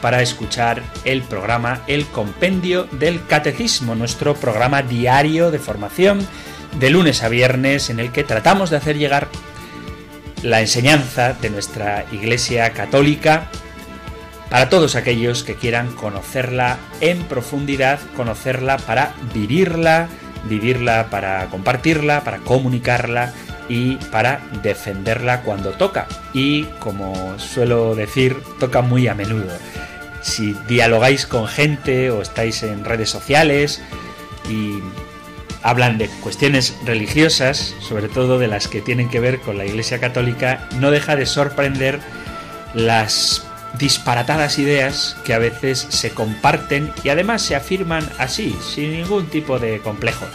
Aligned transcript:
para 0.00 0.22
escuchar 0.22 0.82
el 1.04 1.22
programa 1.22 1.82
El 1.86 2.06
Compendio 2.06 2.84
del 2.84 3.24
Catecismo, 3.26 3.94
nuestro 3.94 4.34
programa 4.34 4.82
diario 4.82 5.50
de 5.50 5.58
formación 5.58 6.26
de 6.78 6.90
lunes 6.90 7.22
a 7.22 7.28
viernes 7.28 7.90
en 7.90 8.00
el 8.00 8.12
que 8.12 8.24
tratamos 8.24 8.70
de 8.70 8.76
hacer 8.76 8.98
llegar 8.98 9.28
la 10.42 10.60
enseñanza 10.60 11.32
de 11.34 11.50
nuestra 11.50 12.04
Iglesia 12.12 12.70
Católica 12.70 13.50
para 14.50 14.68
todos 14.68 14.94
aquellos 14.94 15.42
que 15.42 15.56
quieran 15.56 15.92
conocerla 15.92 16.78
en 17.00 17.22
profundidad, 17.24 17.98
conocerla 18.16 18.76
para 18.76 19.14
vivirla, 19.34 20.08
vivirla 20.44 21.08
para 21.10 21.46
compartirla, 21.46 22.22
para 22.22 22.38
comunicarla 22.38 23.32
y 23.68 23.96
para 24.10 24.40
defenderla 24.62 25.42
cuando 25.42 25.70
toca. 25.72 26.06
Y 26.32 26.64
como 26.78 27.38
suelo 27.38 27.94
decir, 27.94 28.36
toca 28.58 28.82
muy 28.82 29.08
a 29.08 29.14
menudo. 29.14 29.52
Si 30.22 30.54
dialogáis 30.68 31.26
con 31.26 31.46
gente 31.46 32.10
o 32.10 32.22
estáis 32.22 32.62
en 32.62 32.84
redes 32.84 33.10
sociales 33.10 33.82
y 34.48 34.80
hablan 35.62 35.98
de 35.98 36.08
cuestiones 36.22 36.76
religiosas, 36.84 37.74
sobre 37.80 38.08
todo 38.08 38.38
de 38.38 38.48
las 38.48 38.68
que 38.68 38.80
tienen 38.80 39.08
que 39.08 39.20
ver 39.20 39.40
con 39.40 39.58
la 39.58 39.64
Iglesia 39.64 40.00
Católica, 40.00 40.68
no 40.78 40.90
deja 40.90 41.16
de 41.16 41.26
sorprender 41.26 42.00
las 42.74 43.46
disparatadas 43.78 44.58
ideas 44.58 45.16
que 45.24 45.34
a 45.34 45.38
veces 45.38 45.86
se 45.90 46.10
comparten 46.10 46.92
y 47.02 47.08
además 47.10 47.42
se 47.42 47.56
afirman 47.56 48.08
así, 48.18 48.56
sin 48.74 48.92
ningún 48.92 49.26
tipo 49.26 49.58
de 49.58 49.80
complejo. 49.80 50.26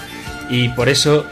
Y 0.49 0.69
por 0.69 0.89
eso 0.89 1.25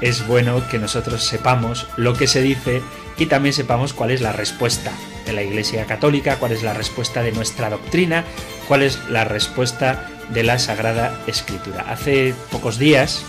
es 0.00 0.26
bueno 0.26 0.66
que 0.68 0.78
nosotros 0.78 1.24
sepamos 1.24 1.86
lo 1.96 2.14
que 2.14 2.26
se 2.26 2.42
dice 2.42 2.82
y 3.16 3.26
también 3.26 3.52
sepamos 3.52 3.92
cuál 3.92 4.10
es 4.10 4.20
la 4.20 4.32
respuesta 4.32 4.92
de 5.24 5.32
la 5.32 5.42
Iglesia 5.42 5.86
Católica, 5.86 6.36
cuál 6.36 6.52
es 6.52 6.62
la 6.62 6.74
respuesta 6.74 7.22
de 7.22 7.32
nuestra 7.32 7.70
doctrina, 7.70 8.24
cuál 8.68 8.82
es 8.82 8.98
la 9.08 9.24
respuesta 9.24 10.10
de 10.30 10.42
la 10.42 10.58
Sagrada 10.58 11.18
Escritura. 11.26 11.86
Hace 11.88 12.34
pocos 12.50 12.78
días, 12.78 13.24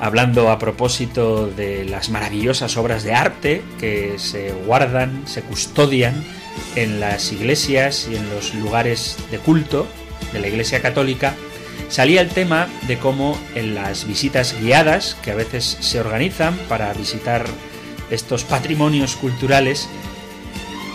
hablando 0.00 0.50
a 0.50 0.58
propósito 0.58 1.46
de 1.46 1.84
las 1.84 2.10
maravillosas 2.10 2.76
obras 2.76 3.02
de 3.02 3.14
arte 3.14 3.62
que 3.78 4.18
se 4.18 4.52
guardan, 4.52 5.26
se 5.26 5.42
custodian 5.42 6.24
en 6.76 7.00
las 7.00 7.32
iglesias 7.32 8.08
y 8.10 8.16
en 8.16 8.28
los 8.30 8.54
lugares 8.54 9.16
de 9.30 9.38
culto 9.38 9.86
de 10.32 10.40
la 10.40 10.48
Iglesia 10.48 10.80
Católica, 10.80 11.34
salía 11.92 12.22
el 12.22 12.30
tema 12.30 12.68
de 12.88 12.98
cómo 12.98 13.38
en 13.54 13.74
las 13.74 14.06
visitas 14.06 14.56
guiadas, 14.58 15.14
que 15.22 15.30
a 15.30 15.34
veces 15.34 15.76
se 15.80 16.00
organizan 16.00 16.56
para 16.66 16.90
visitar 16.94 17.44
estos 18.10 18.44
patrimonios 18.44 19.14
culturales, 19.14 19.90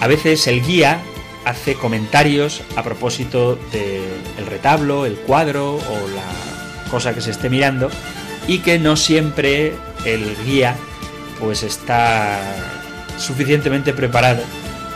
a 0.01 0.07
veces 0.07 0.47
el 0.47 0.65
guía 0.65 0.99
hace 1.45 1.75
comentarios 1.75 2.63
a 2.75 2.83
propósito 2.83 3.59
del 3.71 4.47
retablo, 4.47 5.05
el 5.05 5.13
cuadro 5.17 5.75
o 5.75 6.07
la 6.15 6.89
cosa 6.89 7.13
que 7.13 7.21
se 7.21 7.29
esté 7.29 7.47
mirando 7.47 7.91
y 8.47 8.59
que 8.59 8.79
no 8.79 8.95
siempre 8.95 9.73
el 10.03 10.35
guía 10.45 10.75
pues 11.39 11.61
está 11.61 12.39
suficientemente 13.19 13.93
preparado 13.93 14.41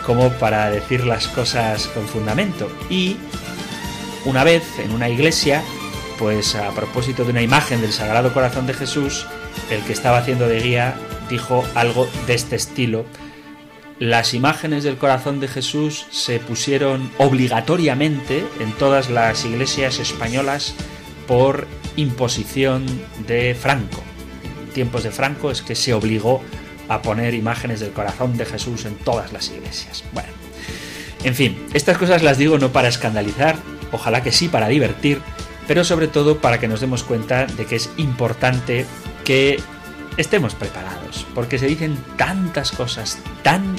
como 0.04 0.32
para 0.32 0.72
decir 0.72 1.06
las 1.06 1.28
cosas 1.28 1.86
con 1.90 2.08
fundamento. 2.08 2.72
Y 2.90 3.18
una 4.26 4.44
vez 4.44 4.64
en 4.80 4.94
una 4.94 5.08
iglesia 5.08 5.64
pues 6.22 6.54
a 6.54 6.70
propósito 6.70 7.26
de 7.26 7.32
una 7.32 7.42
imagen 7.42 7.82
del 7.82 7.92
Sagrado 7.92 8.32
Corazón 8.32 8.68
de 8.68 8.76
Jesús, 8.76 9.26
el 9.72 9.82
que 9.82 9.92
estaba 9.92 10.20
haciendo 10.20 10.48
de 10.48 10.62
guía 10.62 10.94
dijo 11.32 11.66
algo 11.74 12.08
de 12.28 12.36
este 12.36 12.56
estilo. 12.56 13.06
Las 13.98 14.36
imágenes 14.36 14.84
del 14.84 14.98
corazón 14.98 15.40
de 15.40 15.48
Jesús 15.48 16.06
se 16.12 16.40
pusieron 16.40 17.12
obligatoriamente 17.18 18.46
en 18.60 18.72
todas 18.74 19.10
las 19.10 19.46
iglesias 19.46 19.98
españolas 19.98 20.76
por 21.28 21.68
imposición 21.96 22.86
de 23.26 23.56
Franco. 23.60 24.04
En 24.68 24.74
tiempos 24.74 25.02
de 25.02 25.10
Franco 25.10 25.50
es 25.50 25.64
que 25.64 25.74
se 25.74 25.92
obligó 25.96 26.44
a 26.88 27.02
poner 27.02 27.34
imágenes 27.34 27.80
del 27.80 27.94
corazón 27.94 28.38
de 28.38 28.46
Jesús 28.46 28.86
en 28.86 28.94
todas 28.94 29.34
las 29.34 29.50
iglesias. 29.50 30.04
Bueno, 30.14 30.30
en 31.24 31.34
fin, 31.34 31.66
estas 31.74 31.98
cosas 31.98 32.22
las 32.22 32.38
digo 32.38 32.60
no 32.60 32.72
para 32.72 32.90
escandalizar, 32.90 33.56
ojalá 33.92 34.22
que 34.22 34.32
sí 34.32 34.50
para 34.50 34.68
divertir, 34.68 35.20
pero 35.68 35.84
sobre 35.84 36.08
todo 36.08 36.40
para 36.40 36.60
que 36.60 36.68
nos 36.68 36.82
demos 36.82 37.04
cuenta 37.04 37.46
de 37.46 37.66
que 37.66 37.76
es 37.76 37.90
importante 37.98 38.86
que 39.24 39.60
estemos 40.18 40.56
preparados, 40.56 41.26
porque 41.34 41.58
se 41.58 41.68
dicen 41.68 41.98
tantas 42.18 42.72
cosas 42.72 43.20
tan 43.44 43.76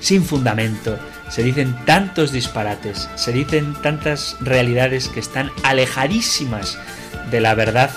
sin 0.00 0.22
fundamento, 0.22 0.98
se 1.30 1.42
dicen 1.42 1.74
tantos 1.86 2.30
disparates, 2.30 3.08
se 3.14 3.32
dicen 3.32 3.74
tantas 3.74 4.36
realidades 4.40 5.08
que 5.08 5.20
están 5.20 5.50
alejadísimas 5.62 6.78
de 7.30 7.40
la 7.40 7.54
verdad 7.54 7.90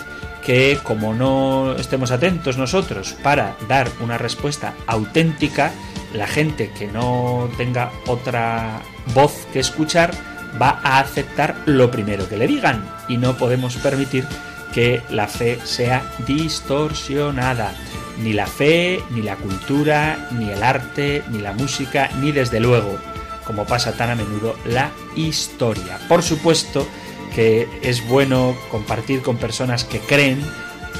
que 0.45 0.79
como 0.81 1.13
no 1.13 1.75
estemos 1.75 2.11
atentos 2.11 2.57
nosotros 2.57 3.13
para 3.21 3.57
dar 3.67 3.89
una 3.99 4.17
respuesta 4.17 4.73
auténtica, 4.87 5.73
la 6.13 6.27
gente 6.27 6.71
que 6.71 6.87
no 6.87 7.49
tenga 7.57 7.91
otra 8.05 8.81
voz 9.13 9.45
que 9.51 9.59
escuchar 9.59 10.13
va 10.61 10.79
a 10.83 10.99
aceptar 10.99 11.63
lo 11.65 11.91
primero 11.91 12.29
que 12.29 12.37
le 12.37 12.47
digan 12.47 12.96
y 13.07 13.17
no 13.17 13.37
podemos 13.37 13.75
permitir 13.77 14.25
que 14.73 15.01
la 15.09 15.27
fe 15.27 15.59
sea 15.63 16.03
distorsionada. 16.25 17.73
Ni 18.21 18.33
la 18.33 18.47
fe, 18.47 19.01
ni 19.11 19.21
la 19.21 19.35
cultura, 19.35 20.29
ni 20.31 20.49
el 20.49 20.63
arte, 20.63 21.23
ni 21.29 21.39
la 21.39 21.53
música, 21.53 22.09
ni 22.19 22.31
desde 22.31 22.59
luego, 22.59 22.97
como 23.45 23.65
pasa 23.65 23.93
tan 23.93 24.09
a 24.09 24.15
menudo, 24.15 24.55
la 24.65 24.91
historia. 25.15 25.99
Por 26.07 26.23
supuesto 26.23 26.87
que 27.35 27.67
es 27.83 28.07
bueno 28.07 28.55
compartir 28.71 29.21
con 29.21 29.37
personas 29.37 29.83
que 29.83 29.99
creen 29.99 30.41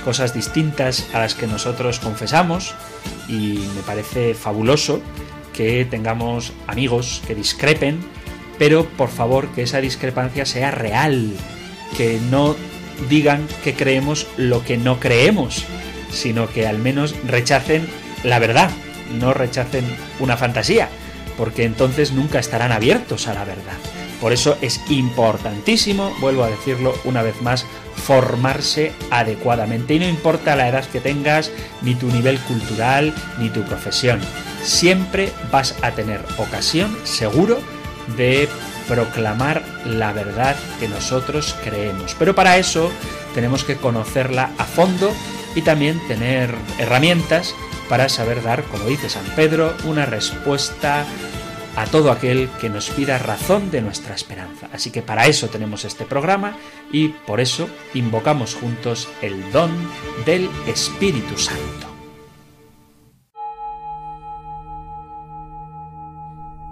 cosas 0.06 0.34
distintas 0.34 1.08
a 1.14 1.20
las 1.20 1.34
que 1.34 1.48
nosotros 1.48 2.00
confesamos 2.00 2.76
y 3.28 3.60
me 3.76 3.82
parece 3.86 4.34
fabuloso 4.36 5.02
que 5.54 5.86
tengamos 5.86 6.54
amigos 6.68 7.22
que 7.26 7.34
discrepen 7.34 8.00
pero 8.58 8.86
por 8.86 9.10
favor 9.10 9.50
que 9.50 9.64
esa 9.64 9.82
discrepancia 9.82 10.46
sea 10.46 10.72
real, 10.72 11.34
que 11.96 12.20
no 12.30 12.56
digan 13.10 13.48
que 13.64 13.74
creemos 13.74 14.28
lo 14.38 14.64
que 14.64 14.78
no 14.78 15.00
creemos, 15.00 15.64
sino 16.12 16.50
que 16.50 16.68
al 16.68 16.80
menos 16.80 17.16
rechacen 17.26 17.88
la 18.24 18.40
verdad, 18.40 18.72
no 19.20 19.34
rechacen 19.34 19.86
una 20.20 20.38
fantasía, 20.38 20.90
porque 21.38 21.64
entonces 21.64 22.12
nunca 22.12 22.40
estarán 22.40 22.72
abiertos 22.72 23.28
a 23.28 23.34
la 23.34 23.46
verdad. 23.46 23.78
Por 24.20 24.34
eso 24.34 24.58
es 24.62 24.82
importantísimo, 24.90 26.12
vuelvo 26.20 26.44
a 26.44 26.50
decirlo 26.50 26.96
una 27.06 27.22
vez 27.22 27.40
más, 27.42 27.66
formarse 27.96 28.92
adecuadamente. 29.12 29.94
Y 29.94 30.00
no 30.00 30.08
importa 30.08 30.56
la 30.56 30.68
edad 30.68 30.86
que 30.86 31.00
tengas, 31.00 31.52
ni 31.84 31.94
tu 31.94 32.08
nivel 32.08 32.40
cultural, 32.40 33.14
ni 33.38 33.50
tu 33.50 33.62
profesión. 33.62 34.20
Siempre 34.64 35.32
vas 35.52 35.76
a 35.84 35.92
tener 35.92 36.22
ocasión, 36.40 36.98
seguro, 37.04 37.60
de 38.18 38.50
proclamar 38.88 39.64
la 39.86 40.14
verdad 40.14 40.56
que 40.80 40.88
nosotros 40.88 41.56
creemos. 41.64 42.16
Pero 42.18 42.36
para 42.36 42.58
eso 42.58 42.92
tenemos 43.34 43.64
que 43.64 43.76
conocerla 43.76 44.52
a 44.58 44.64
fondo 44.64 45.12
y 45.56 45.62
también 45.62 46.00
tener 46.08 46.54
herramientas 46.78 47.56
para 47.90 48.10
saber 48.10 48.44
dar, 48.44 48.64
como 48.64 48.86
dice 48.86 49.10
San 49.10 49.26
Pedro, 49.36 49.74
una 49.86 50.06
respuesta 50.06 51.06
a 51.76 51.86
todo 51.86 52.12
aquel 52.12 52.50
que 52.60 52.70
nos 52.70 52.90
pida 52.90 53.20
razón 53.20 53.70
de 53.70 53.82
nuestra 53.82 54.16
esperanza. 54.16 54.68
Así 54.74 54.90
que 54.90 55.04
para 55.04 55.28
eso 55.28 55.48
tenemos 55.48 55.86
este 55.86 56.06
programa 56.06 56.58
y 56.92 57.10
por 57.10 57.40
eso 57.40 57.70
invocamos 57.94 58.56
juntos 58.56 59.08
el 59.22 59.52
don 59.52 59.72
del 60.26 60.50
Espíritu 60.68 61.38
Santo. 61.38 61.87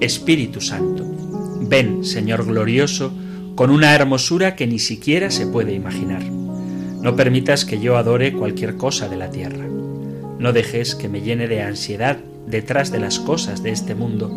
Espíritu 0.00 0.60
Santo. 0.60 1.04
Ven, 1.62 2.04
Señor 2.04 2.44
glorioso, 2.44 3.12
con 3.54 3.70
una 3.70 3.94
hermosura 3.94 4.54
que 4.54 4.66
ni 4.66 4.78
siquiera 4.78 5.30
se 5.30 5.46
puede 5.46 5.72
imaginar. 5.72 6.22
No 6.22 7.16
permitas 7.16 7.64
que 7.64 7.80
yo 7.80 7.96
adore 7.96 8.32
cualquier 8.32 8.76
cosa 8.76 9.08
de 9.08 9.16
la 9.16 9.30
tierra. 9.30 9.66
No 10.38 10.52
dejes 10.52 10.94
que 10.94 11.08
me 11.08 11.22
llene 11.22 11.48
de 11.48 11.62
ansiedad 11.62 12.18
detrás 12.46 12.90
de 12.92 13.00
las 13.00 13.18
cosas 13.18 13.62
de 13.62 13.70
este 13.70 13.94
mundo, 13.94 14.30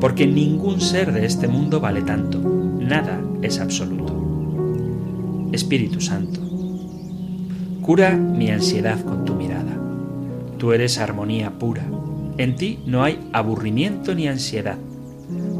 porque 0.00 0.26
ningún 0.26 0.80
ser 0.80 1.12
de 1.12 1.26
este 1.26 1.46
mundo 1.46 1.78
vale 1.78 2.02
tanto. 2.02 2.38
Nada 2.40 3.20
es 3.42 3.60
absoluto. 3.60 4.18
Espíritu 5.52 6.00
Santo, 6.00 6.40
cura 7.82 8.16
mi 8.16 8.50
ansiedad 8.50 9.04
con 9.04 9.26
tu 9.26 9.34
mirada. 9.34 9.78
Tú 10.56 10.72
eres 10.72 10.98
armonía 10.98 11.50
pura. 11.58 11.84
En 12.38 12.56
ti 12.56 12.78
no 12.86 13.02
hay 13.04 13.18
aburrimiento 13.32 14.14
ni 14.14 14.26
ansiedad. 14.26 14.78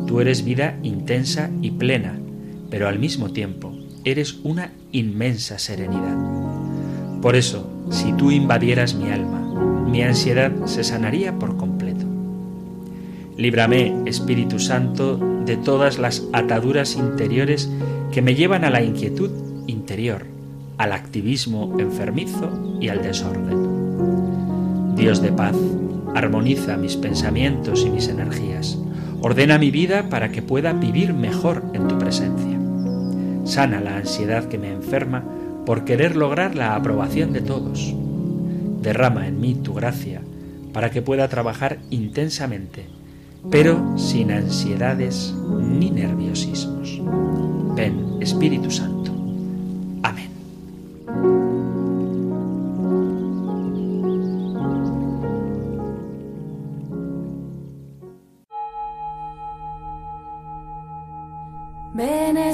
Tú 0.06 0.20
eres 0.20 0.44
vida 0.44 0.78
intensa 0.82 1.50
y 1.60 1.70
plena, 1.70 2.18
pero 2.70 2.88
al 2.88 2.98
mismo 2.98 3.30
tiempo 3.32 3.72
eres 4.04 4.38
una 4.42 4.72
inmensa 4.92 5.58
serenidad. 5.58 6.16
Por 7.20 7.36
eso, 7.36 7.70
si 7.90 8.12
tú 8.14 8.30
invadieras 8.30 8.94
mi 8.94 9.10
alma, 9.10 9.40
mi 9.88 10.02
ansiedad 10.02 10.50
se 10.66 10.84
sanaría 10.84 11.38
por 11.38 11.56
completo. 11.56 12.06
Líbrame, 13.36 13.94
Espíritu 14.06 14.58
Santo, 14.58 15.18
de 15.46 15.56
todas 15.56 15.98
las 15.98 16.24
ataduras 16.32 16.96
interiores 16.96 17.70
que 18.10 18.22
me 18.22 18.34
llevan 18.34 18.64
a 18.64 18.70
la 18.70 18.82
inquietud 18.82 19.30
interior, 19.66 20.26
al 20.78 20.92
activismo 20.92 21.76
enfermizo 21.78 22.78
y 22.80 22.88
al 22.88 23.02
desorden. 23.02 24.94
Dios 24.96 25.22
de 25.22 25.32
paz, 25.32 25.56
armoniza 26.14 26.76
mis 26.76 26.96
pensamientos 26.96 27.84
y 27.86 27.90
mis 27.90 28.08
energías. 28.08 28.78
Ordena 29.22 29.56
mi 29.56 29.70
vida 29.70 30.08
para 30.08 30.32
que 30.32 30.42
pueda 30.42 30.72
vivir 30.72 31.14
mejor 31.14 31.62
en 31.74 31.86
tu 31.86 31.96
presencia. 31.96 32.58
Sana 33.44 33.80
la 33.80 33.96
ansiedad 33.98 34.46
que 34.46 34.58
me 34.58 34.72
enferma 34.72 35.22
por 35.64 35.84
querer 35.84 36.16
lograr 36.16 36.56
la 36.56 36.74
aprobación 36.74 37.32
de 37.32 37.40
todos. 37.40 37.94
Derrama 38.82 39.28
en 39.28 39.40
mí 39.40 39.54
tu 39.54 39.74
gracia 39.74 40.22
para 40.72 40.90
que 40.90 41.02
pueda 41.02 41.28
trabajar 41.28 41.78
intensamente, 41.90 42.86
pero 43.48 43.96
sin 43.96 44.32
ansiedades 44.32 45.32
ni 45.60 45.90
nerviosismos. 45.90 47.00
Ven, 47.76 48.16
Espíritu 48.20 48.72
Santo. 48.72 49.12
Amén. 50.02 50.31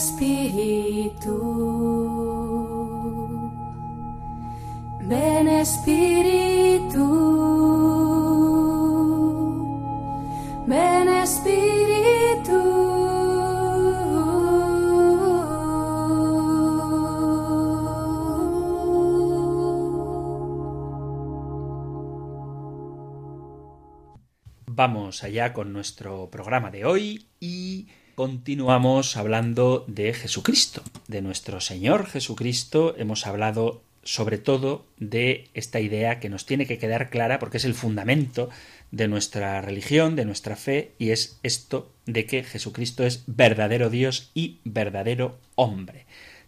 Espíritu, 0.09 1.37
ven 5.03 5.49
Espíritu, 5.49 7.07
ven 10.67 11.09
Espíritu. 11.09 12.59
Vamos 24.67 25.23
allá 25.23 25.53
con 25.53 25.75
nuestro 25.75 26.31
programa 26.31 26.71
de 26.71 26.87
hoy 26.87 27.29
y 27.41 27.89
continuamos 28.19 29.17
hablando 29.17 29.85
de 29.87 30.13
Jesucristo, 30.13 30.83
de 31.07 31.23
nuestro 31.23 31.61
Señor 31.61 32.07
Jesucristo. 32.07 32.97
Hemos 32.99 33.29
hablado 33.29 33.81
sobre 34.03 34.39
todo 34.39 34.85
de 34.99 35.47
esta 35.55 35.79
idea 35.79 36.19
que 36.19 36.29
nos 36.29 36.45
tiene 36.45 36.67
que 36.67 36.79
quedar 36.79 37.11
clara 37.11 37.39
porque 37.39 37.59
es 37.59 37.65
el 37.65 37.75
fundamento 37.75 38.51
de 38.91 39.07
nuestra 39.07 39.61
religión, 39.61 40.17
de 40.17 40.25
nuestra 40.25 40.57
fe, 40.57 40.95
y 40.99 41.11
es 41.11 41.39
esto 41.45 41.93
de 42.07 42.27
que 42.27 42.43
Jesucristo 42.43 43.07
es 43.07 43.23
verdadero 43.29 43.89
Dios 43.89 44.33
y 44.35 44.59
verdadero 44.65 45.39
hombre. 45.55 46.05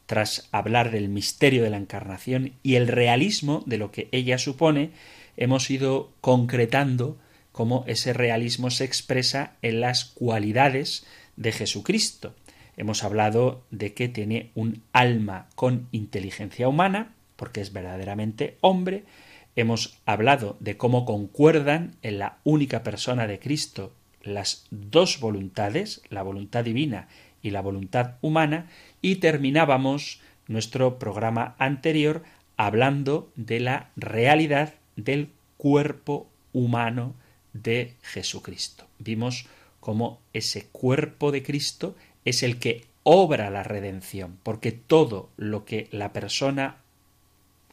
Tras 0.07 0.49
hablar 0.51 0.91
del 0.91 1.09
misterio 1.09 1.63
de 1.63 1.71
la 1.71 1.77
encarnación 1.77 2.55
y 2.65 2.75
el 2.75 2.89
realismo 2.89 3.63
de 3.67 3.79
lo 3.79 3.93
que 3.93 4.09
ella 4.11 4.39
supone, 4.39 4.91
hemos 5.37 5.71
ido 5.71 6.11
concretando 6.21 7.17
cómo 7.53 7.85
ese 7.87 8.13
realismo 8.13 8.71
se 8.71 8.85
expresa 8.85 9.53
en 9.63 9.81
las 9.81 10.05
cualidades 10.05 11.07
de 11.41 11.53
Jesucristo. 11.53 12.35
Hemos 12.77 13.03
hablado 13.03 13.65
de 13.71 13.95
que 13.95 14.09
tiene 14.09 14.51
un 14.55 14.83
alma 14.93 15.49
con 15.57 15.89
inteligencia 15.91 16.69
humana, 16.69 17.15
porque 17.37 17.63
es 17.63 17.73
verdaderamente 17.73 18.59
hombre. 18.61 19.05
Hemos 19.57 19.99
hablado 20.05 20.57
de 20.61 20.77
cómo 20.77 21.05
concuerdan 21.05 21.97
en 22.03 22.19
la 22.19 22.39
única 22.45 22.83
persona 22.83 23.27
de 23.27 23.41
Cristo 23.41 23.93
las 24.23 24.67
dos 24.71 25.19
voluntades, 25.19 26.03
la 26.11 26.23
voluntad 26.23 26.63
divina 26.63 27.09
y 27.43 27.51
la 27.51 27.63
voluntad 27.63 28.17
humana, 28.21 28.67
y 29.01 29.17
terminábamos 29.17 30.21
nuestro 30.47 30.99
programa 30.99 31.55
anterior 31.59 32.23
hablando 32.59 33.33
de 33.35 33.61
la 33.61 33.91
realidad 33.97 34.75
del 34.97 35.31
cuerpo 35.57 36.29
humano 36.53 37.15
de 37.55 37.95
Jesucristo. 38.03 38.87
Vimos 38.99 39.47
cómo 39.81 40.21
ese 40.33 40.67
cuerpo 40.67 41.33
de 41.33 41.43
Cristo 41.43 41.97
es 42.25 42.43
el 42.43 42.59
que 42.59 42.87
obra 43.03 43.51
la 43.51 43.63
redención, 43.63 44.39
porque 44.43 44.73
todo 44.73 45.31
lo 45.37 45.65
que 45.65 45.89
la 45.91 46.13
persona 46.13 46.77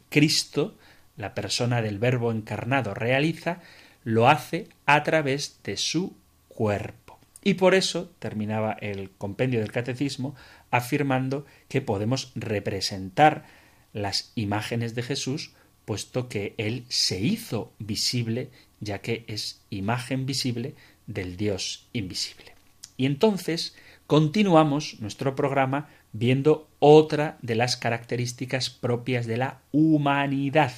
Cristo, 0.10 0.76
la 1.18 1.34
persona 1.34 1.82
del 1.82 2.00
Verbo 2.00 2.32
encarnado, 2.32 2.94
realiza, 2.94 3.62
lo 4.04 4.30
hace 4.30 4.70
a 4.86 5.04
través 5.04 5.60
de 5.64 5.78
su 5.78 6.16
cuerpo. 6.48 7.20
Y 7.44 7.56
por 7.56 7.76
eso 7.76 8.12
terminaba 8.20 8.74
el 8.74 9.12
compendio 9.12 9.60
del 9.60 9.72
catecismo 9.72 10.36
afirmando 10.72 11.46
que 11.68 11.82
podemos 11.82 12.32
representar 12.36 13.46
las 13.94 14.32
imágenes 14.36 14.96
de 14.96 15.04
Jesús, 15.04 15.52
puesto 15.86 16.30
que 16.30 16.56
Él 16.58 16.86
se 16.90 17.20
hizo 17.20 17.72
visible, 17.80 18.50
ya 18.80 19.00
que 19.00 19.24
es 19.28 19.62
imagen 19.70 20.26
visible 20.26 20.76
del 21.08 21.38
Dios 21.38 21.88
invisible. 21.94 22.54
Y 22.98 23.06
entonces 23.06 23.76
continuamos 24.06 24.98
nuestro 25.00 25.36
programa 25.36 25.88
viendo 26.14 26.70
otra 26.80 27.38
de 27.42 27.56
las 27.56 27.76
características 27.78 28.70
propias 28.70 29.26
de 29.26 29.38
la 29.38 29.62
humanidad 29.72 30.74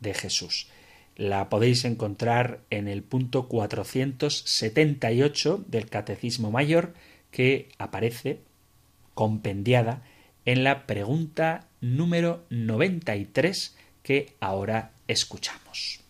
de 0.00 0.14
Jesús. 0.14 0.68
La 1.16 1.48
podéis 1.48 1.84
encontrar 1.84 2.60
en 2.70 2.88
el 2.88 3.02
punto 3.02 3.48
478 3.48 5.64
del 5.68 5.88
Catecismo 5.88 6.50
Mayor 6.50 6.94
que 7.30 7.68
aparece 7.78 8.40
compendiada 9.14 10.02
en 10.44 10.64
la 10.64 10.86
pregunta 10.86 11.68
número 11.80 12.44
93 12.50 13.76
que 14.02 14.34
ahora 14.40 14.90
escuchamos. 15.08 16.03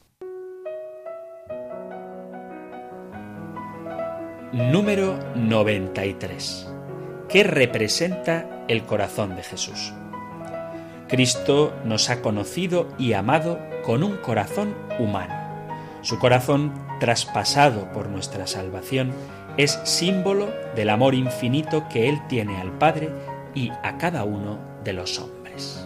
Número 4.55 5.19
93. 5.35 6.69
¿Qué 7.29 7.43
representa 7.43 8.65
el 8.69 8.85
corazón 8.85 9.35
de 9.35 9.43
Jesús? 9.43 9.93
Cristo 11.09 11.75
nos 11.85 12.09
ha 12.09 12.23
conocido 12.23 12.87
y 12.97 13.15
amado 13.15 13.59
con 13.83 14.05
un 14.05 14.17
corazón 14.19 14.77
humano. 15.01 15.35
Su 16.03 16.21
corazón, 16.21 16.73
traspasado 17.01 17.91
por 17.91 18.09
nuestra 18.09 18.47
salvación, 18.47 19.11
es 19.57 19.81
símbolo 19.83 20.53
del 20.77 20.91
amor 20.91 21.17
infinito 21.17 21.89
que 21.89 22.09
Él 22.09 22.21
tiene 22.29 22.57
al 22.61 22.71
Padre 22.79 23.11
y 23.57 23.73
a 23.83 23.99
cada 23.99 24.23
uno 24.23 24.61
de 24.85 24.93
los 24.93 25.19
hombres. 25.19 25.84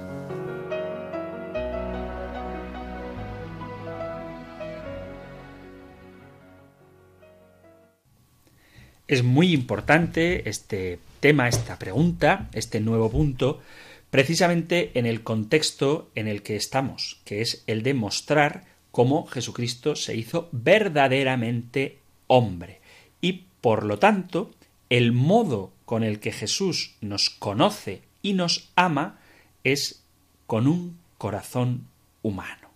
Es 9.09 9.23
muy 9.25 9.55
importante 9.55 10.51
este 10.51 10.99
tema, 11.21 11.49
esta 11.49 11.79
pregunta, 11.79 12.51
este 12.53 12.79
nuevo 12.79 13.11
punto, 13.11 13.63
precisamente 14.11 14.91
en 14.99 15.07
el 15.07 15.23
contexto 15.23 16.11
en 16.15 16.29
el 16.29 16.43
que 16.43 16.57
estamos, 16.57 17.19
que 17.25 17.41
es 17.41 17.65
el 17.67 17.83
de 17.83 17.95
mostrar 17.95 18.67
cómo 18.91 19.27
Jesucristo 19.27 19.97
se 19.97 20.15
hizo 20.15 20.51
verdaderamente 20.53 22.01
hombre. 22.27 22.81
Y 23.23 23.47
por 23.63 23.85
lo 23.85 23.99
tanto, 23.99 24.51
el 24.91 25.13
modo 25.13 25.73
con 25.87 26.03
el 26.05 26.21
que 26.21 26.31
Jesús 26.31 26.95
nos 27.01 27.31
conoce 27.31 28.03
y 28.21 28.35
nos 28.35 28.69
ama 28.77 29.21
es 29.65 30.05
con 30.47 30.67
un 30.67 30.99
corazón 31.17 31.87
humano. 32.21 32.68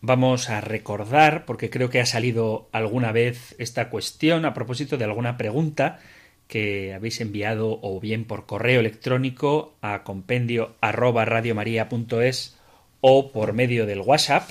Vamos 0.00 0.50
a 0.50 0.60
recordar, 0.60 1.44
porque 1.44 1.70
creo 1.70 1.90
que 1.90 2.00
ha 2.00 2.06
salido 2.06 2.68
alguna 2.72 3.12
vez 3.12 3.54
esta 3.58 3.90
cuestión 3.90 4.44
a 4.44 4.54
propósito 4.54 4.96
de 4.96 5.04
alguna 5.04 5.36
pregunta 5.36 6.00
que 6.46 6.94
habéis 6.94 7.20
enviado 7.20 7.78
o 7.82 8.00
bien 8.00 8.24
por 8.24 8.46
correo 8.46 8.80
electrónico 8.80 9.76
a 9.82 10.02
compendio 10.02 10.76
arroba 10.80 11.24
radiomaria.es 11.24 12.56
o 13.00 13.32
por 13.32 13.52
medio 13.52 13.86
del 13.86 14.00
WhatsApp 14.00 14.48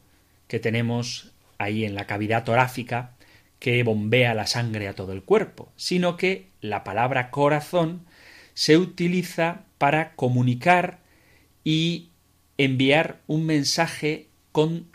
que 0.48 0.58
tenemos 0.58 1.32
ahí 1.58 1.84
en 1.84 1.94
la 1.94 2.06
cavidad 2.06 2.44
torácica 2.44 3.12
que 3.58 3.82
bombea 3.82 4.34
la 4.34 4.46
sangre 4.46 4.88
a 4.88 4.94
todo 4.94 5.12
el 5.12 5.22
cuerpo, 5.22 5.70
sino 5.76 6.16
que 6.16 6.48
la 6.60 6.82
palabra 6.82 7.30
corazón 7.30 8.06
se 8.54 8.78
utiliza 8.78 9.64
para 9.78 10.14
comunicar 10.16 10.98
y 11.62 12.08
enviar 12.56 13.20
un 13.26 13.46
mensaje 13.46 14.28
con 14.52 14.88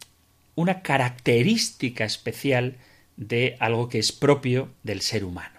una 0.55 0.81
característica 0.81 2.05
especial 2.05 2.77
de 3.17 3.55
algo 3.59 3.87
que 3.87 3.99
es 3.99 4.11
propio 4.11 4.69
del 4.83 5.01
ser 5.01 5.23
humano. 5.23 5.54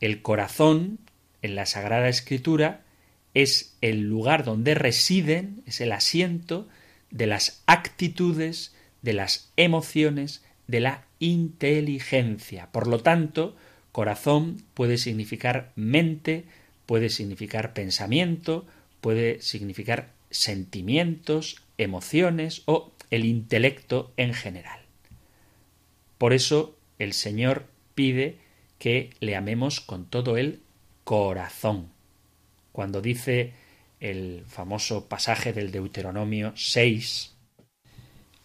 El 0.00 0.22
corazón, 0.22 0.98
en 1.42 1.54
la 1.54 1.66
Sagrada 1.66 2.08
Escritura, 2.08 2.82
es 3.34 3.76
el 3.80 4.00
lugar 4.08 4.44
donde 4.44 4.74
residen, 4.74 5.62
es 5.66 5.80
el 5.80 5.92
asiento 5.92 6.68
de 7.10 7.26
las 7.26 7.62
actitudes, 7.66 8.74
de 9.02 9.12
las 9.12 9.52
emociones, 9.56 10.44
de 10.66 10.80
la 10.80 11.04
inteligencia. 11.18 12.70
Por 12.72 12.86
lo 12.86 13.00
tanto, 13.00 13.56
corazón 13.92 14.62
puede 14.74 14.98
significar 14.98 15.72
mente, 15.76 16.44
puede 16.86 17.08
significar 17.08 17.72
pensamiento, 17.72 18.66
puede 19.00 19.40
significar 19.40 20.12
sentimientos, 20.30 21.62
emociones 21.78 22.62
o 22.66 22.92
el 23.10 23.24
intelecto 23.24 24.12
en 24.16 24.34
general. 24.34 24.80
Por 26.18 26.32
eso 26.32 26.76
el 26.98 27.12
Señor 27.12 27.66
pide 27.94 28.38
que 28.80 29.10
le 29.20 29.36
amemos 29.36 29.80
con 29.80 30.06
todo 30.06 30.38
el 30.38 30.62
corazón. 31.04 31.90
Cuando 32.72 33.02
dice 33.02 33.52
el 34.00 34.42
famoso 34.48 35.06
pasaje 35.06 35.52
del 35.52 35.70
Deuteronomio 35.70 36.54
6, 36.56 37.34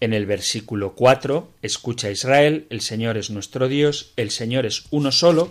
en 0.02 0.14
el 0.14 0.26
versículo 0.26 0.94
4, 0.94 1.54
escucha 1.62 2.12
Israel, 2.12 2.68
el 2.70 2.82
Señor 2.82 3.18
es 3.18 3.30
nuestro 3.30 3.70
Dios, 3.70 4.12
el 4.18 4.30
Señor 4.30 4.66
es 4.66 4.88
uno 4.92 5.14
solo, 5.14 5.50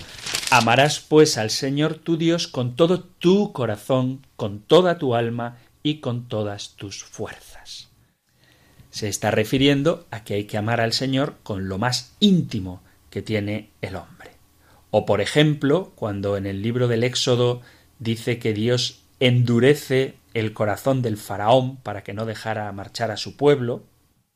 amarás 0.51 1.01
pues 1.01 1.39
al 1.39 1.49
Señor 1.49 1.95
tu 1.95 2.19
Dios 2.19 2.47
con 2.47 2.77
todo 2.77 3.01
tu 3.01 3.53
corazón, 3.55 4.27
con 4.37 4.61
toda 4.61 4.99
tu 4.99 5.15
alma 5.15 5.57
y 5.83 6.01
con 6.01 6.29
todas 6.29 6.77
tus 6.77 7.03
fuerzas. 7.03 7.89
Se 8.91 9.09
está 9.09 9.31
refiriendo 9.31 10.07
a 10.11 10.25
que 10.25 10.35
hay 10.35 10.45
que 10.45 10.59
amar 10.59 10.83
al 10.83 10.93
Señor 10.93 11.37
con 11.43 11.69
lo 11.69 11.79
más 11.79 12.13
íntimo 12.21 12.83
que 13.09 13.23
tiene 13.23 13.71
el 13.81 13.97
hombre. 13.97 14.14
O 14.97 15.07
por 15.07 15.21
ejemplo, 15.21 15.91
cuando 15.97 16.37
en 16.37 16.47
el 16.47 16.63
libro 16.63 16.87
del 16.87 17.03
Éxodo 17.03 17.63
dice 17.99 18.39
que 18.39 18.53
Dios 18.53 19.03
endurece 19.19 20.15
el 20.35 20.53
corazón 20.53 21.03
del 21.03 21.17
faraón 21.17 21.79
para 21.79 22.05
que 22.05 22.15
no 22.15 22.27
dejara 22.27 22.71
marchar 22.71 23.11
a 23.11 23.17
su 23.17 23.37
pueblo. 23.37 23.83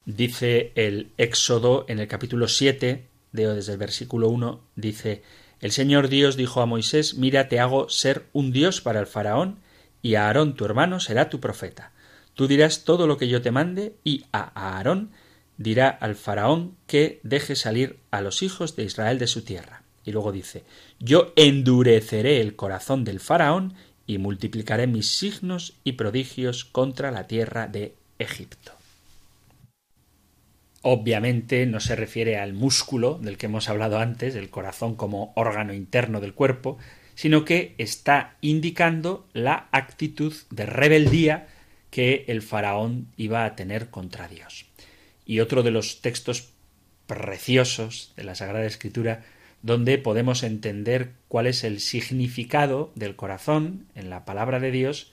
Dice 0.05 0.73
el 0.75 1.13
Éxodo 1.17 1.85
en 1.87 2.01
el 2.01 2.09
capítulo 2.09 2.49
7, 2.49 3.07
leo 3.31 3.55
desde 3.55 3.71
el 3.71 3.79
versículo 3.79 4.31
1, 4.31 4.61
dice 4.75 5.23
El 5.61 5.71
Señor 5.71 6.09
Dios 6.09 6.37
dijo 6.37 6.61
a 6.61 6.67
Moisés 6.67 7.15
Mira, 7.15 7.49
te 7.49 7.61
hago 7.61 7.89
ser 7.89 8.27
un 8.33 8.51
Dios 8.51 8.81
para 8.81 8.99
el 8.99 9.07
faraón, 9.07 9.61
y 10.03 10.17
a 10.17 10.27
Aarón 10.27 10.57
tu 10.57 10.65
hermano 10.65 10.99
será 10.99 11.31
tu 11.31 11.39
profeta. 11.39 11.93
Tú 12.35 12.49
dirás 12.49 12.83
todo 12.83 13.07
lo 13.07 13.17
que 13.17 13.29
yo 13.29 13.43
te 13.43 13.53
mande, 13.53 13.95
y 14.03 14.25
a 14.33 14.51
Aarón 14.57 15.13
dirá 15.57 15.89
al 15.89 16.17
faraón 16.17 16.77
que 16.89 17.21
deje 17.23 17.55
salir 17.55 18.01
a 18.11 18.23
los 18.23 18.43
hijos 18.43 18.75
de 18.75 18.83
Israel 18.83 19.21
de 19.21 19.29
su 19.29 19.43
tierra. 19.43 19.85
Y 20.09 20.13
luego 20.13 20.33
dice 20.33 20.65
Yo 20.99 21.35
endureceré 21.37 22.41
el 22.41 22.57
corazón 22.57 23.05
del 23.05 23.21
faraón 23.21 23.75
y 24.07 24.17
multiplicaré 24.17 24.87
mis 24.87 25.07
signos 25.07 25.75
y 25.85 25.93
prodigios 25.93 26.65
contra 26.65 27.11
la 27.11 27.27
tierra 27.27 27.67
de 27.67 27.95
Egipto. 28.19 28.73
Obviamente 30.81 31.67
no 31.67 31.79
se 31.79 31.95
refiere 31.95 32.39
al 32.39 32.55
músculo 32.55 33.19
del 33.21 33.37
que 33.37 33.47
hemos 33.47 33.69
hablado 33.69 33.99
antes, 33.99 34.35
el 34.35 34.49
corazón 34.49 34.95
como 34.95 35.35
órgano 35.37 35.75
interno 35.75 36.23
del 36.23 36.33
cuerpo, 36.33 36.79
sino 37.15 37.45
que 37.45 37.75
está 37.77 38.39
indicando 38.41 39.29
la 39.35 39.69
actitud 39.73 40.33
de 40.49 40.65
rebeldía 40.65 41.49
que 41.91 42.25
el 42.29 42.41
faraón 42.41 43.09
iba 43.19 43.45
a 43.45 43.57
tener 43.57 43.91
contra 43.91 44.27
Dios. 44.27 44.65
Y 45.27 45.41
otro 45.41 45.63
de 45.63 45.71
los 45.71 46.01
textos 46.01 46.49
preciosos 47.07 48.15
de 48.17 48.25
la 48.25 48.35
Sagrada 48.35 48.65
Escritura 48.65 49.25
donde 49.63 49.99
podemos 49.99 50.43
entender 50.43 51.13
cuál 51.29 51.47
es 51.47 51.65
el 51.65 51.81
significado 51.81 52.93
del 52.95 53.17
corazón 53.17 53.87
en 53.95 54.11
la 54.11 54.25
palabra 54.25 54.61
de 54.61 54.71
Dios, 54.71 55.13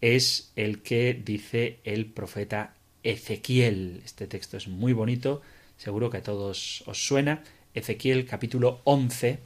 es 0.00 0.52
el 0.56 0.82
que 0.82 1.14
dice 1.14 1.80
el 1.84 2.06
profeta 2.06 2.74
Ezequiel. 3.02 4.02
Este 4.04 4.26
texto 4.26 4.56
es 4.56 4.68
muy 4.68 4.92
bonito, 4.92 5.42
seguro 5.76 6.10
que 6.10 6.18
a 6.18 6.22
todos 6.22 6.82
os 6.86 7.06
suena. 7.06 7.42
Ezequiel 7.74 8.26
capítulo 8.26 8.80
11, 8.84 9.40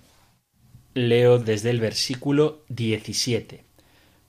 leo 0.95 1.39
desde 1.39 1.71
el 1.71 1.81
versículo 1.81 2.65
17. 2.69 3.65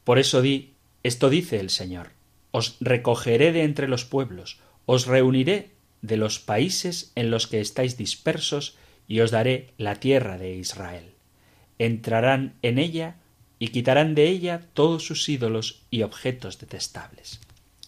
Por 0.04 0.20
eso 0.20 0.42
di, 0.42 0.74
esto 1.04 1.30
dice 1.30 1.60
el 1.60 1.70
Señor, 1.70 2.12
os 2.52 2.78
recogeré 2.80 3.52
de 3.52 3.64
entre 3.64 3.88
los 3.88 4.06
pueblos, 4.06 4.60
os 4.86 5.06
reuniré 5.06 5.72
de 6.02 6.18
los 6.18 6.40
países 6.40 7.12
en 7.16 7.30
los 7.30 7.48
que 7.48 7.60
estáis 7.60 7.98
dispersos, 7.98 8.78
y 9.10 9.20
os 9.20 9.32
daré 9.32 9.74
la 9.78 9.96
tierra 9.96 10.38
de 10.38 10.56
Israel. 10.56 11.12
Entrarán 11.80 12.54
en 12.62 12.78
ella 12.78 13.16
y 13.58 13.70
quitarán 13.70 14.16
de 14.16 14.30
ella 14.30 14.62
todos 14.74 15.04
sus 15.04 15.28
ídolos 15.28 15.82
y 15.92 16.04
objetos 16.04 16.60
detestables. 16.60 17.42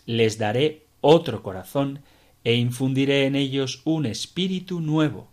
Les 0.05 0.37
daré 0.37 0.83
otro 0.99 1.43
corazón 1.43 1.99
e 2.43 2.55
infundiré 2.55 3.25
en 3.27 3.35
ellos 3.35 3.81
un 3.85 4.05
espíritu 4.07 4.81
nuevo. 4.81 5.29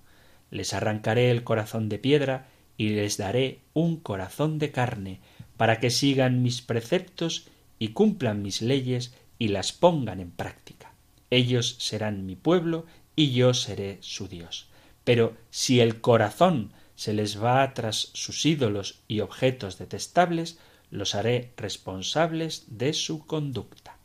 Les 0.51 0.75
arrancaré 0.75 1.31
el 1.31 1.43
corazón 1.43 1.89
de 1.89 1.99
piedra 1.99 2.49
y 2.77 2.91
les 2.91 3.17
daré 3.17 3.59
un 3.73 3.97
corazón 3.97 4.59
de 4.59 4.71
carne, 4.71 5.21
para 5.57 5.81
que 5.81 5.91
sigan 5.91 6.43
mis 6.43 6.63
preceptos 6.63 7.49
y 7.79 7.89
cumplan 7.89 8.43
mis 8.43 8.63
leyes 8.63 9.15
y 9.39 9.49
las 9.49 9.73
pongan 9.73 10.21
en 10.21 10.31
práctica. 10.31 10.93
Ellos 11.31 11.77
serán 11.79 12.27
mi 12.27 12.37
pueblo 12.37 12.87
y 13.17 13.33
yo 13.33 13.55
seré 13.55 13.99
su 14.01 14.29
Dios. 14.29 14.68
Pero 15.09 15.33
si 15.49 15.81
el 15.81 16.03
corazón 16.03 16.75
se 16.95 17.15
les 17.15 17.43
va 17.43 17.73
tras 17.73 18.11
sus 18.13 18.45
ídolos 18.45 19.01
y 19.09 19.21
objetos 19.21 19.79
detestables, 19.79 20.59
los 20.91 21.15
haré 21.15 21.55
responsables 21.57 22.65
de 22.67 22.93
su 22.93 23.25
conducta. 23.25 23.97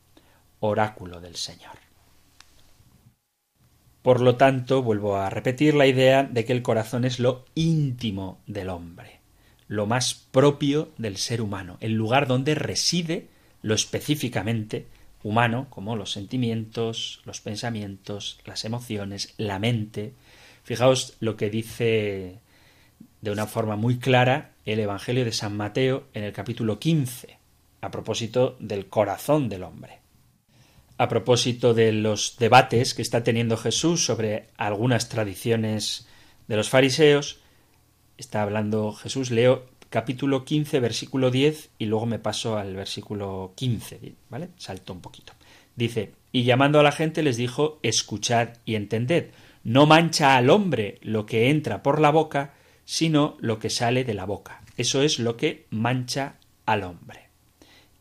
Oráculo 0.62 1.19
del 1.19 1.36
Señor. 1.36 1.75
Por 4.01 4.22
lo 4.22 4.38
tanto, 4.38 4.81
vuelvo 4.81 5.17
a 5.17 5.29
repetir 5.29 5.74
la 5.74 5.88
idea 5.88 6.24
de 6.24 6.45
que 6.45 6.53
el 6.53 6.62
corazón 6.62 7.03
es 7.03 7.19
lo 7.19 7.43
íntimo 7.53 8.39
del 8.48 8.69
hombre, 8.69 9.19
lo 9.67 9.86
más 9.86 10.13
propio 10.13 10.93
del 10.98 11.17
ser 11.17 11.41
humano, 11.41 11.75
el 11.81 11.95
lugar 11.95 12.27
donde 12.27 12.55
reside 12.55 13.27
lo 13.62 13.75
específicamente 13.75 14.88
humano, 15.22 15.67
como 15.69 15.98
los 15.98 16.13
sentimientos, 16.13 17.22
los 17.25 17.41
pensamientos, 17.41 18.39
las 18.45 18.63
emociones, 18.63 19.33
la 19.36 19.60
mente, 19.60 20.13
Fijaos 20.63 21.15
lo 21.20 21.36
que 21.36 21.50
dice 21.50 22.39
de 23.22 23.32
una 23.32 23.48
forma 23.48 23.75
muy 23.75 24.00
clara 24.00 24.53
el 24.65 24.79
Evangelio 24.79 25.25
de 25.25 25.32
San 25.32 25.55
Mateo 25.58 26.08
en 26.13 26.24
el 26.24 26.34
capítulo 26.34 26.79
15, 26.79 27.38
a 27.82 27.91
propósito 27.91 28.55
del 28.60 28.88
corazón 28.88 29.50
del 29.50 29.63
hombre. 29.63 30.00
A 30.98 31.10
propósito 31.10 31.74
de 31.74 31.91
los 31.91 32.38
debates 32.39 32.93
que 32.93 33.01
está 33.01 33.24
teniendo 33.24 33.58
Jesús 33.58 34.05
sobre 34.05 34.48
algunas 34.55 35.10
tradiciones 35.10 36.08
de 36.48 36.55
los 36.55 36.70
fariseos, 36.70 37.39
está 38.17 38.41
hablando 38.41 38.93
Jesús, 38.93 39.32
leo 39.32 39.65
capítulo 39.89 40.46
15, 40.46 40.79
versículo 40.79 41.29
10 41.29 41.72
y 41.77 41.86
luego 41.86 42.05
me 42.05 42.20
paso 42.20 42.58
al 42.58 42.75
versículo 42.75 43.53
15, 43.55 44.15
¿vale? 44.29 44.50
Salto 44.58 44.93
un 44.93 45.01
poquito. 45.01 45.34
Dice, 45.75 46.13
y 46.32 46.43
llamando 46.43 46.79
a 46.79 46.84
la 46.84 46.91
gente 46.91 47.22
les 47.22 47.38
dijo, 47.38 47.79
escuchad 47.84 48.50
y 48.65 48.75
entended, 48.75 49.32
no 49.63 49.86
mancha 49.86 50.36
al 50.36 50.50
hombre 50.50 51.00
lo 51.01 51.25
que 51.25 51.50
entra 51.50 51.84
por 51.84 52.00
la 52.01 52.12
boca, 52.12 52.53
sino 52.86 53.38
lo 53.39 53.60
que 53.60 53.70
sale 53.70 54.03
de 54.03 54.13
la 54.13 54.25
boca. 54.25 54.62
Eso 54.77 55.01
es 55.01 55.20
lo 55.20 55.38
que 55.38 55.65
mancha 55.70 56.36
al 56.65 56.84
hombre. 56.84 57.29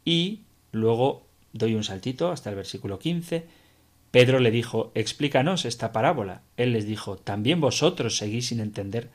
Y 0.05 0.41
luego 0.73 1.27
doy 1.53 1.75
un 1.75 1.85
saltito 1.85 2.31
hasta 2.31 2.51
el 2.51 2.57
versículo 2.57 2.99
15. 2.99 3.47
Pedro 4.11 4.41
le 4.41 4.51
dijo, 4.51 4.93
explícanos 4.95 5.65
esta 5.65 5.93
parábola. 5.93 6.43
Él 6.57 6.73
les 6.73 6.87
dijo, 6.87 7.17
¿también 7.17 7.61
vosotros 7.61 8.17
seguís 8.17 8.49
sin 8.49 8.61
entender? 8.61 9.11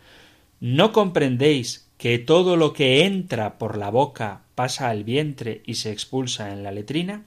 ¿No 0.59 0.91
comprendéis 0.91 1.87
que 1.97 2.17
todo 2.17 2.57
lo 2.57 2.73
que 2.73 3.05
entra 3.05 3.57
por 3.57 3.77
la 3.77 3.89
boca 3.89 4.41
pasa 4.55 4.89
al 4.89 5.03
vientre 5.03 5.61
y 5.65 5.75
se 5.75 5.91
expulsa 5.91 6.51
en 6.51 6.63
la 6.63 6.71
letrina? 6.71 7.25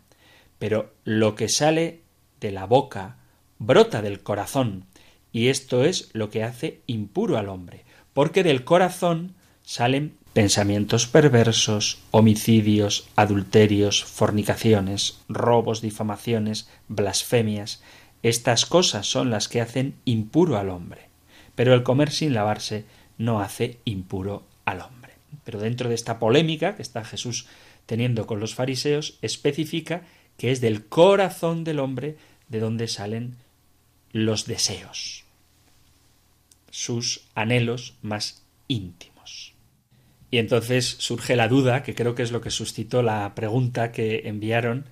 Pero 0.59 0.93
lo 1.05 1.35
que 1.35 1.49
sale 1.49 2.01
de 2.41 2.51
la 2.51 2.67
boca 2.67 3.19
brota 3.59 4.03
del 4.03 4.21
corazón, 4.21 4.87
y 5.33 5.49
esto 5.49 5.85
es 5.85 6.11
lo 6.13 6.31
que 6.31 6.43
hace 6.43 6.81
impuro 6.87 7.39
al 7.39 7.49
hombre, 7.49 7.85
porque 8.13 8.43
del 8.43 8.65
corazón 8.65 9.35
salen 9.63 10.15
pensamientos 10.33 11.07
perversos, 11.07 11.99
homicidios, 12.11 13.09
adulterios, 13.17 14.05
fornicaciones, 14.05 15.21
robos, 15.29 15.81
difamaciones, 15.81 16.69
blasfemias. 16.89 17.83
Estas 18.23 18.67
cosas 18.67 19.07
son 19.07 19.31
las 19.31 19.49
que 19.49 19.61
hacen 19.61 19.95
impuro 20.05 20.57
al 20.57 20.69
hombre. 20.69 21.09
Pero 21.55 21.75
el 21.75 21.83
comer 21.83 22.11
sin 22.11 22.35
lavarse 22.35 22.85
no 23.19 23.41
hace 23.41 23.79
impuro 23.85 24.45
al 24.65 24.81
hombre. 24.83 25.13
Pero 25.45 25.59
dentro 25.59 25.89
de 25.89 25.95
esta 25.95 26.19
polémica 26.19 26.77
que 26.77 26.83
está 26.83 27.05
Jesús 27.05 27.47
teniendo 27.87 28.27
con 28.27 28.39
los 28.41 28.55
fariseos, 28.55 29.19
especifica 29.21 30.03
que 30.37 30.53
es 30.53 30.61
del 30.61 30.87
corazón 30.87 31.65
del 31.65 31.81
hombre 31.81 32.17
de 32.49 32.61
donde 32.61 32.89
salen 32.89 33.37
los 34.13 34.47
deseos, 34.47 35.25
sus 36.71 37.27
anhelos 37.35 37.95
más 38.03 38.43
íntimos. 38.69 39.55
Y 40.31 40.39
entonces 40.39 40.87
surge 40.87 41.37
la 41.37 41.49
duda, 41.49 41.83
que 41.83 41.95
creo 41.95 42.15
que 42.15 42.23
es 42.23 42.33
lo 42.33 42.41
que 42.41 42.51
suscitó 42.51 43.03
la 43.03 43.35
pregunta 43.35 43.91
que 43.91 44.29
enviaron, 44.29 44.85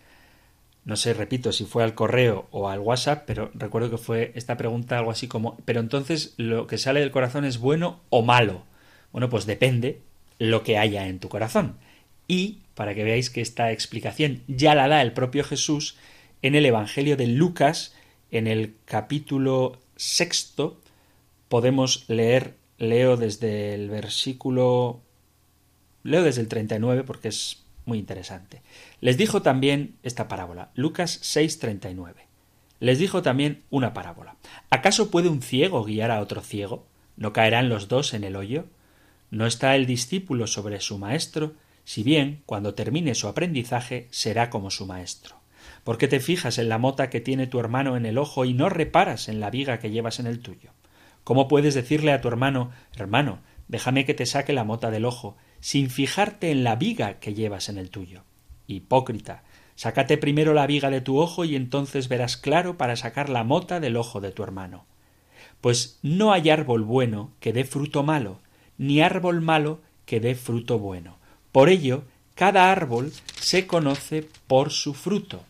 no 0.85 0.97
sé, 0.97 1.15
repito, 1.15 1.53
si 1.53 1.65
fue 1.65 1.85
al 1.85 1.95
correo 1.95 2.49
o 2.51 2.69
al 2.69 2.81
WhatsApp, 2.81 3.25
pero 3.27 3.51
recuerdo 3.55 3.91
que 3.91 3.99
fue 3.99 4.33
esta 4.35 4.57
pregunta 4.57 4.99
algo 4.99 5.11
así 5.11 5.29
como, 5.29 5.59
pero 5.65 5.81
entonces 5.81 6.35
lo 6.39 6.67
que 6.67 6.79
sale 6.79 7.01
del 7.01 7.11
corazón 7.11 7.45
es 7.45 7.59
bueno 7.59 8.01
o 8.11 8.23
malo. 8.23 8.65
Bueno, 9.13 9.29
pues 9.29 9.47
depende 9.47 10.01
lo 10.39 10.63
que 10.63 10.79
haya 10.79 11.07
en 11.07 11.19
tu 11.19 11.29
corazón. 11.29 11.77
Y 12.27 12.61
para 12.75 12.95
que 12.95 13.05
veáis 13.05 13.31
que 13.31 13.41
esta 13.41 13.71
explicación 13.73 14.43
ya 14.47 14.75
la 14.75 14.89
da 14.89 15.03
el 15.03 15.13
propio 15.13 15.45
Jesús 15.45 15.97
en 16.43 16.55
el 16.55 16.67
Evangelio 16.67 17.17
de 17.17 17.27
Lucas, 17.27 17.95
en 18.31 18.47
el 18.47 18.75
capítulo 18.85 19.79
sexto, 19.97 20.81
podemos 21.49 22.05
leer, 22.09 22.55
leo 22.79 23.17
desde 23.17 23.75
el 23.75 23.91
versículo, 23.91 25.01
leo 26.03 26.23
desde 26.23 26.43
el 26.43 26.49
39 26.49 27.05
porque 27.05 27.29
es 27.29 27.65
muy 27.85 27.99
interesante. 27.99 28.63
Les 29.01 29.17
dijo 29.17 29.43
también 29.43 29.97
esta 30.03 30.29
parábola, 30.29 30.71
Lucas 30.75 31.21
6:39. 31.23 32.27
Les 32.81 32.99
dijo 32.99 33.23
también 33.23 33.63
una 33.71 33.93
parábola. 33.93 34.37
¿Acaso 34.71 35.11
puede 35.11 35.29
un 35.29 35.43
ciego 35.43 35.85
guiar 35.85 36.11
a 36.11 36.21
otro 36.21 36.43
ciego? 36.43 36.87
¿No 37.17 37.33
caerán 37.33 37.69
los 37.69 37.89
dos 37.89 38.15
en 38.15 38.23
el 38.23 38.37
hoyo? 38.37 38.67
¿No 39.31 39.47
está 39.47 39.75
el 39.75 39.87
discípulo 39.87 40.47
sobre 40.47 40.81
su 40.81 40.99
maestro? 40.99 41.55
si 41.89 42.03
bien 42.03 42.43
cuando 42.45 42.75
termine 42.75 43.15
su 43.15 43.29
aprendizaje 43.29 44.09
será 44.11 44.51
como 44.51 44.71
su 44.71 44.85
maestro. 44.85 45.38
¿Por 45.85 45.99
qué 45.99 46.09
te 46.09 46.21
fijas 46.21 46.59
en 46.59 46.69
la 46.69 46.79
mota 46.79 47.11
que 47.11 47.21
tiene 47.21 47.47
tu 47.47 47.61
hermano 47.61 47.97
en 47.97 48.07
el 48.07 48.19
ojo 48.19 48.45
y 48.45 48.55
no 48.55 48.69
reparas 48.69 49.29
en 49.29 49.41
la 49.41 49.51
viga 49.51 49.79
que 49.79 49.91
llevas 49.91 50.21
en 50.21 50.27
el 50.27 50.41
tuyo? 50.41 50.73
¿Cómo 51.25 51.49
puedes 51.49 51.75
decirle 51.75 52.13
a 52.13 52.21
tu 52.21 52.29
hermano 52.29 52.71
hermano, 52.97 53.41
déjame 53.69 54.05
que 54.05 54.15
te 54.15 54.27
saque 54.27 54.53
la 54.53 54.65
mota 54.65 54.91
del 54.91 55.05
ojo, 55.05 55.37
sin 55.61 55.91
fijarte 55.91 56.51
en 56.51 56.65
la 56.65 56.77
viga 56.77 57.21
que 57.21 57.35
llevas 57.35 57.69
en 57.69 57.79
el 57.79 57.91
tuyo? 57.91 58.25
Hipócrita, 58.67 59.43
sácate 59.75 60.19
primero 60.19 60.55
la 60.55 60.67
viga 60.67 60.91
de 60.91 61.01
tu 61.01 61.19
ojo 61.19 61.45
y 61.45 61.55
entonces 61.55 62.09
verás 62.09 62.37
claro 62.37 62.77
para 62.77 62.97
sacar 62.97 63.29
la 63.29 63.45
mota 63.45 63.81
del 63.81 63.97
ojo 63.97 64.21
de 64.21 64.33
tu 64.33 64.43
hermano. 64.43 64.87
Pues 65.61 65.99
no 66.03 66.33
hay 66.33 66.51
árbol 66.51 66.85
bueno 66.85 67.33
que 67.41 67.53
dé 67.53 67.65
fruto 67.65 68.03
malo, 68.03 68.41
ni 68.77 69.01
árbol 69.01 69.41
malo 69.41 69.81
que 70.07 70.21
dé 70.21 70.35
fruto 70.35 70.79
bueno. 70.79 71.19
Por 71.53 71.69
ello, 71.69 72.05
cada 72.35 72.71
árbol 72.71 73.13
se 73.41 73.67
conoce 73.67 74.29
por 74.47 74.71
su 74.71 74.95
fruto, 74.95 75.43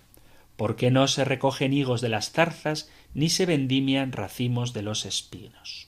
porque 0.58 0.90
no 0.90 1.06
se 1.06 1.24
recogen 1.24 1.72
higos 1.72 2.00
de 2.00 2.08
las 2.08 2.32
zarzas, 2.32 2.90
ni 3.14 3.28
se 3.30 3.46
vendimian 3.46 4.10
racimos 4.10 4.72
de 4.72 4.82
los 4.82 5.06
espinos. 5.06 5.86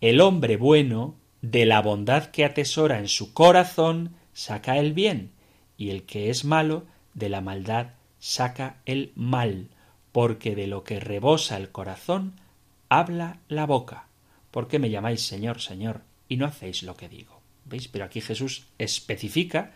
El 0.00 0.20
hombre 0.20 0.56
bueno, 0.56 1.14
de 1.40 1.66
la 1.66 1.80
bondad 1.80 2.26
que 2.32 2.44
atesora 2.44 2.98
en 2.98 3.06
su 3.06 3.32
corazón, 3.32 4.16
saca 4.32 4.76
el 4.78 4.92
bien, 4.92 5.30
y 5.78 5.90
el 5.90 6.02
que 6.02 6.30
es 6.30 6.44
malo, 6.44 6.84
de 7.14 7.28
la 7.28 7.40
maldad 7.42 7.92
saca 8.18 8.78
el 8.86 9.12
mal, 9.14 9.68
porque 10.10 10.56
de 10.56 10.66
lo 10.66 10.82
que 10.82 10.98
rebosa 10.98 11.56
el 11.56 11.70
corazón, 11.70 12.40
habla 12.88 13.38
la 13.46 13.66
boca. 13.66 14.08
¿Por 14.50 14.66
qué 14.66 14.80
me 14.80 14.90
llamáis 14.90 15.20
Señor, 15.22 15.60
Señor, 15.60 16.00
y 16.28 16.38
no 16.38 16.46
hacéis 16.46 16.82
lo 16.82 16.96
que 16.96 17.08
digo? 17.08 17.40
¿Veis? 17.66 17.86
Pero 17.86 18.04
aquí 18.04 18.20
Jesús 18.20 18.66
especifica 18.78 19.70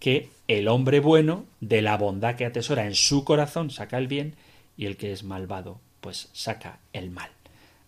que 0.00 0.30
el 0.48 0.66
hombre 0.66 0.98
bueno, 0.98 1.44
de 1.60 1.82
la 1.82 1.96
bondad 1.96 2.34
que 2.34 2.46
atesora 2.46 2.86
en 2.86 2.96
su 2.96 3.24
corazón, 3.24 3.70
saca 3.70 3.98
el 3.98 4.08
bien, 4.08 4.34
y 4.76 4.86
el 4.86 4.96
que 4.96 5.12
es 5.12 5.22
malvado, 5.22 5.78
pues 6.00 6.30
saca 6.32 6.80
el 6.92 7.10
mal. 7.10 7.30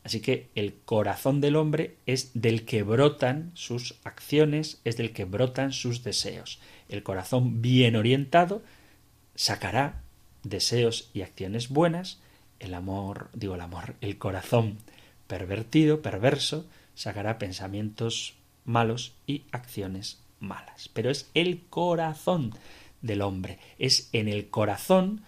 Así 0.04 0.20
que 0.20 0.48
el 0.54 0.74
corazón 0.84 1.40
del 1.40 1.56
hombre 1.56 1.96
es 2.06 2.30
del 2.34 2.64
que 2.64 2.82
brotan 2.82 3.50
sus 3.54 3.96
acciones, 4.04 4.80
es 4.84 4.96
del 4.96 5.12
que 5.12 5.24
brotan 5.24 5.72
sus 5.72 6.02
deseos. 6.04 6.60
El 6.88 7.02
corazón 7.02 7.62
bien 7.62 7.96
orientado 7.96 8.62
sacará 9.34 10.02
deseos 10.42 11.10
y 11.14 11.22
acciones 11.22 11.68
buenas, 11.68 12.20
el 12.58 12.74
amor, 12.74 13.30
digo 13.32 13.54
el 13.54 13.60
amor, 13.60 13.94
el 14.00 14.18
corazón 14.18 14.78
pervertido, 15.28 16.02
perverso, 16.02 16.66
sacará 16.94 17.38
pensamientos 17.38 18.34
malos 18.64 19.14
y 19.26 19.44
acciones 19.50 20.20
malas. 20.42 20.90
Pero 20.92 21.10
es 21.10 21.30
el 21.34 21.62
corazón 21.70 22.54
del 23.00 23.22
hombre, 23.22 23.58
es 23.78 24.08
en 24.12 24.28
el 24.28 24.48
corazón 24.50 25.22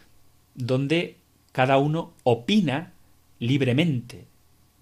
donde 0.55 1.17
cada 1.53 1.79
uno 1.79 2.13
opina 2.23 2.93
libremente, 3.39 4.27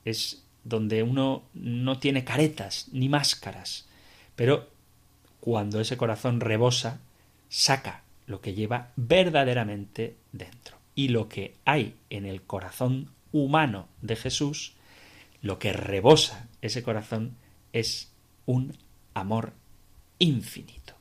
es 0.04 0.42
donde 0.64 1.02
uno 1.02 1.44
no 1.54 1.98
tiene 1.98 2.24
caretas 2.24 2.88
ni 2.92 3.08
máscaras, 3.08 3.86
pero 4.36 4.68
cuando 5.40 5.80
ese 5.80 5.96
corazón 5.96 6.40
rebosa, 6.40 7.00
saca 7.48 8.02
lo 8.26 8.40
que 8.40 8.54
lleva 8.54 8.92
verdaderamente 8.96 10.16
dentro. 10.32 10.76
Y 10.94 11.08
lo 11.08 11.28
que 11.28 11.56
hay 11.64 11.96
en 12.10 12.26
el 12.26 12.42
corazón 12.42 13.10
humano 13.32 13.88
de 14.02 14.16
Jesús, 14.16 14.74
lo 15.40 15.58
que 15.58 15.72
rebosa 15.72 16.48
ese 16.60 16.82
corazón 16.82 17.36
es 17.72 18.12
un 18.46 18.76
amor 19.14 19.52
infinito. 20.22 20.94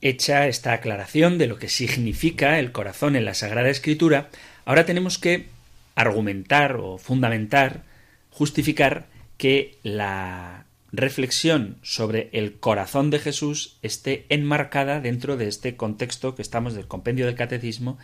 Hecha 0.00 0.48
esta 0.48 0.72
aclaración 0.72 1.38
de 1.38 1.46
lo 1.46 1.58
que 1.58 1.68
significa 1.68 2.58
el 2.58 2.72
corazón 2.72 3.16
en 3.16 3.24
la 3.24 3.34
Sagrada 3.34 3.68
Escritura, 3.68 4.28
ahora 4.64 4.84
tenemos 4.84 5.18
que 5.18 5.46
argumentar 5.94 6.76
o 6.76 6.98
fundamentar, 6.98 7.84
justificar 8.30 9.06
que 9.36 9.76
la 9.82 10.66
reflexión 10.90 11.78
sobre 11.82 12.28
el 12.32 12.58
corazón 12.58 13.10
de 13.10 13.18
Jesús 13.18 13.78
esté 13.82 14.26
enmarcada 14.28 15.00
dentro 15.00 15.36
de 15.36 15.48
este 15.48 15.76
contexto 15.76 16.34
que 16.34 16.42
estamos 16.42 16.74
del 16.74 16.88
compendio 16.88 17.26
del 17.26 17.34
catecismo 17.34 17.98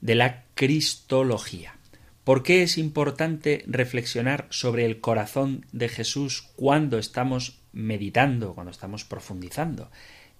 de 0.00 0.14
la 0.14 0.44
cristología. 0.54 1.76
¿Por 2.24 2.42
qué 2.42 2.62
es 2.62 2.76
importante 2.78 3.64
reflexionar 3.66 4.46
sobre 4.50 4.84
el 4.86 5.00
corazón 5.00 5.66
de 5.72 5.88
Jesús 5.88 6.48
cuando 6.56 6.98
estamos 6.98 7.63
meditando, 7.74 8.54
cuando 8.54 8.70
estamos 8.70 9.04
profundizando 9.04 9.90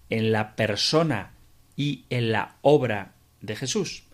en 0.08 0.32
la 0.32 0.56
persona 0.56 1.32
y 1.76 2.04
en 2.08 2.32
la 2.32 2.56
obra 2.62 3.12
de 3.40 3.56
Jesús? 3.56 4.04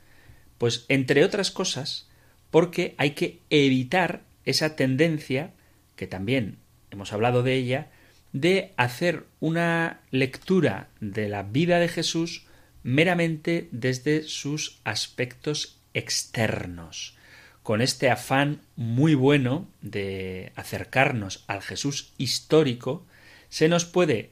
Pues 0.58 0.86
entre 0.88 1.24
otras 1.24 1.50
cosas, 1.50 2.08
porque 2.50 2.94
hay 2.98 3.12
que 3.12 3.40
evitar 3.50 4.22
esa 4.44 4.74
tendencia, 4.74 5.52
que 5.96 6.06
también 6.06 6.58
hemos 6.90 7.12
hablado 7.12 7.42
de 7.42 7.54
ella, 7.54 7.90
de 8.32 8.72
hacer 8.76 9.26
una 9.40 10.00
lectura 10.10 10.88
de 11.00 11.28
la 11.28 11.42
vida 11.42 11.78
de 11.78 11.88
Jesús 11.88 12.46
meramente 12.82 13.68
desde 13.70 14.22
sus 14.22 14.80
aspectos 14.84 15.78
externos 15.94 17.16
con 17.62 17.82
este 17.82 18.10
afán 18.10 18.62
muy 18.76 19.14
bueno 19.14 19.68
de 19.80 20.52
acercarnos 20.56 21.44
al 21.46 21.62
Jesús 21.62 22.12
histórico, 22.18 23.06
se 23.50 23.68
nos 23.68 23.84
puede 23.84 24.30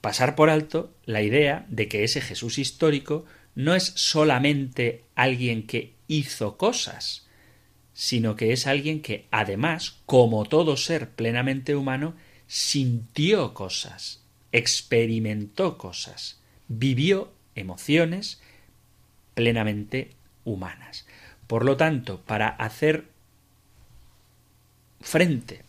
pasar 0.00 0.34
por 0.34 0.50
alto 0.50 0.92
la 1.06 1.22
idea 1.22 1.64
de 1.68 1.88
que 1.88 2.04
ese 2.04 2.20
Jesús 2.20 2.58
histórico 2.58 3.24
no 3.54 3.74
es 3.74 3.84
solamente 3.96 5.04
alguien 5.14 5.66
que 5.66 5.94
hizo 6.08 6.56
cosas, 6.56 7.26
sino 7.94 8.36
que 8.36 8.52
es 8.52 8.66
alguien 8.66 9.02
que 9.02 9.26
además, 9.30 9.98
como 10.06 10.44
todo 10.44 10.76
ser 10.76 11.10
plenamente 11.10 11.76
humano, 11.76 12.14
sintió 12.46 13.54
cosas, 13.54 14.22
experimentó 14.52 15.78
cosas, 15.78 16.40
vivió 16.68 17.32
emociones 17.54 18.40
plenamente 19.34 20.10
humanas. 20.44 21.06
Por 21.46 21.64
lo 21.64 21.76
tanto, 21.76 22.20
para 22.22 22.48
hacer 22.48 23.08
frente 25.00 25.62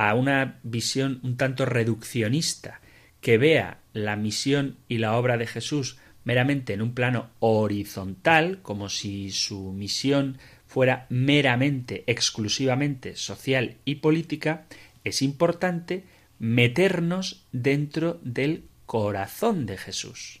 a 0.00 0.14
una 0.14 0.58
visión 0.62 1.20
un 1.22 1.36
tanto 1.36 1.66
reduccionista 1.66 2.80
que 3.20 3.36
vea 3.36 3.80
la 3.92 4.16
misión 4.16 4.78
y 4.88 4.96
la 4.96 5.14
obra 5.18 5.36
de 5.36 5.46
Jesús 5.46 5.98
meramente 6.24 6.72
en 6.72 6.80
un 6.80 6.94
plano 6.94 7.28
horizontal, 7.38 8.60
como 8.62 8.88
si 8.88 9.30
su 9.30 9.72
misión 9.72 10.38
fuera 10.64 11.04
meramente, 11.10 12.02
exclusivamente 12.06 13.14
social 13.14 13.76
y 13.84 13.96
política, 13.96 14.64
es 15.04 15.20
importante 15.20 16.04
meternos 16.38 17.44
dentro 17.52 18.20
del 18.22 18.64
corazón 18.86 19.66
de 19.66 19.76
Jesús. 19.76 20.40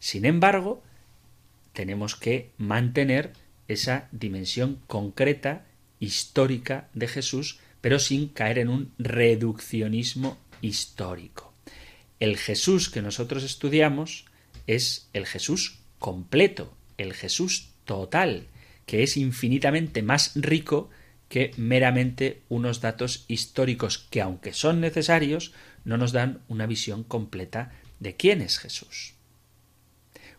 Sin 0.00 0.24
embargo, 0.24 0.82
tenemos 1.74 2.16
que 2.16 2.50
mantener 2.58 3.34
esa 3.68 4.08
dimensión 4.10 4.80
concreta, 4.88 5.64
histórica 6.00 6.88
de 6.92 7.06
Jesús, 7.06 7.60
pero 7.80 7.98
sin 7.98 8.28
caer 8.28 8.58
en 8.58 8.68
un 8.68 8.92
reduccionismo 8.98 10.38
histórico. 10.60 11.52
El 12.18 12.36
Jesús 12.36 12.88
que 12.88 13.02
nosotros 13.02 13.44
estudiamos 13.44 14.26
es 14.66 15.08
el 15.12 15.26
Jesús 15.26 15.80
completo, 15.98 16.74
el 16.98 17.14
Jesús 17.14 17.70
total, 17.84 18.48
que 18.86 19.02
es 19.02 19.16
infinitamente 19.16 20.02
más 20.02 20.32
rico 20.34 20.90
que 21.28 21.52
meramente 21.56 22.42
unos 22.48 22.80
datos 22.80 23.24
históricos 23.28 23.98
que, 23.98 24.20
aunque 24.20 24.52
son 24.52 24.80
necesarios, 24.80 25.52
no 25.84 25.96
nos 25.96 26.12
dan 26.12 26.40
una 26.48 26.66
visión 26.66 27.02
completa 27.02 27.72
de 28.00 28.16
quién 28.16 28.40
es 28.40 28.58
Jesús. 28.58 29.14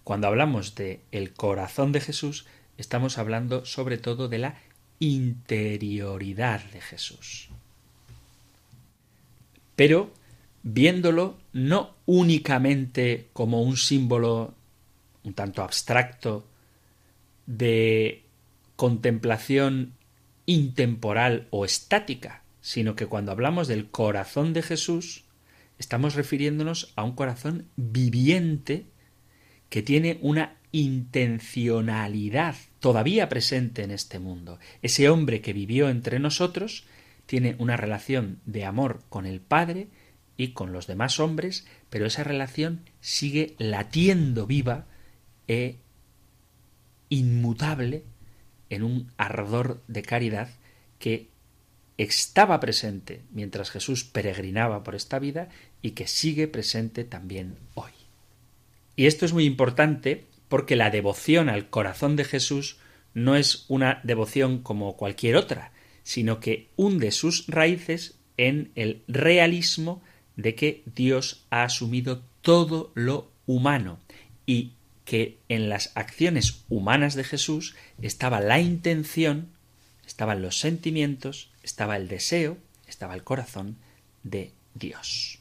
Cuando 0.03 0.27
hablamos 0.27 0.75
de 0.75 1.01
el 1.11 1.33
corazón 1.33 1.91
de 1.91 1.99
Jesús, 1.99 2.45
estamos 2.77 3.17
hablando 3.17 3.65
sobre 3.65 3.97
todo 3.97 4.29
de 4.29 4.37
la 4.37 4.61
interioridad 4.99 6.63
de 6.71 6.81
Jesús. 6.81 7.49
Pero 9.75 10.11
viéndolo 10.63 11.37
no 11.53 11.95
únicamente 12.05 13.27
como 13.33 13.61
un 13.61 13.77
símbolo 13.77 14.53
un 15.23 15.33
tanto 15.33 15.61
abstracto 15.61 16.47
de 17.45 18.23
contemplación 18.75 19.93
intemporal 20.45 21.47
o 21.49 21.65
estática, 21.65 22.43
sino 22.61 22.95
que 22.95 23.07
cuando 23.07 23.31
hablamos 23.31 23.67
del 23.67 23.89
corazón 23.89 24.53
de 24.53 24.61
Jesús, 24.61 25.25
estamos 25.79 26.15
refiriéndonos 26.15 26.93
a 26.95 27.03
un 27.03 27.11
corazón 27.13 27.67
viviente 27.75 28.85
que 29.69 29.81
tiene 29.81 30.17
una 30.21 30.55
intencionalidad 30.71 32.55
todavía 32.79 33.29
presente 33.29 33.83
en 33.83 33.91
este 33.91 34.19
mundo. 34.19 34.59
Ese 34.81 35.09
hombre 35.09 35.41
que 35.41 35.53
vivió 35.53 35.89
entre 35.89 36.19
nosotros 36.19 36.85
tiene 37.25 37.55
una 37.59 37.77
relación 37.77 38.39
de 38.45 38.65
amor 38.65 39.01
con 39.09 39.25
el 39.25 39.41
Padre 39.41 39.87
y 40.37 40.49
con 40.49 40.71
los 40.71 40.87
demás 40.87 41.19
hombres, 41.19 41.67
pero 41.89 42.05
esa 42.05 42.23
relación 42.23 42.81
sigue 43.01 43.55
latiendo 43.57 44.45
viva 44.45 44.85
e 45.47 45.77
inmutable 47.09 48.03
en 48.69 48.83
un 48.83 49.11
ardor 49.17 49.81
de 49.87 50.03
caridad 50.03 50.49
que 50.99 51.29
estaba 51.97 52.59
presente 52.59 53.23
mientras 53.31 53.71
Jesús 53.71 54.03
peregrinaba 54.03 54.83
por 54.83 54.93
esta 54.93 55.19
vida 55.19 55.49
y 55.81 55.91
que 55.91 56.07
sigue 56.07 56.47
presente 56.47 57.03
también 57.03 57.57
hoy. 57.73 57.91
Y 58.95 59.05
esto 59.05 59.25
es 59.25 59.33
muy 59.33 59.45
importante 59.45 60.25
porque 60.49 60.75
la 60.75 60.89
devoción 60.89 61.49
al 61.49 61.69
corazón 61.69 62.15
de 62.15 62.23
Jesús 62.23 62.77
no 63.13 63.35
es 63.35 63.65
una 63.67 63.99
devoción 64.03 64.59
como 64.61 64.95
cualquier 64.95 65.35
otra, 65.35 65.71
sino 66.03 66.39
que 66.39 66.69
hunde 66.75 67.11
sus 67.11 67.47
raíces 67.47 68.19
en 68.37 68.71
el 68.75 69.03
realismo 69.07 70.01
de 70.35 70.55
que 70.55 70.83
Dios 70.85 71.45
ha 71.49 71.63
asumido 71.63 72.21
todo 72.41 72.91
lo 72.93 73.31
humano 73.45 73.99
y 74.45 74.73
que 75.03 75.39
en 75.49 75.69
las 75.69 75.91
acciones 75.95 76.63
humanas 76.69 77.15
de 77.15 77.23
Jesús 77.23 77.75
estaba 78.01 78.39
la 78.39 78.59
intención, 78.59 79.49
estaban 80.05 80.41
los 80.41 80.59
sentimientos, 80.59 81.49
estaba 81.63 81.97
el 81.97 82.07
deseo, 82.07 82.57
estaba 82.87 83.15
el 83.15 83.23
corazón 83.23 83.77
de 84.23 84.51
Dios. 84.75 85.36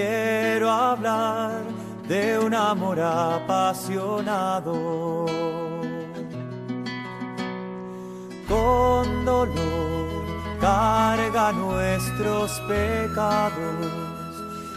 Quiero 0.00 0.70
hablar 0.70 1.60
de 2.08 2.38
un 2.38 2.54
amor 2.54 2.98
apasionado. 3.00 4.72
Con 8.48 9.24
dolor 9.26 10.08
carga 10.58 11.52
nuestros 11.52 12.60
pecados 12.60 13.92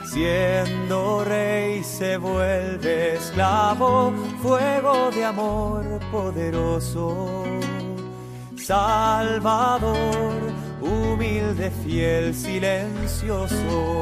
Siendo 0.04 1.24
rey 1.24 1.84
se 1.86 2.18
vuelve 2.18 3.16
esclavo, 3.16 4.12
fuego 4.42 5.10
de 5.10 5.24
amor 5.24 5.86
poderoso. 6.12 7.46
Salvador, 8.58 9.96
humilde, 10.82 11.72
fiel, 11.84 12.36
silencioso. 12.36 14.02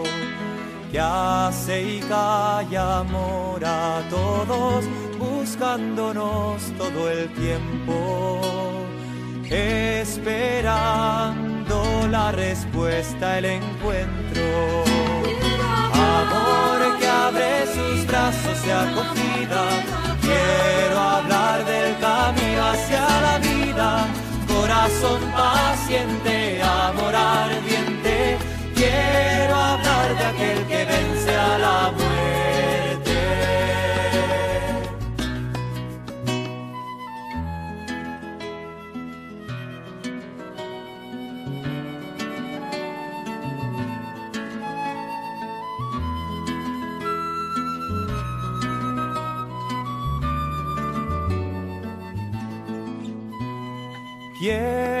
que 0.91 0.99
hace 0.99 1.81
y 1.81 1.99
calla 2.01 2.99
amor 2.99 3.63
a 3.63 4.01
todos, 4.09 4.85
buscándonos 5.17 6.61
todo 6.77 7.09
el 7.09 7.33
tiempo, 7.33 8.41
esperando 9.49 10.97
la 12.09 12.31
respuesta, 12.33 13.37
el 13.39 13.45
encuentro 13.45 14.83
amor 15.93 16.99
que 16.99 17.07
abre 17.07 17.65
sus 17.73 18.05
brazos 18.05 18.63
de 18.65 18.73
acogida. 18.73 19.63
Quiero 20.21 20.99
hablar 20.99 21.65
del 21.65 21.97
camino 21.99 22.65
hacia 22.65 23.01
la 23.21 23.37
vida, 23.39 24.07
corazón 24.47 25.21
paciente, 25.31 26.61
amor 26.61 27.15
ardiente. 27.15 27.70
Quiero 28.91 29.55
hablar 29.55 30.17
de 30.17 30.25
aquel 30.31 30.59
que 30.67 30.85
vence 30.85 31.33
a 31.35 31.57
la 31.65 31.91
muerte. 31.91 32.11
Quiero 54.37 55.00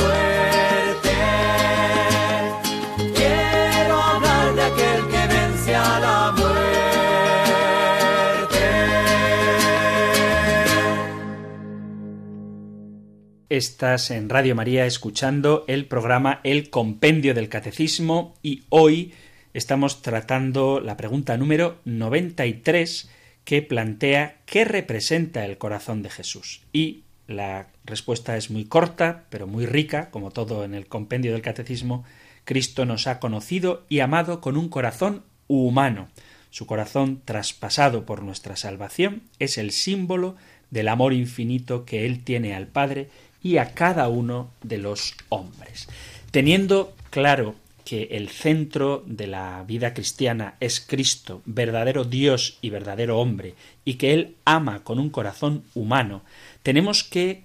Estás 13.51 14.11
en 14.11 14.29
Radio 14.29 14.55
María 14.55 14.85
escuchando 14.85 15.65
el 15.67 15.85
programa 15.85 16.39
El 16.45 16.69
Compendio 16.69 17.33
del 17.33 17.49
Catecismo 17.49 18.33
y 18.41 18.63
hoy 18.69 19.11
estamos 19.53 20.01
tratando 20.01 20.79
la 20.79 20.95
pregunta 20.95 21.35
número 21.35 21.77
93 21.83 23.09
que 23.43 23.61
plantea 23.61 24.37
¿qué 24.45 24.63
representa 24.63 25.43
el 25.43 25.57
corazón 25.57 26.01
de 26.01 26.09
Jesús? 26.09 26.61
Y 26.71 27.03
la 27.27 27.67
respuesta 27.83 28.37
es 28.37 28.51
muy 28.51 28.63
corta, 28.63 29.25
pero 29.29 29.47
muy 29.47 29.65
rica, 29.65 30.11
como 30.11 30.31
todo 30.31 30.63
en 30.63 30.73
el 30.73 30.87
Compendio 30.87 31.33
del 31.33 31.41
Catecismo. 31.41 32.05
Cristo 32.45 32.85
nos 32.85 33.05
ha 33.05 33.19
conocido 33.19 33.83
y 33.89 33.99
amado 33.99 34.39
con 34.39 34.55
un 34.55 34.69
corazón 34.69 35.23
humano. 35.49 36.07
Su 36.51 36.67
corazón 36.67 37.21
traspasado 37.25 38.05
por 38.05 38.23
nuestra 38.23 38.55
salvación 38.55 39.23
es 39.39 39.57
el 39.57 39.71
símbolo 39.71 40.37
del 40.69 40.87
amor 40.87 41.11
infinito 41.11 41.83
que 41.83 42.05
Él 42.05 42.23
tiene 42.23 42.55
al 42.55 42.67
Padre 42.67 43.09
y 43.43 43.57
a 43.57 43.73
cada 43.73 44.07
uno 44.07 44.51
de 44.61 44.77
los 44.77 45.15
hombres. 45.29 45.87
Teniendo 46.31 46.93
claro 47.09 47.55
que 47.83 48.03
el 48.11 48.29
centro 48.29 49.03
de 49.05 49.27
la 49.27 49.63
vida 49.63 49.93
cristiana 49.93 50.55
es 50.59 50.79
Cristo, 50.79 51.41
verdadero 51.45 52.03
Dios 52.03 52.57
y 52.61 52.69
verdadero 52.69 53.19
hombre, 53.19 53.55
y 53.83 53.95
que 53.95 54.13
Él 54.13 54.35
ama 54.45 54.83
con 54.83 54.99
un 54.99 55.09
corazón 55.09 55.63
humano, 55.73 56.21
tenemos 56.63 57.03
que 57.03 57.43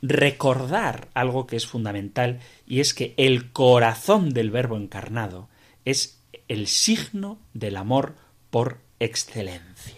recordar 0.00 1.08
algo 1.14 1.46
que 1.46 1.56
es 1.56 1.66
fundamental, 1.66 2.40
y 2.66 2.80
es 2.80 2.94
que 2.94 3.14
el 3.16 3.50
corazón 3.52 4.30
del 4.30 4.50
Verbo 4.50 4.76
encarnado 4.76 5.48
es 5.84 6.18
el 6.46 6.66
signo 6.66 7.38
del 7.52 7.76
amor 7.76 8.14
por 8.50 8.78
excelencia. 9.00 9.97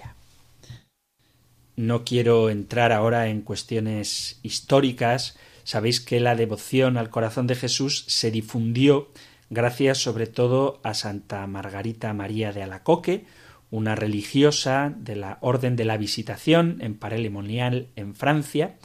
No 1.76 2.04
quiero 2.04 2.50
entrar 2.50 2.92
ahora 2.92 3.28
en 3.28 3.42
cuestiones 3.42 4.38
históricas. 4.42 5.38
Sabéis 5.64 6.00
que 6.00 6.20
la 6.20 6.36
devoción 6.36 6.96
al 6.96 7.10
corazón 7.10 7.46
de 7.46 7.54
Jesús 7.54 8.04
se 8.08 8.30
difundió 8.30 9.08
gracias 9.50 9.98
sobre 9.98 10.26
todo 10.26 10.80
a 10.84 10.94
Santa 10.94 11.46
Margarita 11.46 12.12
María 12.14 12.52
de 12.52 12.62
Alacoque, 12.62 13.24
una 13.70 13.94
religiosa 13.94 14.94
de 14.96 15.16
la 15.16 15.38
Orden 15.40 15.76
de 15.76 15.84
la 15.84 15.96
Visitación 15.96 16.78
en 16.80 16.96
Paray-le-Monial 16.96 17.88
en 17.96 18.14
Francia, 18.14 18.76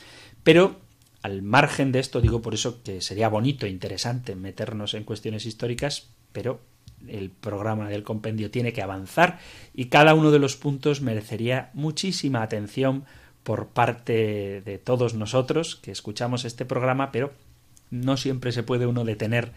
pero 0.43 0.81
al 1.21 1.41
margen 1.41 1.91
de 1.91 1.99
esto 1.99 2.21
digo 2.21 2.41
por 2.41 2.53
eso 2.53 2.83
que 2.83 3.01
sería 3.01 3.29
bonito 3.29 3.65
e 3.65 3.69
interesante 3.69 4.35
meternos 4.35 4.93
en 4.93 5.03
cuestiones 5.03 5.45
históricas, 5.45 6.09
pero 6.31 6.61
el 7.09 7.29
programa 7.29 7.89
del 7.89 8.03
compendio 8.03 8.51
tiene 8.51 8.73
que 8.73 8.81
avanzar 8.81 9.39
y 9.73 9.85
cada 9.85 10.13
uno 10.13 10.31
de 10.31 10.39
los 10.39 10.55
puntos 10.55 11.01
merecería 11.01 11.69
muchísima 11.73 12.41
atención 12.41 13.05
por 13.43 13.67
parte 13.67 14.61
de 14.61 14.77
todos 14.83 15.13
nosotros 15.13 15.75
que 15.75 15.91
escuchamos 15.91 16.45
este 16.45 16.65
programa, 16.65 17.11
pero 17.11 17.33
no 17.91 18.17
siempre 18.17 18.51
se 18.51 18.63
puede 18.63 18.87
uno 18.87 19.05
detener 19.05 19.51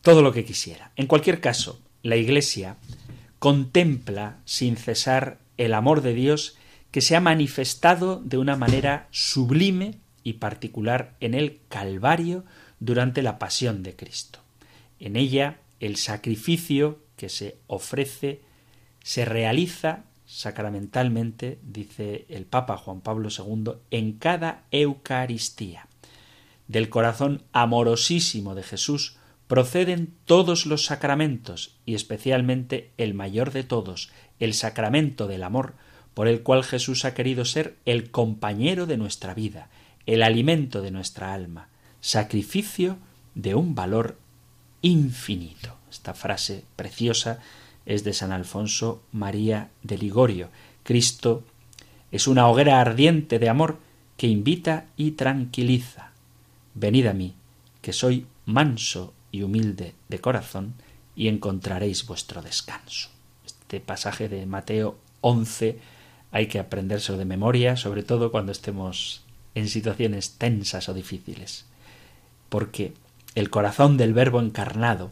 todo 0.00 0.22
lo 0.22 0.32
que 0.32 0.44
quisiera. 0.44 0.92
En 0.96 1.06
cualquier 1.06 1.40
caso, 1.40 1.80
la 2.02 2.16
Iglesia 2.16 2.76
contempla 3.38 4.38
sin 4.44 4.76
cesar 4.76 5.38
el 5.56 5.74
amor 5.74 6.00
de 6.00 6.14
Dios 6.14 6.56
que 6.90 7.00
se 7.00 7.16
ha 7.16 7.20
manifestado 7.20 8.20
de 8.24 8.38
una 8.38 8.56
manera 8.56 9.08
sublime 9.10 9.98
y 10.24 10.34
particular 10.34 11.14
en 11.20 11.34
el 11.34 11.58
Calvario 11.68 12.44
durante 12.80 13.22
la 13.22 13.38
pasión 13.38 13.82
de 13.82 13.96
Cristo. 13.96 14.40
En 15.00 15.16
ella 15.16 15.58
el 15.82 15.96
sacrificio 15.96 17.00
que 17.16 17.28
se 17.28 17.58
ofrece 17.66 18.40
se 19.02 19.24
realiza 19.24 20.04
sacramentalmente, 20.26 21.58
dice 21.62 22.24
el 22.28 22.46
Papa 22.46 22.76
Juan 22.76 23.00
Pablo 23.00 23.28
II, 23.36 23.72
en 23.90 24.12
cada 24.12 24.62
Eucaristía. 24.70 25.88
Del 26.68 26.88
corazón 26.88 27.42
amorosísimo 27.52 28.54
de 28.54 28.62
Jesús 28.62 29.16
proceden 29.48 30.14
todos 30.24 30.66
los 30.66 30.84
sacramentos 30.84 31.76
y 31.84 31.96
especialmente 31.96 32.92
el 32.96 33.12
mayor 33.12 33.50
de 33.50 33.64
todos, 33.64 34.10
el 34.38 34.54
sacramento 34.54 35.26
del 35.26 35.42
amor, 35.42 35.74
por 36.14 36.28
el 36.28 36.42
cual 36.42 36.62
Jesús 36.62 37.04
ha 37.04 37.12
querido 37.12 37.44
ser 37.44 37.76
el 37.86 38.12
compañero 38.12 38.86
de 38.86 38.98
nuestra 38.98 39.34
vida, 39.34 39.68
el 40.06 40.22
alimento 40.22 40.80
de 40.80 40.92
nuestra 40.92 41.34
alma, 41.34 41.68
sacrificio 42.00 42.98
de 43.34 43.56
un 43.56 43.74
valor 43.74 44.21
infinito. 44.82 45.76
Esta 45.90 46.14
frase 46.14 46.64
preciosa 46.76 47.40
es 47.86 48.04
de 48.04 48.12
San 48.12 48.32
Alfonso 48.32 49.02
María 49.12 49.70
de 49.82 49.98
Ligorio. 49.98 50.50
Cristo 50.82 51.44
es 52.10 52.26
una 52.26 52.48
hoguera 52.48 52.80
ardiente 52.80 53.38
de 53.38 53.48
amor 53.48 53.78
que 54.16 54.26
invita 54.26 54.86
y 54.96 55.12
tranquiliza. 55.12 56.12
Venid 56.74 57.06
a 57.06 57.12
mí, 57.12 57.34
que 57.80 57.92
soy 57.92 58.26
manso 58.46 59.14
y 59.30 59.42
humilde 59.42 59.94
de 60.08 60.20
corazón, 60.20 60.74
y 61.14 61.28
encontraréis 61.28 62.06
vuestro 62.06 62.42
descanso. 62.42 63.10
Este 63.44 63.80
pasaje 63.80 64.28
de 64.28 64.46
Mateo 64.46 64.96
11 65.20 65.78
hay 66.30 66.46
que 66.46 66.58
aprendérselo 66.58 67.18
de 67.18 67.24
memoria, 67.24 67.76
sobre 67.76 68.02
todo 68.02 68.30
cuando 68.30 68.52
estemos 68.52 69.24
en 69.54 69.68
situaciones 69.68 70.32
tensas 70.38 70.88
o 70.88 70.94
difíciles. 70.94 71.66
Porque 72.48 72.94
el 73.34 73.50
corazón 73.50 73.96
del 73.96 74.12
Verbo 74.12 74.40
encarnado, 74.40 75.10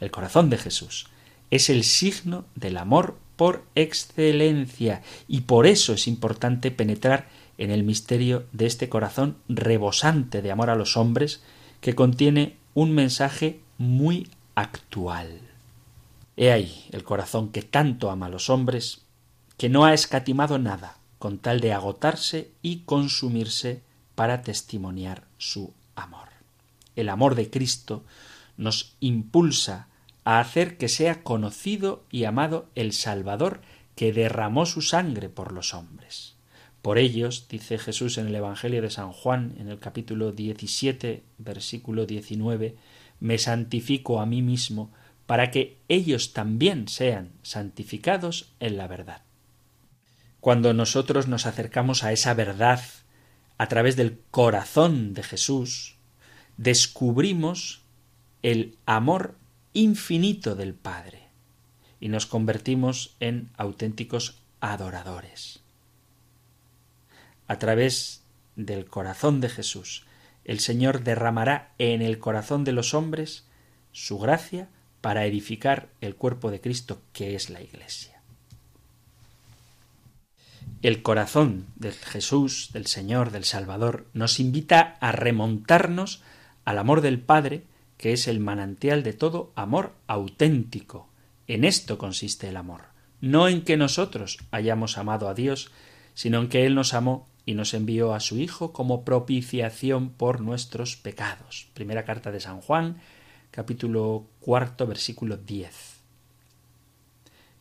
el 0.00 0.10
corazón 0.10 0.50
de 0.50 0.58
Jesús, 0.58 1.06
es 1.50 1.70
el 1.70 1.84
signo 1.84 2.44
del 2.54 2.76
amor 2.76 3.16
por 3.36 3.64
excelencia 3.74 5.02
y 5.28 5.42
por 5.42 5.66
eso 5.66 5.92
es 5.92 6.08
importante 6.08 6.70
penetrar 6.70 7.28
en 7.58 7.70
el 7.70 7.84
misterio 7.84 8.46
de 8.52 8.66
este 8.66 8.88
corazón 8.88 9.36
rebosante 9.48 10.42
de 10.42 10.50
amor 10.50 10.70
a 10.70 10.74
los 10.74 10.96
hombres 10.96 11.42
que 11.80 11.94
contiene 11.94 12.56
un 12.74 12.92
mensaje 12.92 13.60
muy 13.78 14.28
actual. 14.56 15.40
He 16.36 16.50
ahí 16.50 16.86
el 16.90 17.04
corazón 17.04 17.50
que 17.50 17.62
tanto 17.62 18.10
ama 18.10 18.26
a 18.26 18.30
los 18.30 18.50
hombres, 18.50 19.02
que 19.56 19.68
no 19.68 19.84
ha 19.84 19.94
escatimado 19.94 20.58
nada 20.58 20.96
con 21.20 21.38
tal 21.38 21.60
de 21.60 21.72
agotarse 21.72 22.50
y 22.62 22.78
consumirse 22.78 23.82
para 24.16 24.42
testimoniar 24.42 25.24
su 25.38 25.72
amor 25.94 26.33
el 26.96 27.08
amor 27.08 27.34
de 27.34 27.50
Cristo, 27.50 28.04
nos 28.56 28.96
impulsa 29.00 29.88
a 30.24 30.40
hacer 30.40 30.76
que 30.76 30.88
sea 30.88 31.22
conocido 31.22 32.04
y 32.10 32.24
amado 32.24 32.68
el 32.74 32.92
Salvador 32.92 33.60
que 33.94 34.12
derramó 34.12 34.66
su 34.66 34.82
sangre 34.82 35.28
por 35.28 35.52
los 35.52 35.74
hombres. 35.74 36.34
Por 36.82 36.98
ellos, 36.98 37.46
dice 37.48 37.78
Jesús 37.78 38.18
en 38.18 38.26
el 38.26 38.34
Evangelio 38.34 38.82
de 38.82 38.90
San 38.90 39.12
Juan, 39.12 39.54
en 39.58 39.68
el 39.68 39.78
capítulo 39.78 40.32
17, 40.32 41.22
versículo 41.38 42.04
19, 42.04 42.76
me 43.20 43.38
santifico 43.38 44.20
a 44.20 44.26
mí 44.26 44.42
mismo 44.42 44.92
para 45.26 45.50
que 45.50 45.78
ellos 45.88 46.32
también 46.32 46.88
sean 46.88 47.32
santificados 47.42 48.52
en 48.60 48.76
la 48.76 48.86
verdad. 48.86 49.22
Cuando 50.40 50.74
nosotros 50.74 51.26
nos 51.26 51.46
acercamos 51.46 52.04
a 52.04 52.12
esa 52.12 52.34
verdad 52.34 52.82
a 53.56 53.66
través 53.68 53.96
del 53.96 54.20
corazón 54.30 55.14
de 55.14 55.22
Jesús, 55.22 55.93
descubrimos 56.56 57.82
el 58.42 58.76
amor 58.86 59.36
infinito 59.72 60.54
del 60.54 60.74
Padre. 60.74 61.22
y 62.00 62.08
nos 62.08 62.26
convertimos 62.26 63.16
en 63.18 63.48
auténticos 63.56 64.42
adoradores. 64.60 65.60
A 67.46 67.58
través 67.58 68.22
del 68.56 68.84
corazón 68.84 69.40
de 69.40 69.48
Jesús, 69.48 70.04
el 70.44 70.60
Señor 70.60 71.02
derramará 71.02 71.72
en 71.78 72.02
el 72.02 72.18
corazón 72.18 72.64
de 72.64 72.72
los 72.72 72.92
hombres 72.92 73.46
su 73.92 74.18
gracia 74.18 74.68
para 75.00 75.24
edificar 75.24 75.88
el 76.02 76.14
cuerpo 76.14 76.50
de 76.50 76.60
Cristo, 76.60 77.00
que 77.14 77.34
es 77.34 77.48
la 77.48 77.62
Iglesia. 77.62 78.20
El 80.82 81.02
corazón 81.02 81.66
de 81.76 81.92
Jesús, 81.92 82.68
del 82.74 82.86
Señor, 82.86 83.30
del 83.30 83.44
Salvador, 83.44 84.06
nos 84.12 84.40
invita 84.40 84.98
a 85.00 85.12
remontarnos 85.12 86.22
al 86.64 86.78
amor 86.78 87.00
del 87.00 87.20
Padre, 87.20 87.64
que 87.96 88.12
es 88.12 88.28
el 88.28 88.40
manantial 88.40 89.02
de 89.02 89.12
todo 89.12 89.52
amor 89.54 89.94
auténtico. 90.06 91.08
En 91.46 91.64
esto 91.64 91.98
consiste 91.98 92.48
el 92.48 92.56
amor, 92.56 92.82
no 93.20 93.48
en 93.48 93.62
que 93.62 93.76
nosotros 93.76 94.38
hayamos 94.50 94.98
amado 94.98 95.28
a 95.28 95.34
Dios, 95.34 95.70
sino 96.14 96.40
en 96.40 96.48
que 96.48 96.66
Él 96.66 96.74
nos 96.74 96.94
amó 96.94 97.26
y 97.46 97.54
nos 97.54 97.74
envió 97.74 98.14
a 98.14 98.20
su 98.20 98.38
Hijo 98.38 98.72
como 98.72 99.04
propiciación 99.04 100.10
por 100.10 100.40
nuestros 100.40 100.96
pecados. 100.96 101.68
Primera 101.74 102.04
carta 102.04 102.30
de 102.30 102.40
San 102.40 102.60
Juan, 102.60 102.98
capítulo 103.50 104.26
cuarto, 104.40 104.86
versículo 104.86 105.36
diez. 105.36 106.00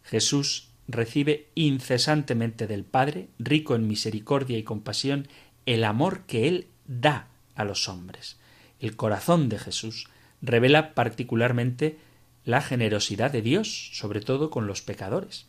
Jesús 0.03 0.69
recibe 0.87 1.47
incesantemente 1.55 2.67
del 2.67 2.83
Padre, 2.83 3.29
rico 3.39 3.75
en 3.75 3.87
misericordia 3.87 4.57
y 4.57 4.63
compasión, 4.63 5.27
el 5.65 5.83
amor 5.83 6.21
que 6.25 6.47
Él 6.47 6.67
da 6.87 7.27
a 7.55 7.63
los 7.63 7.87
hombres. 7.87 8.37
El 8.83 8.97
corazón 8.97 9.47
de 9.47 9.59
Jesús 9.59 10.09
revela 10.41 10.93
particularmente 10.93 11.97
la 12.43 12.59
generosidad 12.59 13.31
de 13.31 13.41
Dios, 13.41 13.91
sobre 13.93 14.19
todo 14.19 14.49
con 14.49 14.67
los 14.67 14.81
pecadores. 14.81 15.45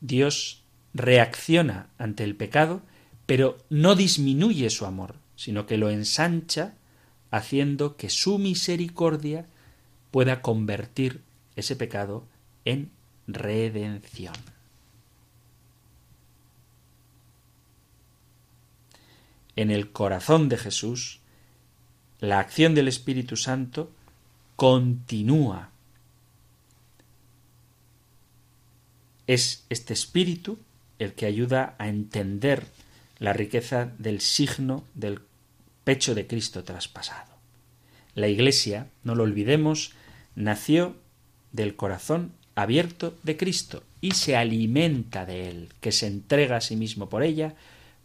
Dios 0.00 0.62
reacciona 0.94 1.88
ante 1.98 2.22
el 2.22 2.36
pecado 2.36 2.82
pero 3.26 3.58
no 3.68 3.96
disminuye 3.96 4.70
su 4.70 4.86
amor, 4.86 5.16
sino 5.34 5.66
que 5.66 5.76
lo 5.76 5.90
ensancha, 5.90 6.74
haciendo 7.32 7.96
que 7.96 8.10
su 8.10 8.38
misericordia 8.38 9.46
pueda 10.12 10.40
convertir 10.40 11.20
ese 11.56 11.74
pecado 11.74 12.26
en 12.64 12.92
redención. 13.26 14.34
En 19.56 19.72
el 19.72 19.90
corazón 19.90 20.48
de 20.48 20.58
Jesús, 20.58 21.21
la 22.22 22.38
acción 22.38 22.76
del 22.76 22.86
Espíritu 22.86 23.36
Santo 23.36 23.90
continúa. 24.54 25.70
Es 29.26 29.66
este 29.70 29.92
Espíritu 29.92 30.60
el 31.00 31.14
que 31.14 31.26
ayuda 31.26 31.74
a 31.78 31.88
entender 31.88 32.68
la 33.18 33.32
riqueza 33.32 33.90
del 33.98 34.20
signo 34.20 34.84
del 34.94 35.20
pecho 35.82 36.14
de 36.14 36.28
Cristo 36.28 36.62
traspasado. 36.62 37.32
La 38.14 38.28
Iglesia, 38.28 38.86
no 39.02 39.16
lo 39.16 39.24
olvidemos, 39.24 39.92
nació 40.36 40.94
del 41.50 41.74
corazón 41.74 42.30
abierto 42.54 43.18
de 43.24 43.36
Cristo 43.36 43.82
y 44.00 44.12
se 44.12 44.36
alimenta 44.36 45.26
de 45.26 45.48
él, 45.48 45.68
que 45.80 45.90
se 45.90 46.06
entrega 46.06 46.58
a 46.58 46.60
sí 46.60 46.76
mismo 46.76 47.08
por 47.08 47.24
ella 47.24 47.56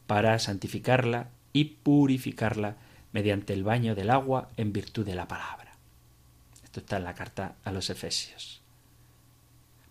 para 0.08 0.40
santificarla 0.40 1.30
y 1.54 1.66
purificarla 1.66 2.78
mediante 3.12 3.54
el 3.54 3.64
baño 3.64 3.96
del 3.96 4.10
agua 4.10 4.50
en 4.58 4.74
virtud 4.74 5.06
de 5.06 5.16
la 5.16 5.28
palabra. 5.28 5.76
Esto 6.64 6.80
está 6.82 6.98
en 6.98 7.04
la 7.04 7.14
carta 7.14 7.56
a 7.64 7.72
los 7.72 7.90
Efesios. 7.90 8.62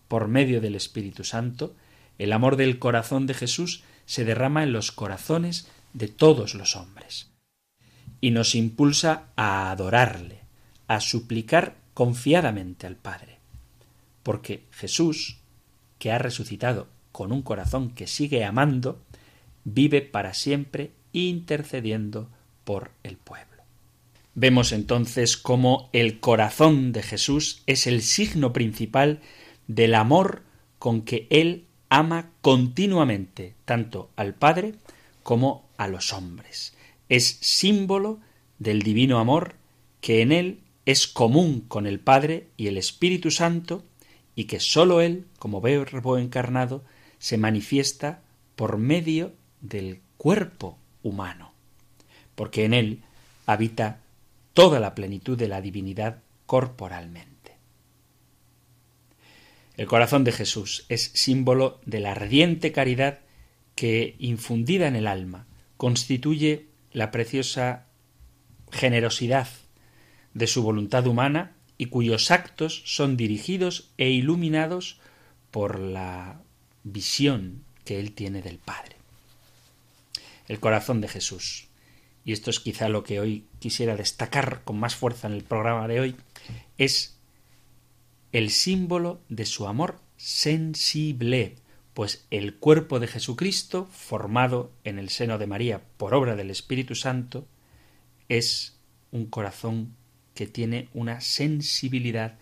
Por 0.07 0.27
medio 0.27 0.61
del 0.61 0.75
Espíritu 0.75 1.23
Santo, 1.23 1.75
el 2.17 2.33
amor 2.33 2.55
del 2.55 2.79
corazón 2.79 3.27
de 3.27 3.33
Jesús 3.33 3.83
se 4.05 4.23
derrama 4.23 4.63
en 4.63 4.71
los 4.71 4.91
corazones 4.91 5.67
de 5.93 6.07
todos 6.07 6.55
los 6.55 6.75
hombres 6.75 7.29
y 8.21 8.31
nos 8.31 8.55
impulsa 8.55 9.25
a 9.35 9.71
adorarle, 9.71 10.41
a 10.87 10.99
suplicar 10.99 11.75
confiadamente 11.93 12.87
al 12.87 12.95
Padre. 12.95 13.39
Porque 14.23 14.65
Jesús, 14.71 15.39
que 15.99 16.11
ha 16.11 16.17
resucitado 16.17 16.87
con 17.11 17.31
un 17.31 17.41
corazón 17.41 17.91
que 17.91 18.07
sigue 18.07 18.45
amando, 18.45 19.01
vive 19.63 20.01
para 20.01 20.33
siempre 20.33 20.91
intercediendo 21.13 22.29
por 22.67 22.91
el 23.03 23.15
pueblo. 23.15 23.63
Vemos 24.35 24.73
entonces 24.73 25.37
cómo 25.37 25.89
el 25.93 26.19
corazón 26.19 26.91
de 26.91 27.01
Jesús 27.01 27.63
es 27.65 27.87
el 27.87 28.01
signo 28.01 28.51
principal 28.51 29.21
del 29.67 29.95
amor 29.95 30.43
con 30.79 31.03
que 31.03 31.27
Él 31.29 31.63
ama 31.87 32.29
continuamente 32.41 33.55
tanto 33.63 34.09
al 34.17 34.33
Padre 34.33 34.75
como 35.23 35.69
a 35.77 35.87
los 35.87 36.11
hombres. 36.11 36.75
Es 37.07 37.37
símbolo 37.39 38.19
del 38.59 38.81
divino 38.81 39.19
amor 39.19 39.55
que 40.01 40.21
en 40.21 40.33
él 40.33 40.59
es 40.85 41.07
común 41.07 41.61
con 41.61 41.87
el 41.87 42.01
Padre 42.01 42.49
y 42.57 42.67
el 42.67 42.77
Espíritu 42.77 43.31
Santo 43.31 43.85
y 44.35 44.43
que 44.43 44.59
sólo 44.59 44.99
él, 44.99 45.25
como 45.39 45.61
verbo 45.61 46.17
encarnado, 46.17 46.83
se 47.17 47.37
manifiesta 47.37 48.23
por 48.57 48.77
medio 48.77 49.31
del 49.61 50.01
cuerpo 50.17 50.77
humano, 51.01 51.46
porque 52.37 52.65
en 52.65 52.75
él 52.75 53.01
habita 53.47 54.01
toda 54.53 54.79
la 54.79 54.93
plenitud 54.93 55.35
de 55.35 55.47
la 55.47 55.59
divinidad 55.59 56.19
corporalmente. 56.45 57.57
El 59.75 59.87
corazón 59.87 60.23
de 60.23 60.31
Jesús 60.31 60.85
es 60.87 61.11
símbolo 61.15 61.81
de 61.85 61.99
la 61.99 62.11
ardiente 62.11 62.71
caridad 62.71 63.21
que, 63.73 64.15
infundida 64.19 64.87
en 64.87 64.95
el 64.95 65.07
alma, 65.07 65.47
constituye 65.77 66.67
la 66.91 67.09
preciosa 67.09 67.87
generosidad 68.71 69.47
de 70.35 70.45
su 70.45 70.61
voluntad 70.61 71.07
humana 71.07 71.55
y 71.79 71.87
cuyos 71.87 72.29
actos 72.29 72.83
son 72.85 73.17
dirigidos 73.17 73.89
e 73.97 74.09
iluminados 74.09 74.99
por 75.49 75.79
la 75.79 76.41
visión 76.83 77.63
que 77.83 77.99
él 77.99 78.11
tiene 78.11 78.43
del 78.43 78.59
Padre. 78.59 78.95
El 80.47 80.59
corazón 80.59 81.01
de 81.01 81.07
Jesús. 81.07 81.66
Y 82.27 82.33
esto 82.33 82.49
es 82.49 82.59
quizá 82.59 82.89
lo 82.89 83.05
que 83.05 83.21
hoy 83.21 83.45
quisiera 83.59 83.95
destacar 83.95 84.61
con 84.65 84.77
más 84.77 84.97
fuerza 84.97 85.27
en 85.27 85.33
el 85.33 85.45
programa 85.45 85.87
de 85.87 86.01
hoy, 86.01 86.15
es 86.77 87.17
el 88.33 88.49
símbolo 88.49 89.21
de 89.29 89.45
su 89.45 89.65
amor 89.65 90.01
sensible, 90.17 91.55
pues 91.93 92.27
el 92.29 92.55
cuerpo 92.55 92.99
de 92.99 93.07
Jesucristo, 93.07 93.87
formado 93.93 94.73
en 94.83 94.99
el 94.99 95.07
seno 95.07 95.37
de 95.37 95.47
María 95.47 95.81
por 95.95 96.13
obra 96.13 96.35
del 96.35 96.49
Espíritu 96.49 96.95
Santo, 96.95 97.47
es 98.27 98.77
un 99.11 99.27
corazón 99.27 99.95
que 100.33 100.47
tiene 100.47 100.89
una 100.93 101.21
sensibilidad 101.21 102.37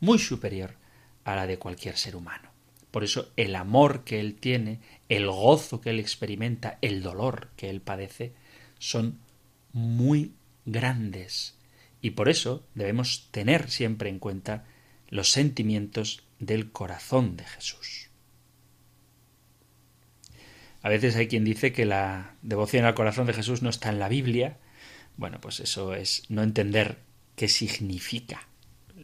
muy 0.00 0.18
superior 0.18 0.76
a 1.24 1.34
la 1.34 1.46
de 1.46 1.58
cualquier 1.58 1.96
ser 1.96 2.14
humano. 2.14 2.50
Por 2.90 3.04
eso 3.04 3.32
el 3.38 3.56
amor 3.56 4.04
que 4.04 4.20
él 4.20 4.34
tiene, 4.34 4.80
el 5.08 5.30
gozo 5.30 5.80
que 5.80 5.88
él 5.88 5.98
experimenta, 5.98 6.76
el 6.82 7.02
dolor 7.02 7.48
que 7.56 7.70
él 7.70 7.80
padece, 7.80 8.34
son 8.84 9.18
muy 9.72 10.34
grandes. 10.66 11.56
Y 12.02 12.10
por 12.10 12.28
eso 12.28 12.66
debemos 12.74 13.28
tener 13.30 13.70
siempre 13.70 14.10
en 14.10 14.18
cuenta 14.18 14.66
los 15.08 15.30
sentimientos 15.30 16.24
del 16.38 16.70
corazón 16.70 17.36
de 17.36 17.44
Jesús. 17.44 18.10
A 20.82 20.90
veces 20.90 21.16
hay 21.16 21.28
quien 21.28 21.44
dice 21.44 21.72
que 21.72 21.86
la 21.86 22.36
devoción 22.42 22.84
al 22.84 22.94
corazón 22.94 23.26
de 23.26 23.32
Jesús 23.32 23.62
no 23.62 23.70
está 23.70 23.88
en 23.88 23.98
la 23.98 24.10
Biblia. 24.10 24.58
Bueno, 25.16 25.40
pues 25.40 25.60
eso 25.60 25.94
es 25.94 26.24
no 26.28 26.42
entender 26.42 26.98
qué 27.36 27.48
significa 27.48 28.48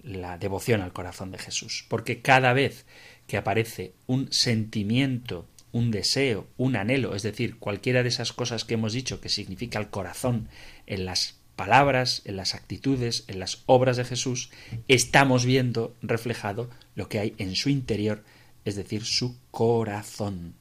la 0.02 0.36
devoción 0.36 0.82
al 0.82 0.92
corazón 0.92 1.30
de 1.30 1.38
Jesús. 1.38 1.86
Porque 1.88 2.20
cada 2.20 2.52
vez 2.52 2.84
que 3.26 3.38
aparece 3.38 3.94
un 4.06 4.30
sentimiento, 4.30 5.48
un 5.72 5.90
deseo, 5.90 6.46
un 6.56 6.76
anhelo, 6.76 7.14
es 7.14 7.22
decir, 7.22 7.58
cualquiera 7.58 8.02
de 8.02 8.08
esas 8.08 8.32
cosas 8.32 8.64
que 8.64 8.74
hemos 8.74 8.92
dicho 8.92 9.20
que 9.20 9.28
significa 9.28 9.78
el 9.78 9.90
corazón 9.90 10.48
en 10.86 11.04
las 11.04 11.40
palabras, 11.56 12.22
en 12.24 12.36
las 12.36 12.54
actitudes, 12.54 13.24
en 13.28 13.38
las 13.38 13.62
obras 13.66 13.96
de 13.96 14.04
Jesús, 14.04 14.50
estamos 14.88 15.44
viendo 15.44 15.94
reflejado 16.00 16.70
lo 16.94 17.08
que 17.08 17.18
hay 17.18 17.34
en 17.38 17.54
su 17.54 17.68
interior, 17.68 18.24
es 18.64 18.76
decir, 18.76 19.04
su 19.04 19.36
corazón. 19.50 20.54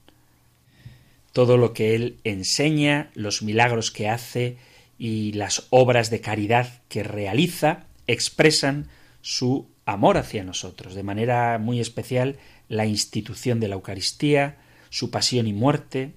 Todo 1.32 1.58
lo 1.58 1.74
que 1.74 1.96
Él 1.96 2.18
enseña, 2.24 3.12
los 3.14 3.42
milagros 3.42 3.92
que 3.92 4.10
hace 4.10 4.58
y 4.98 5.32
las 5.34 5.68
obras 5.70 6.10
de 6.10 6.22
caridad 6.22 6.82
que 6.90 7.04
realiza, 7.04 7.86
expresan 8.08 8.90
su 9.22 9.70
amor 9.86 10.18
hacia 10.18 10.44
nosotros, 10.44 10.96
de 10.96 11.04
manera 11.04 11.58
muy 11.60 11.80
especial 11.80 12.38
la 12.68 12.86
institución 12.86 13.60
de 13.60 13.70
la 13.70 13.76
Eucaristía, 13.76 14.58
su 14.90 15.12
pasión 15.12 15.48
y 15.48 15.54
muerte, 15.54 16.14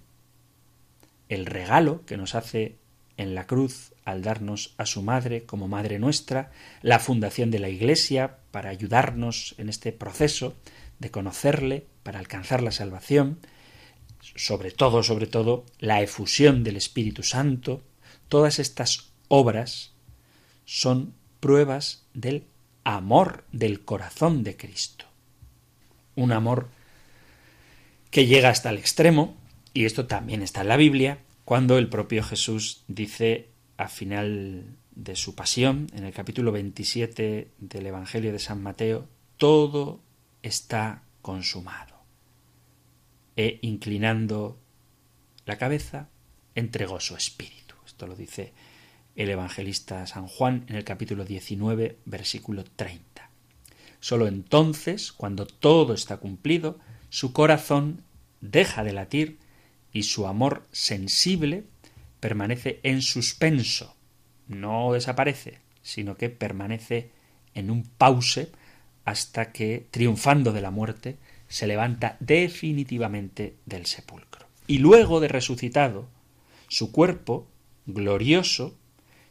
el 1.29 1.47
regalo 1.47 2.05
que 2.05 2.17
nos 2.17 2.35
hace 2.35 2.77
en 3.17 3.35
la 3.35 3.47
cruz 3.47 3.93
al 4.05 4.23
darnos 4.23 4.75
a 4.79 4.87
su 4.87 5.03
madre 5.03 5.45
como 5.45 5.69
madre 5.69 5.99
nuestra, 5.99 6.51
la 6.83 6.99
fundación 6.99 7.51
de 7.51 7.59
la 7.59 7.69
Iglesia 7.69 8.39
para 8.51 8.71
ayudarnos 8.71 9.55
en 9.59 9.69
este 9.69 9.93
proceso 9.93 10.55
de 10.99 11.11
conocerle, 11.11 11.87
para 12.03 12.19
alcanzar 12.19 12.63
la 12.63 12.73
salvación, 12.73 13.39
sobre 14.37 14.71
todo, 14.71 15.03
sobre 15.03 15.27
todo, 15.27 15.65
la 15.79 16.01
efusión 16.01 16.65
del 16.65 16.77
Espíritu 16.77 17.23
Santo, 17.23 17.83
todas 18.29 18.59
estas 18.59 19.13
obras 19.29 19.93
son 20.65 21.15
pruebas 21.41 22.05
del 22.15 22.45
amor 22.85 23.45
del 23.53 23.85
corazón 23.85 24.45
de 24.45 24.57
Cristo. 24.57 25.07
Un 26.15 26.33
amor 26.33 26.69
que 28.13 28.27
llega 28.27 28.51
hasta 28.51 28.69
el 28.69 28.77
extremo, 28.77 29.35
y 29.73 29.87
esto 29.87 30.07
también 30.07 30.43
está 30.43 30.61
en 30.61 30.69
la 30.69 30.77
Biblia, 30.77 31.21
cuando 31.47 31.79
el 31.79 31.89
propio 31.89 32.23
Jesús 32.23 32.85
dice 32.87 33.49
a 33.79 33.89
final 33.89 34.77
de 34.95 35.17
su 35.17 35.35
pasión, 35.35 35.87
en 35.95 36.05
el 36.05 36.13
capítulo 36.13 36.53
27 36.53 37.53
del 37.57 37.87
Evangelio 37.87 38.31
de 38.31 38.39
San 38.39 38.63
Mateo, 38.63 39.09
todo 39.39 40.03
está 40.43 41.05
consumado. 41.23 42.03
E 43.35 43.59
inclinando 43.63 44.61
la 45.47 45.57
cabeza, 45.57 46.11
entregó 46.55 47.01
su 47.01 47.17
espíritu. 47.17 47.77
Esto 47.87 48.07
lo 48.07 48.15
dice 48.15 48.53
el 49.17 49.31
evangelista 49.31 50.07
San 50.07 50.27
Juan 50.27 50.67
en 50.69 50.77
el 50.77 50.85
capítulo 50.85 51.25
19, 51.25 51.97
versículo 52.05 52.63
30. 52.77 53.31
Solo 54.01 54.27
entonces, 54.27 55.13
cuando 55.13 55.47
todo 55.47 55.95
está 55.95 56.19
cumplido, 56.19 56.79
su 57.13 57.35
corazón 57.35 58.05
deja 58.41 58.83
de 58.83 58.95
latir 58.95 59.39
y 59.93 60.05
su 60.05 60.27
amor 60.27 60.67
sensible 60.73 61.65
permanece 62.21 62.81
en 62.85 63.03
suspenso. 63.03 63.95
No 64.49 64.95
desaparece, 64.95 65.59
sino 65.83 66.17
que 66.17 66.31
permanece 66.31 67.11
en 67.53 67.71
un 67.71 67.83
pause 67.83 68.51
hasta 69.05 69.53
que, 69.53 69.87
triunfando 69.91 70.53
de 70.53 70.63
la 70.63 70.71
muerte, 70.71 71.19
se 71.49 71.67
levanta 71.67 72.17
definitivamente 72.19 73.57
del 73.67 73.85
sepulcro. 73.85 74.47
Y 74.67 74.79
luego 74.79 75.21
de 75.21 75.29
resucitado, 75.29 76.09
su 76.69 76.93
cuerpo, 76.93 77.47
glorioso, 77.85 78.79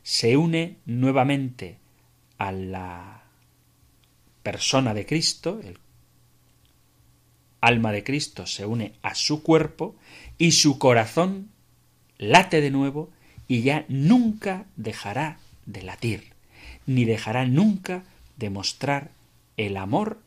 se 0.04 0.38
une 0.38 0.78
nuevamente 0.86 1.80
a 2.38 2.52
la 2.52 3.24
persona 4.44 4.94
de 4.94 5.08
Cristo, 5.08 5.60
el 5.64 5.80
alma 7.62 7.92
de 7.92 8.04
Cristo 8.04 8.48
se 8.48 8.66
une 8.66 8.94
a 9.02 9.16
su 9.16 9.44
cuerpo 9.44 9.96
y 10.38 10.52
su 10.52 10.80
corazón 10.80 11.50
late 12.18 12.60
de 12.60 12.72
nuevo 12.72 13.10
y 13.48 13.62
ya 13.62 13.86
nunca 13.88 14.66
dejará 14.76 15.38
de 15.66 15.84
latir, 15.84 16.34
ni 16.86 17.06
dejará 17.06 17.46
nunca 17.46 18.04
de 18.38 18.50
mostrar 18.50 19.12
el 19.58 19.78
amor 19.78 20.20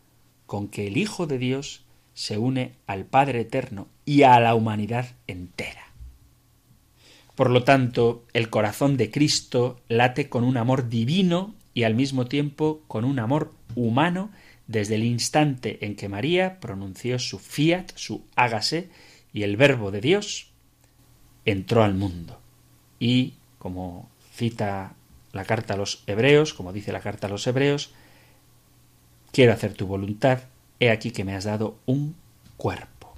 con 0.46 0.68
que 0.68 0.86
el 0.86 0.96
Hijo 0.96 1.26
de 1.26 1.38
Dios 1.38 1.82
se 2.14 2.38
une 2.38 2.72
al 2.86 3.04
Padre 3.04 3.40
Eterno 3.40 3.88
y 4.04 4.22
a 4.22 4.38
la 4.40 4.54
humanidad 4.54 5.14
entera. 5.26 5.82
Por 7.34 7.50
lo 7.50 7.64
tanto, 7.64 8.24
el 8.32 8.48
corazón 8.48 8.96
de 8.96 9.10
Cristo 9.10 9.80
late 9.88 10.28
con 10.28 10.44
un 10.44 10.56
amor 10.56 10.88
divino 10.88 11.54
y 11.74 11.82
al 11.82 11.94
mismo 11.94 12.26
tiempo 12.26 12.82
con 12.86 13.04
un 13.04 13.18
amor 13.18 13.52
humano 13.74 14.30
desde 14.66 14.94
el 14.94 15.04
instante 15.04 15.84
en 15.84 15.96
que 15.96 16.08
María 16.08 16.60
pronunció 16.60 17.18
su 17.18 17.38
fiat, 17.38 17.92
su 17.96 18.24
hágase, 18.34 18.88
y 19.32 19.42
el 19.42 19.56
verbo 19.56 19.90
de 19.90 20.00
Dios 20.00 20.50
entró 21.44 21.82
al 21.82 21.94
mundo. 21.94 22.40
Y, 22.98 23.34
como 23.58 24.08
cita 24.32 24.94
la 25.32 25.44
carta 25.44 25.74
a 25.74 25.76
los 25.76 26.04
hebreos, 26.06 26.54
como 26.54 26.72
dice 26.72 26.92
la 26.92 27.00
carta 27.00 27.26
a 27.26 27.30
los 27.30 27.46
hebreos, 27.46 27.92
quiero 29.32 29.52
hacer 29.52 29.74
tu 29.74 29.86
voluntad, 29.86 30.44
he 30.80 30.90
aquí 30.90 31.10
que 31.10 31.24
me 31.24 31.34
has 31.34 31.44
dado 31.44 31.78
un 31.86 32.14
cuerpo. 32.56 33.14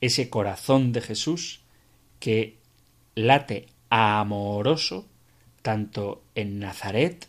Ese 0.00 0.30
corazón 0.30 0.92
de 0.92 1.00
Jesús 1.00 1.60
que 2.20 2.56
late 3.14 3.66
amoroso 3.90 5.06
tanto 5.62 6.22
en 6.34 6.58
Nazaret, 6.58 7.26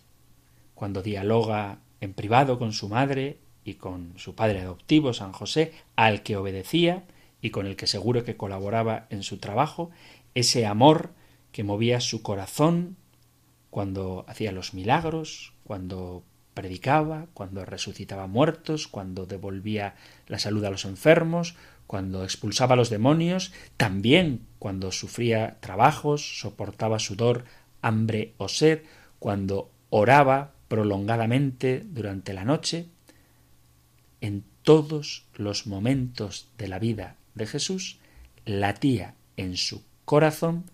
cuando 0.74 1.02
dialoga 1.02 1.80
en 2.06 2.14
privado 2.14 2.58
con 2.58 2.72
su 2.72 2.88
madre 2.88 3.40
y 3.66 3.74
con 3.74 4.14
su 4.18 4.36
padre 4.36 4.62
adoptivo, 4.62 5.14
San 5.14 5.34
José, 5.34 5.74
al 5.96 6.24
que 6.24 6.38
obedecía 6.38 7.04
y 7.42 7.50
con 7.50 7.66
el 7.66 7.76
que 7.76 7.88
seguro 7.88 8.24
que 8.24 8.38
colaboraba 8.38 9.08
en 9.10 9.24
su 9.24 9.38
trabajo, 9.40 9.92
ese 10.34 10.66
amor 10.66 11.12
que 11.52 11.64
movía 11.64 12.00
su 12.00 12.22
corazón 12.22 12.96
cuando 13.70 14.24
hacía 14.28 14.52
los 14.52 14.74
milagros, 14.74 15.54
cuando 15.64 16.24
predicaba, 16.54 17.28
cuando 17.34 17.66
resucitaba 17.66 18.28
muertos, 18.28 18.88
cuando 18.88 19.26
devolvía 19.26 19.96
la 20.28 20.40
salud 20.40 20.64
a 20.64 20.72
los 20.72 20.86
enfermos, 20.86 21.56
cuando 21.88 22.24
expulsaba 22.24 22.74
a 22.74 22.78
los 22.78 22.90
demonios, 22.90 23.52
también 23.78 24.48
cuando 24.60 24.92
sufría 24.92 25.58
trabajos, 25.60 26.40
soportaba 26.40 27.00
sudor, 27.00 27.46
hambre 27.82 28.34
o 28.38 28.48
sed, 28.48 28.84
cuando 29.20 29.70
oraba 29.90 30.55
prolongadamente 30.76 31.84
durante 31.86 32.34
la 32.34 32.44
noche, 32.44 32.88
en 34.20 34.44
todos 34.62 35.26
los 35.34 35.68
momentos 35.68 36.50
de 36.58 36.68
la 36.68 36.80
vida 36.80 37.16
de 37.34 37.48
Jesús 37.48 38.00
latía 38.44 39.16
en 39.38 39.56
su 39.56 39.84
corazón 40.04 40.66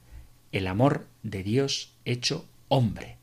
el 0.52 0.66
amor 0.66 1.06
de 1.22 1.44
Dios 1.44 1.94
hecho 2.04 2.48
hombre. 2.68 3.18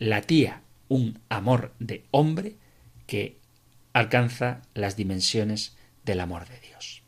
Latía 0.00 0.62
un 0.88 1.20
amor 1.28 1.72
de 1.78 2.02
hombre 2.10 2.56
que 3.06 3.36
alcanza 3.92 4.62
las 4.74 4.96
dimensiones 4.96 5.76
del 6.04 6.18
amor 6.18 6.48
de 6.48 6.58
Dios. 6.58 7.04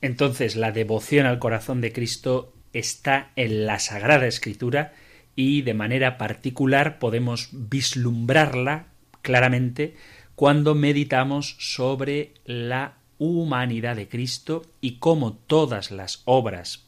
Entonces 0.00 0.56
la 0.56 0.72
devoción 0.72 1.24
al 1.24 1.38
corazón 1.38 1.80
de 1.80 1.92
Cristo 1.92 2.52
está 2.72 3.30
en 3.36 3.64
la 3.64 3.78
Sagrada 3.78 4.26
Escritura 4.26 4.92
y 5.36 5.62
de 5.62 5.74
manera 5.74 6.18
particular 6.18 6.98
podemos 6.98 7.48
vislumbrarla 7.52 8.86
claramente 9.22 9.94
cuando 10.34 10.74
meditamos 10.74 11.56
sobre 11.58 12.34
la 12.44 12.94
humanidad 13.18 13.96
de 13.96 14.08
Cristo 14.08 14.62
y 14.80 14.98
cómo 14.98 15.34
todas 15.34 15.90
las 15.90 16.22
obras, 16.24 16.86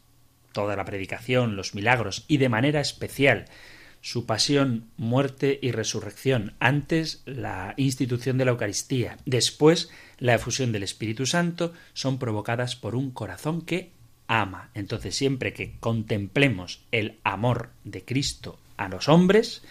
toda 0.52 0.76
la 0.76 0.84
predicación, 0.84 1.56
los 1.56 1.74
milagros 1.74 2.24
y 2.26 2.38
de 2.38 2.48
manera 2.48 2.80
especial 2.80 3.46
su 4.04 4.26
pasión, 4.26 4.90
muerte 4.98 5.58
y 5.62 5.72
resurrección, 5.72 6.52
antes 6.60 7.22
la 7.24 7.72
institución 7.78 8.36
de 8.36 8.44
la 8.44 8.50
Eucaristía, 8.50 9.16
después 9.24 9.88
la 10.18 10.34
efusión 10.34 10.72
del 10.72 10.82
Espíritu 10.82 11.24
Santo, 11.24 11.72
son 11.94 12.18
provocadas 12.18 12.76
por 12.76 12.96
un 12.96 13.12
corazón 13.12 13.62
que 13.62 13.92
ama. 14.26 14.70
Entonces, 14.74 15.14
siempre 15.14 15.52
que 15.52 15.72
contemplemos 15.80 16.80
el 16.92 17.18
amor 17.24 17.70
de 17.84 18.04
Cristo 18.04 18.58
a 18.76 18.88
los 18.88 19.08
hombres, 19.08 19.62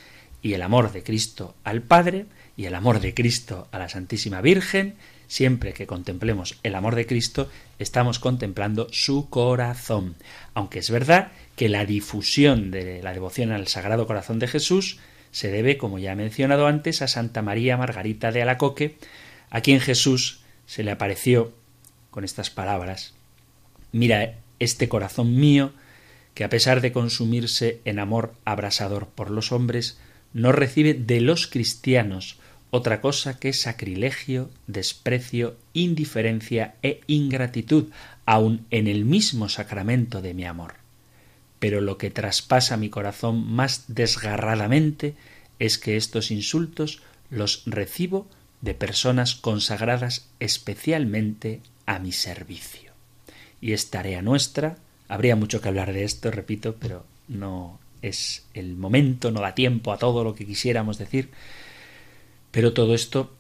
y 0.42 0.54
el 0.54 0.62
amor 0.62 0.92
de 0.92 1.04
Cristo 1.04 1.56
al 1.64 1.82
Padre, 1.82 2.26
y 2.58 2.66
el 2.66 2.76
amor 2.76 3.00
de 3.00 3.14
Cristo 3.14 3.68
a 3.72 3.80
la 3.80 3.90
Santísima 3.90 4.42
Virgen, 4.42 4.96
siempre 5.28 5.74
que 5.74 5.88
contemplemos 5.88 6.60
el 6.64 6.76
amor 6.76 6.96
de 6.96 7.08
Cristo, 7.08 7.50
estamos 7.80 8.20
contemplando 8.20 8.88
su 8.92 9.30
corazón. 9.30 10.16
Aunque 10.54 10.80
es 10.80 10.92
verdad 10.92 11.32
que 11.56 11.70
la 11.70 11.86
difusión 11.86 12.72
de 12.72 13.02
la 13.02 13.14
devoción 13.14 13.52
al 13.52 13.68
Sagrado 13.68 14.06
Corazón 14.06 14.40
de 14.40 14.48
Jesús 14.48 15.00
se 15.32 15.50
debe, 15.50 15.78
como 15.78 15.98
ya 15.98 16.12
he 16.12 16.16
mencionado 16.16 16.68
antes, 16.68 17.02
a 17.02 17.08
Santa 17.08 17.42
María 17.42 17.78
Margarita 17.78 18.32
de 18.32 18.44
Alacoque, 18.44 18.98
a 19.50 19.62
quien 19.62 19.80
Jesús 19.80 20.42
se 20.68 20.84
le 20.84 20.92
apareció 20.92 21.54
con 22.12 22.24
estas 22.24 22.52
palabras 22.52 23.16
Mira 23.94 24.40
este 24.64 24.90
corazón 24.90 25.36
mío, 25.36 25.72
que 26.34 26.44
a 26.44 26.50
pesar 26.50 26.82
de 26.82 26.92
consumirse 26.92 27.82
en 27.86 28.00
amor 28.00 28.34
abrasador 28.46 29.08
por 29.08 29.30
los 29.30 29.52
hombres, 29.52 29.98
no 30.34 30.52
recibe 30.52 30.94
de 30.94 31.22
los 31.22 31.48
cristianos 31.48 32.40
otra 32.72 33.02
cosa 33.02 33.38
que 33.38 33.54
sacrilegio, 33.54 34.50
desprecio, 34.66 35.56
indiferencia 35.74 36.76
e 36.82 37.02
ingratitud, 37.06 37.90
aun 38.26 38.66
en 38.72 38.88
el 38.88 39.06
mismo 39.06 39.48
sacramento 39.48 40.22
de 40.22 40.34
mi 40.34 40.46
amor 40.46 40.84
pero 41.64 41.80
lo 41.80 41.98
que 41.98 42.10
traspasa 42.10 42.76
mi 42.76 42.90
corazón 42.90 43.48
más 43.48 43.86
desgarradamente 43.88 45.16
es 45.60 45.78
que 45.78 45.96
estos 45.96 46.30
insultos 46.30 47.02
los 47.30 47.64
recibo 47.66 48.28
de 48.60 48.74
personas 48.74 49.36
consagradas 49.36 50.28
especialmente 50.42 51.62
a 51.86 52.00
mi 52.00 52.12
servicio. 52.12 52.83
Y 53.64 53.72
es 53.72 53.90
tarea 53.90 54.22
nuestra, 54.22 54.76
habría 55.08 55.38
mucho 55.38 55.62
que 55.62 55.70
hablar 55.70 55.94
de 55.94 56.04
esto, 56.04 56.30
repito, 56.32 56.76
pero 56.78 57.06
no 57.30 57.80
es 58.02 58.46
el 58.54 58.76
momento, 58.76 59.32
no 59.32 59.40
da 59.40 59.56
tiempo 59.56 59.94
a 59.94 59.98
todo 59.98 60.26
lo 60.26 60.36
que 60.36 60.46
quisiéramos 60.46 60.98
decir, 60.98 61.30
pero 62.52 62.74
todo 62.74 62.94
esto 62.94 63.32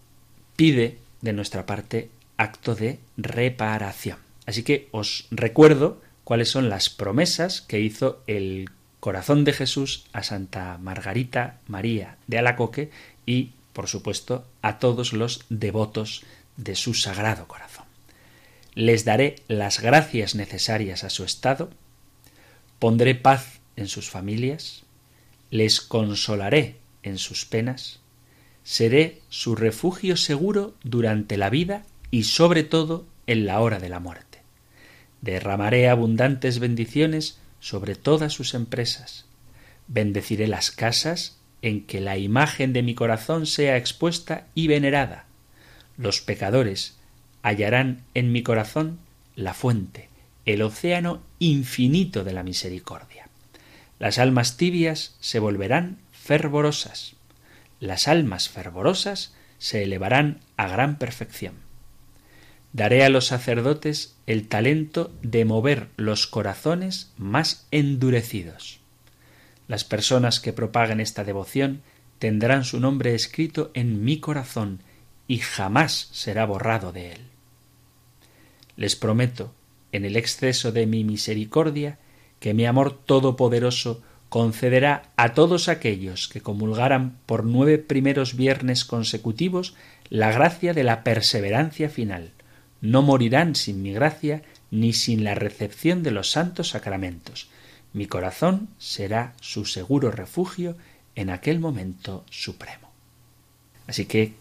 pide 0.55 0.97
de 1.19 1.33
nuestra 1.33 1.65
parte 1.65 2.09
acto 2.37 2.73
de 2.73 2.99
reparación. 3.17 4.17
Así 4.45 4.63
que 4.63 4.87
os 4.91 5.27
recuerdo 5.29 6.01
cuáles 6.23 6.49
son 6.49 6.69
las 6.69 6.89
promesas 6.89 7.59
que 7.59 7.81
hizo 7.81 8.21
el 8.25 8.69
corazón 9.01 9.43
de 9.43 9.51
Jesús 9.51 10.05
a 10.13 10.23
Santa 10.23 10.77
Margarita 10.77 11.59
María 11.67 12.15
de 12.27 12.37
Alacoque 12.37 12.91
y 13.25 13.51
por 13.73 13.87
supuesto, 13.87 14.45
a 14.61 14.77
todos 14.79 15.13
los 15.13 15.45
devotos 15.49 16.23
de 16.55 16.75
su 16.75 16.93
sagrado 16.93 17.47
corazón. 17.47 17.82
Les 18.75 19.05
daré 19.05 19.35
las 19.47 19.79
gracias 19.79 20.35
necesarias 20.35 21.03
a 21.03 21.09
su 21.09 21.23
estado, 21.23 21.69
pondré 22.79 23.15
paz 23.15 23.59
en 23.75 23.87
sus 23.87 24.09
familias, 24.09 24.83
les 25.51 25.79
consolaré 25.81 26.77
en 27.03 27.17
sus 27.17 27.45
penas, 27.45 27.99
seré 28.63 29.21
su 29.29 29.55
refugio 29.55 30.17
seguro 30.17 30.73
durante 30.83 31.37
la 31.37 31.49
vida 31.49 31.83
y 32.09 32.23
sobre 32.23 32.63
todo 32.63 33.05
en 33.27 33.45
la 33.45 33.59
hora 33.59 33.79
de 33.79 33.89
la 33.89 33.99
muerte. 33.99 34.39
Derramaré 35.21 35.87
abundantes 35.87 36.59
bendiciones 36.59 37.37
sobre 37.59 37.95
todas 37.95 38.33
sus 38.33 38.53
empresas. 38.55 39.25
Bendeciré 39.87 40.47
las 40.47 40.71
casas 40.71 41.37
en 41.61 41.85
que 41.85 42.01
la 42.01 42.17
imagen 42.17 42.73
de 42.73 42.83
mi 42.83 42.95
corazón 42.95 43.45
sea 43.45 43.77
expuesta 43.77 44.47
y 44.53 44.67
venerada. 44.67 45.25
Los 45.97 46.19
pecadores 46.19 46.97
hallarán 47.43 48.03
en 48.15 48.31
mi 48.31 48.41
corazón 48.41 48.97
la 49.35 49.53
fuente, 49.53 50.09
el 50.45 50.61
océano 50.61 51.21
infinito 51.39 52.23
de 52.23 52.33
la 52.33 52.41
misericordia. 52.41 53.27
Las 53.99 54.17
almas 54.17 54.57
tibias 54.57 55.15
se 55.19 55.39
volverán 55.39 55.99
fervorosas. 56.11 57.15
Las 57.79 58.07
almas 58.07 58.49
fervorosas 58.49 59.33
se 59.59 59.83
elevarán 59.83 60.39
a 60.57 60.67
gran 60.67 60.97
perfección. 60.97 61.55
Daré 62.71 63.03
a 63.03 63.09
los 63.09 63.27
sacerdotes 63.27 64.15
el 64.25 64.47
talento 64.47 65.13
de 65.21 65.45
mover 65.45 65.89
los 65.95 66.25
corazones 66.27 67.11
más 67.17 67.67
endurecidos. 67.71 68.79
Las 69.67 69.83
personas 69.83 70.39
que 70.39 70.53
propaguen 70.53 70.99
esta 70.99 71.23
devoción 71.23 71.81
tendrán 72.19 72.63
su 72.63 72.79
nombre 72.79 73.13
escrito 73.15 73.69
en 73.73 74.03
mi 74.03 74.19
corazón 74.19 74.79
y 75.27 75.37
jamás 75.37 76.09
será 76.11 76.45
borrado 76.45 76.91
de 76.91 77.11
él. 77.13 77.32
Les 78.75 78.95
prometo, 78.95 79.53
en 79.91 80.05
el 80.05 80.15
exceso 80.15 80.71
de 80.71 80.85
mi 80.85 81.03
misericordia, 81.03 81.99
que 82.39 82.53
mi 82.53 82.65
amor 82.65 82.91
todopoderoso 82.91 84.01
concederá 84.29 85.11
a 85.15 85.35
todos 85.35 85.69
aquellos 85.69 86.27
que 86.27 86.41
comulgaran 86.41 87.17
por 87.27 87.43
nueve 87.43 87.77
primeros 87.77 88.35
viernes 88.35 88.83
consecutivos 88.83 89.75
la 90.09 90.31
gracia 90.31 90.73
de 90.73 90.83
la 90.83 91.03
perseverancia 91.03 91.87
final. 91.87 92.31
No 92.81 93.03
morirán 93.03 93.55
sin 93.55 93.83
mi 93.83 93.93
gracia 93.93 94.41
ni 94.71 94.93
sin 94.93 95.23
la 95.23 95.35
recepción 95.35 96.01
de 96.01 96.11
los 96.11 96.31
santos 96.31 96.69
sacramentos. 96.69 97.47
Mi 97.93 98.07
corazón 98.07 98.69
será 98.79 99.35
su 99.39 99.65
seguro 99.65 100.09
refugio 100.09 100.75
en 101.15 101.29
aquel 101.29 101.59
momento 101.59 102.25
supremo. 102.31 102.89
Así 103.85 104.05
que 104.05 104.33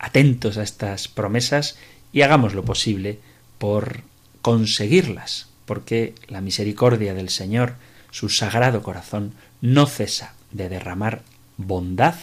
atentos 0.00 0.58
a 0.58 0.64
estas 0.64 1.06
promesas 1.06 1.78
y 2.12 2.22
hagamos 2.22 2.54
lo 2.54 2.64
posible 2.64 3.20
por 3.60 4.00
conseguirlas, 4.40 5.48
porque 5.66 6.14
la 6.28 6.40
misericordia 6.40 7.12
del 7.12 7.28
Señor, 7.28 7.74
su 8.10 8.30
sagrado 8.30 8.82
corazón, 8.82 9.34
no 9.60 9.84
cesa 9.84 10.34
de 10.50 10.70
derramar 10.70 11.22
bondad 11.58 12.14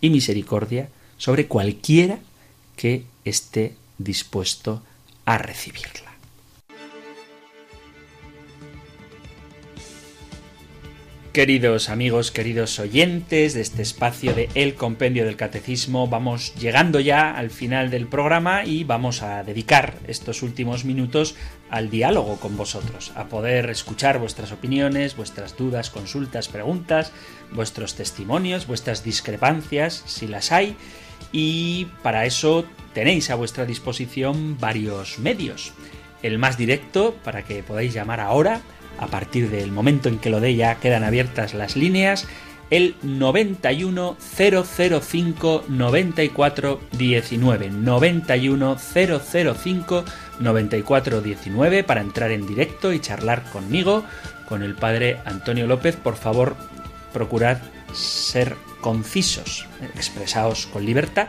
y 0.00 0.10
misericordia 0.10 0.88
sobre 1.16 1.46
cualquiera 1.46 2.18
que 2.76 3.04
esté 3.24 3.76
dispuesto 3.98 4.82
a 5.26 5.38
recibirla. 5.38 6.07
Queridos 11.32 11.90
amigos, 11.90 12.32
queridos 12.32 12.78
oyentes 12.78 13.52
de 13.52 13.60
este 13.60 13.82
espacio 13.82 14.34
de 14.34 14.48
El 14.54 14.74
Compendio 14.74 15.26
del 15.26 15.36
Catecismo, 15.36 16.08
vamos 16.08 16.54
llegando 16.54 17.00
ya 17.00 17.30
al 17.30 17.50
final 17.50 17.90
del 17.90 18.06
programa 18.06 18.64
y 18.64 18.82
vamos 18.82 19.22
a 19.22 19.44
dedicar 19.44 19.98
estos 20.08 20.42
últimos 20.42 20.86
minutos 20.86 21.36
al 21.68 21.90
diálogo 21.90 22.36
con 22.40 22.56
vosotros, 22.56 23.12
a 23.14 23.26
poder 23.26 23.68
escuchar 23.68 24.18
vuestras 24.18 24.52
opiniones, 24.52 25.16
vuestras 25.16 25.56
dudas, 25.56 25.90
consultas, 25.90 26.48
preguntas, 26.48 27.12
vuestros 27.52 27.94
testimonios, 27.94 28.66
vuestras 28.66 29.04
discrepancias, 29.04 30.02
si 30.06 30.26
las 30.28 30.50
hay, 30.50 30.76
y 31.30 31.88
para 32.02 32.24
eso 32.24 32.64
tenéis 32.94 33.30
a 33.30 33.34
vuestra 33.34 33.66
disposición 33.66 34.58
varios 34.58 35.18
medios. 35.18 35.74
El 36.22 36.38
más 36.38 36.56
directo, 36.56 37.14
para 37.22 37.44
que 37.44 37.62
podáis 37.62 37.92
llamar 37.92 38.18
ahora, 38.18 38.62
a 38.98 39.06
partir 39.06 39.50
del 39.50 39.72
momento 39.72 40.08
en 40.08 40.18
que 40.18 40.30
lo 40.30 40.40
dé 40.40 40.54
ya 40.54 40.76
quedan 40.76 41.04
abiertas 41.04 41.54
las 41.54 41.76
líneas, 41.76 42.26
el 42.70 42.96
91 43.02 44.16
005 44.20 45.64
94 45.68 46.80
19 46.92 47.70
91 47.70 48.76
005 48.76 50.04
94 50.40 51.20
19 51.20 51.84
para 51.84 52.00
entrar 52.00 52.30
en 52.30 52.46
directo 52.46 52.92
y 52.92 53.00
charlar 53.00 53.50
conmigo 53.50 54.04
con 54.48 54.62
el 54.62 54.74
padre 54.74 55.18
Antonio 55.24 55.66
López. 55.66 55.96
Por 55.96 56.16
favor 56.16 56.56
procurad 57.12 57.58
ser 57.94 58.54
concisos 58.80 59.66
expresaos 59.96 60.66
con 60.66 60.84
libertad 60.84 61.28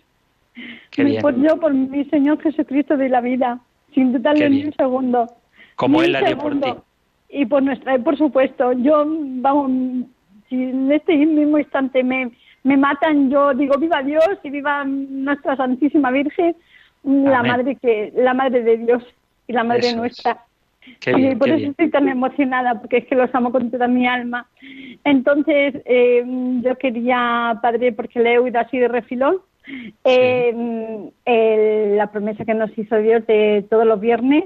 Qué 0.90 1.04
me 1.04 1.10
bien. 1.10 1.42
yo 1.42 1.60
por 1.60 1.72
mi 1.72 2.04
Señor 2.06 2.42
Jesucristo 2.42 2.96
de 2.96 3.08
la 3.08 3.20
vida, 3.20 3.60
sin 3.94 4.12
dudarle 4.12 4.50
ni 4.50 4.64
un 4.64 4.74
segundo. 4.74 5.26
Como 5.76 6.02
Él 6.02 6.12
la 6.12 6.22
dio 6.22 6.38
por 6.38 6.58
ti. 6.58 6.70
Y 7.28 7.46
por 7.46 7.62
nuestra, 7.62 7.96
por 7.98 8.18
supuesto, 8.18 8.72
yo, 8.72 9.04
vamos, 9.06 9.70
si 10.48 10.56
en 10.56 10.90
este 10.90 11.16
mismo 11.16 11.58
instante 11.58 12.02
me, 12.02 12.32
me 12.64 12.76
matan, 12.76 13.30
yo 13.30 13.54
digo 13.54 13.78
viva 13.78 14.02
Dios 14.02 14.28
y 14.42 14.50
viva 14.50 14.84
nuestra 14.84 15.54
Santísima 15.54 16.10
Virgen, 16.10 16.56
la 17.04 17.44
madre 17.44 17.76
que, 17.76 18.12
la 18.16 18.34
madre 18.34 18.64
de 18.64 18.78
Dios 18.78 19.04
y 19.50 19.52
la 19.52 19.64
madre 19.64 19.94
nuestra. 19.94 20.44
y 21.06 21.34
por 21.34 21.48
eso 21.48 21.70
estoy 21.70 21.90
tan 21.90 22.08
emocionada, 22.08 22.80
porque 22.80 22.98
es 22.98 23.06
que 23.06 23.16
los 23.16 23.34
amo 23.34 23.50
con 23.50 23.68
toda 23.68 23.88
mi 23.88 24.06
alma. 24.06 24.46
Entonces, 25.02 25.74
eh, 25.84 26.24
yo 26.62 26.78
quería, 26.78 27.58
padre, 27.60 27.92
porque 27.92 28.20
le 28.20 28.34
he 28.34 28.38
oído 28.38 28.60
así 28.60 28.78
de 28.78 28.86
refilón, 28.86 29.38
eh, 30.04 31.10
la 31.96 32.06
promesa 32.12 32.44
que 32.44 32.54
nos 32.54 32.76
hizo 32.78 32.96
Dios 32.98 33.26
de 33.26 33.66
todos 33.68 33.84
los 33.84 34.00
viernes, 34.00 34.44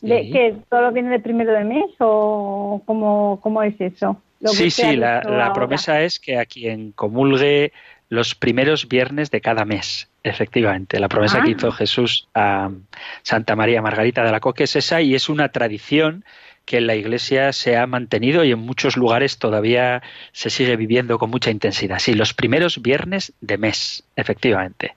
de 0.00 0.30
que 0.30 0.54
todo 0.68 0.92
viene 0.92 1.10
del 1.10 1.22
primero 1.22 1.52
de 1.52 1.64
mes 1.64 1.90
o 1.98 2.80
cómo, 2.86 3.40
cómo 3.42 3.64
es 3.64 3.78
eso. 3.80 4.22
sí, 4.44 4.70
sí, 4.70 4.94
la, 4.94 5.50
promesa 5.52 6.02
es 6.02 6.20
que 6.20 6.38
a 6.38 6.46
quien 6.46 6.92
comulgue 6.92 7.72
los 8.10 8.34
primeros 8.34 8.88
viernes 8.88 9.30
de 9.30 9.40
cada 9.40 9.64
mes, 9.64 10.08
efectivamente. 10.24 10.98
La 10.98 11.08
promesa 11.08 11.40
que 11.40 11.48
ah. 11.48 11.54
hizo 11.56 11.72
Jesús 11.72 12.28
a 12.34 12.70
Santa 13.22 13.56
María 13.56 13.80
Margarita 13.80 14.24
de 14.24 14.32
la 14.32 14.40
Coque 14.40 14.64
es 14.64 14.76
esa 14.76 15.00
y 15.00 15.14
es 15.14 15.28
una 15.28 15.48
tradición 15.50 16.24
que 16.66 16.78
en 16.78 16.88
la 16.88 16.96
Iglesia 16.96 17.52
se 17.52 17.76
ha 17.76 17.86
mantenido 17.86 18.44
y 18.44 18.50
en 18.50 18.58
muchos 18.58 18.96
lugares 18.96 19.38
todavía 19.38 20.02
se 20.32 20.50
sigue 20.50 20.76
viviendo 20.76 21.18
con 21.18 21.30
mucha 21.30 21.50
intensidad. 21.50 22.00
Sí, 22.00 22.14
los 22.14 22.34
primeros 22.34 22.82
viernes 22.82 23.32
de 23.40 23.58
mes, 23.58 24.04
efectivamente. 24.16 24.94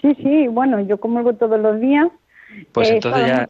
Sí, 0.00 0.14
sí, 0.16 0.48
bueno, 0.48 0.80
yo 0.80 0.98
comulgo 0.98 1.34
todos 1.34 1.60
los 1.60 1.80
días. 1.80 2.08
Pues 2.72 2.90
eh, 2.90 2.94
entonces 2.94 3.26
ya... 3.26 3.48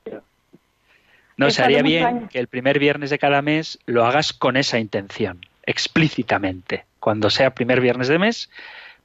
No, 1.36 1.50
se 1.50 1.62
haría 1.62 1.82
bien 1.82 2.28
que 2.28 2.38
el 2.38 2.48
primer 2.48 2.78
viernes 2.78 3.10
de 3.10 3.18
cada 3.18 3.42
mes 3.42 3.78
lo 3.86 4.06
hagas 4.06 4.32
con 4.32 4.56
esa 4.56 4.78
intención, 4.78 5.40
explícitamente. 5.66 6.84
Cuando 7.06 7.30
sea 7.30 7.54
primer 7.54 7.80
viernes 7.80 8.08
de 8.08 8.18
mes, 8.18 8.50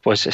pues 0.02 0.28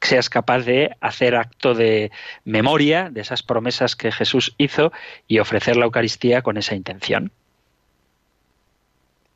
seas 0.00 0.30
capaz 0.30 0.60
de 0.60 0.96
hacer 1.02 1.36
acto 1.36 1.74
de 1.74 2.10
memoria 2.46 3.10
de 3.10 3.20
esas 3.20 3.42
promesas 3.42 3.94
que 3.94 4.10
Jesús 4.10 4.54
hizo 4.56 4.90
y 5.28 5.38
ofrecer 5.38 5.76
la 5.76 5.84
Eucaristía 5.84 6.40
con 6.40 6.56
esa 6.56 6.74
intención. 6.74 7.30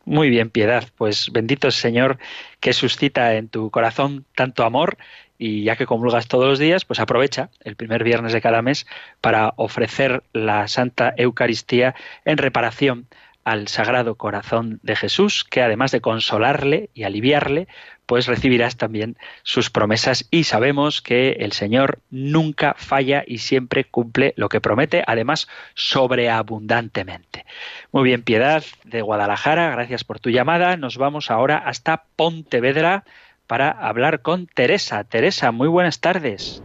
Muy 0.06 0.30
bien, 0.30 0.48
piedad. 0.48 0.88
Pues 0.96 1.30
bendito 1.30 1.70
Señor 1.70 2.16
que 2.58 2.72
suscita 2.72 3.34
en 3.34 3.50
tu 3.50 3.70
corazón 3.70 4.24
tanto 4.34 4.64
amor 4.64 4.96
y 5.36 5.64
ya 5.64 5.76
que 5.76 5.84
comulgas 5.84 6.26
todos 6.26 6.48
los 6.48 6.58
días, 6.58 6.86
pues 6.86 7.00
aprovecha 7.00 7.50
el 7.64 7.76
primer 7.76 8.02
viernes 8.02 8.32
de 8.32 8.40
cada 8.40 8.62
mes 8.62 8.86
para 9.20 9.52
ofrecer 9.56 10.22
la 10.32 10.68
Santa 10.68 11.12
Eucaristía 11.18 11.94
en 12.24 12.38
reparación 12.38 13.08
al 13.48 13.68
Sagrado 13.68 14.16
Corazón 14.16 14.78
de 14.82 14.94
Jesús, 14.94 15.44
que 15.44 15.62
además 15.62 15.90
de 15.90 16.00
consolarle 16.00 16.90
y 16.92 17.04
aliviarle, 17.04 17.66
pues 18.04 18.26
recibirás 18.26 18.76
también 18.76 19.16
sus 19.42 19.70
promesas 19.70 20.26
y 20.30 20.44
sabemos 20.44 21.02
que 21.02 21.32
el 21.40 21.52
Señor 21.52 22.00
nunca 22.10 22.74
falla 22.78 23.24
y 23.26 23.38
siempre 23.38 23.84
cumple 23.84 24.32
lo 24.36 24.48
que 24.48 24.60
promete, 24.60 25.02
además 25.06 25.48
sobreabundantemente. 25.74 27.44
Muy 27.92 28.04
bien, 28.04 28.22
Piedad 28.22 28.64
de 28.84 29.02
Guadalajara, 29.02 29.70
gracias 29.70 30.04
por 30.04 30.20
tu 30.20 30.30
llamada. 30.30 30.76
Nos 30.76 30.96
vamos 30.96 31.30
ahora 31.30 31.58
hasta 31.58 32.04
Pontevedra 32.16 33.04
para 33.46 33.70
hablar 33.70 34.22
con 34.22 34.46
Teresa. 34.46 35.04
Teresa, 35.04 35.52
muy 35.52 35.68
buenas 35.68 36.00
tardes. 36.00 36.62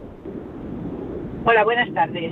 Hola, 1.46 1.66
buenas 1.66 1.94
tardes. 1.94 2.32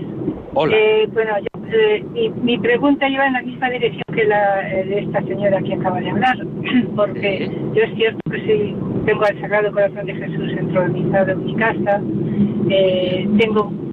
Hola. 0.54 0.74
Eh, 0.76 1.08
bueno, 1.12 1.34
eh, 1.74 2.32
mi, 2.42 2.58
pregunta 2.58 3.10
iba 3.10 3.28
en 3.28 3.34
la 3.34 3.42
misma 3.42 3.70
dirección 3.70 4.04
que 4.14 4.24
la 4.24 4.70
eh, 4.72 4.86
de 4.86 5.00
esta 5.00 5.22
señora 5.24 5.62
que 5.62 5.74
acaba 5.74 6.00
de 6.00 6.12
hablar, 6.12 6.38
porque 6.96 7.52
yo 7.74 7.84
es 7.84 7.96
cierto 7.96 8.20
que 8.32 8.40
sí 8.42 8.76
tengo 9.06 9.26
al 9.26 9.40
Sagrado 9.42 9.72
Corazón 9.72 10.06
de 10.06 10.16
Jesús 10.16 10.52
entronizado 10.58 11.32
en 11.32 11.46
mi 11.46 11.56
casa, 11.56 12.02
tengo 13.38 13.91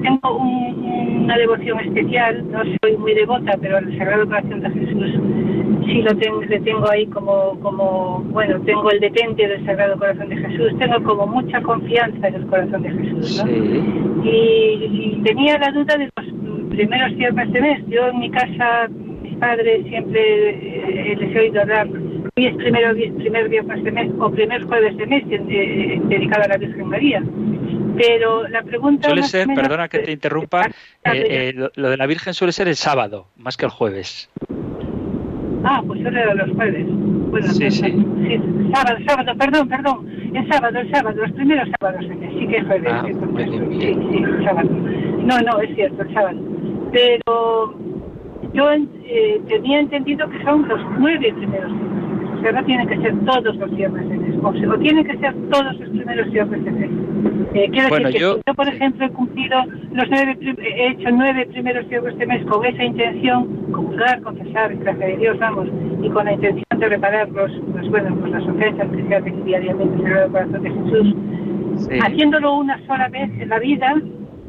tengo 0.00 0.36
una 0.36 1.36
devoción 1.36 1.80
especial, 1.80 2.44
no 2.50 2.62
soy 2.82 2.96
muy 2.96 3.14
devota, 3.14 3.56
pero 3.60 3.78
al 3.78 3.98
Sagrado 3.98 4.26
Corazón 4.26 4.60
de 4.60 4.70
Jesús 4.70 5.20
sí 5.86 6.02
lo 6.02 6.14
tengo, 6.16 6.42
le 6.42 6.60
tengo 6.60 6.90
ahí 6.90 7.06
como, 7.06 7.58
como, 7.60 8.20
bueno, 8.30 8.60
tengo 8.60 8.90
el 8.90 9.00
detente 9.00 9.46
del 9.46 9.64
Sagrado 9.64 9.98
Corazón 9.98 10.28
de 10.28 10.36
Jesús, 10.36 10.78
tengo 10.78 11.02
como 11.02 11.26
mucha 11.26 11.60
confianza 11.62 12.28
en 12.28 12.34
el 12.34 12.46
Corazón 12.46 12.82
de 12.82 12.90
Jesús, 12.90 13.44
¿no? 13.44 13.50
Y, 14.24 15.20
tenía 15.24 15.58
la 15.58 15.70
duda 15.70 15.96
de 15.96 16.10
los 16.16 16.68
primeros 16.70 17.16
viernes 17.16 17.52
de 17.52 17.60
mes. 17.60 17.82
Yo 17.88 18.08
en 18.08 18.18
mi 18.18 18.30
casa, 18.30 18.88
mis 19.22 19.36
padres 19.36 19.86
siempre 19.86 20.50
eh, 20.50 21.16
les 21.16 21.34
he 21.34 21.40
oído 21.40 21.62
hablar, 21.62 21.88
hoy 22.36 22.46
es 22.46 22.56
primero, 22.56 22.94
primer 23.16 23.48
viernes 23.48 23.84
de 23.84 23.92
mes 23.92 24.10
o 24.18 24.30
primer 24.30 24.64
jueves 24.64 24.96
de 24.96 25.06
mes 25.06 25.24
eh, 25.30 26.00
dedicado 26.04 26.44
a 26.44 26.48
la 26.48 26.56
Virgen 26.56 26.88
María. 26.88 27.22
Pero 27.96 28.48
la 28.48 28.62
pregunta... 28.62 29.08
Suele 29.08 29.22
ser, 29.22 29.46
perdona 29.54 29.88
que 29.88 30.00
te 30.00 30.12
interrumpa, 30.12 30.68
eh, 31.04 31.54
lo 31.54 31.90
de 31.90 31.96
la 31.96 32.06
Virgen 32.06 32.34
suele 32.34 32.52
ser 32.52 32.66
el 32.66 32.74
sábado, 32.74 33.28
más 33.36 33.56
que 33.56 33.66
el 33.66 33.70
jueves. 33.70 34.28
Ah, 35.62 35.82
pues 35.86 36.00
yo 36.00 36.08
era 36.08 36.34
los 36.34 36.50
jueves. 36.56 36.86
Bueno, 36.88 37.46
sí, 37.46 37.70
sí. 37.70 37.82
sí. 37.82 38.40
Sábado, 38.74 38.98
sábado, 39.06 39.32
perdón, 39.38 39.68
perdón. 39.68 40.08
El 40.34 40.48
sábado, 40.48 40.78
el 40.78 40.90
sábado, 40.90 41.22
los 41.22 41.32
primeros 41.32 41.68
sábados. 41.80 42.04
Sí 42.38 42.46
que 42.48 42.56
es 42.56 42.66
jueves. 42.66 42.92
Ah, 42.92 43.06
sí, 43.06 43.14
sí, 43.80 44.44
sábado. 44.44 44.68
No, 44.70 45.38
no, 45.40 45.60
es 45.60 45.74
cierto, 45.74 46.02
el 46.02 46.12
sábado. 46.12 46.38
Pero 46.92 47.74
yo 48.52 48.70
eh, 48.72 49.40
tenía 49.48 49.80
entendido 49.80 50.28
que 50.28 50.42
son 50.42 50.68
los 50.68 50.80
nueve 50.98 51.32
primeros 51.32 51.72
sea, 52.44 52.52
no 52.52 52.64
tienen 52.64 52.86
que 52.86 52.98
ser 52.98 53.14
todos 53.24 53.56
los 53.56 53.76
viernes 53.76 54.08
de 54.08 54.16
mes, 54.16 54.36
o, 54.42 54.78
tienen 54.78 55.04
que 55.04 55.16
ser 55.18 55.34
todos 55.50 55.78
los 55.78 55.88
primeros 55.88 56.30
viernes 56.30 56.64
de 56.64 56.70
mes. 56.70 56.90
Eh, 57.54 57.68
quiero 57.70 57.88
decir 57.88 58.12
que 58.12 58.18
yo... 58.18 58.36
yo, 58.46 58.54
por 58.54 58.68
ejemplo, 58.68 59.06
he 59.06 59.10
cumplido 59.10 59.56
los 59.92 60.08
nueve, 60.10 60.36
he 60.58 60.88
hecho 60.88 61.10
nueve 61.10 61.46
primeros 61.46 61.88
viernes 61.88 62.18
de 62.18 62.26
mes 62.26 62.44
con 62.46 62.64
esa 62.66 62.84
intención, 62.84 63.46
comulgar, 63.72 64.20
confesar, 64.22 64.76
gracias 64.76 65.14
a 65.14 65.16
Dios, 65.16 65.38
vamos, 65.38 65.68
y 66.02 66.08
con 66.10 66.24
la 66.26 66.32
intención 66.34 66.64
de 66.78 66.88
reparar 66.88 67.28
los, 67.30 67.50
los 67.74 67.88
bueno, 67.88 68.14
pues 68.20 68.32
las 68.32 68.46
ofensas 68.46 68.88
que 68.90 69.02
se 69.08 69.14
hacen 69.14 69.44
diariamente 69.44 70.02
en 70.02 70.06
el 70.06 70.30
corazón 70.30 70.62
de 70.62 70.70
Jesús. 70.70 71.16
Haciéndolo 72.02 72.54
una 72.58 72.78
sola 72.86 73.08
vez 73.08 73.30
en 73.40 73.48
la 73.48 73.58
vida, 73.58 73.94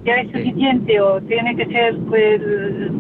ya 0.04 0.16
es 0.16 0.32
suficiente 0.32 1.00
o 1.02 1.20
tiene 1.22 1.56
que 1.56 1.66
ser 1.66 1.98
pues, 2.08 2.42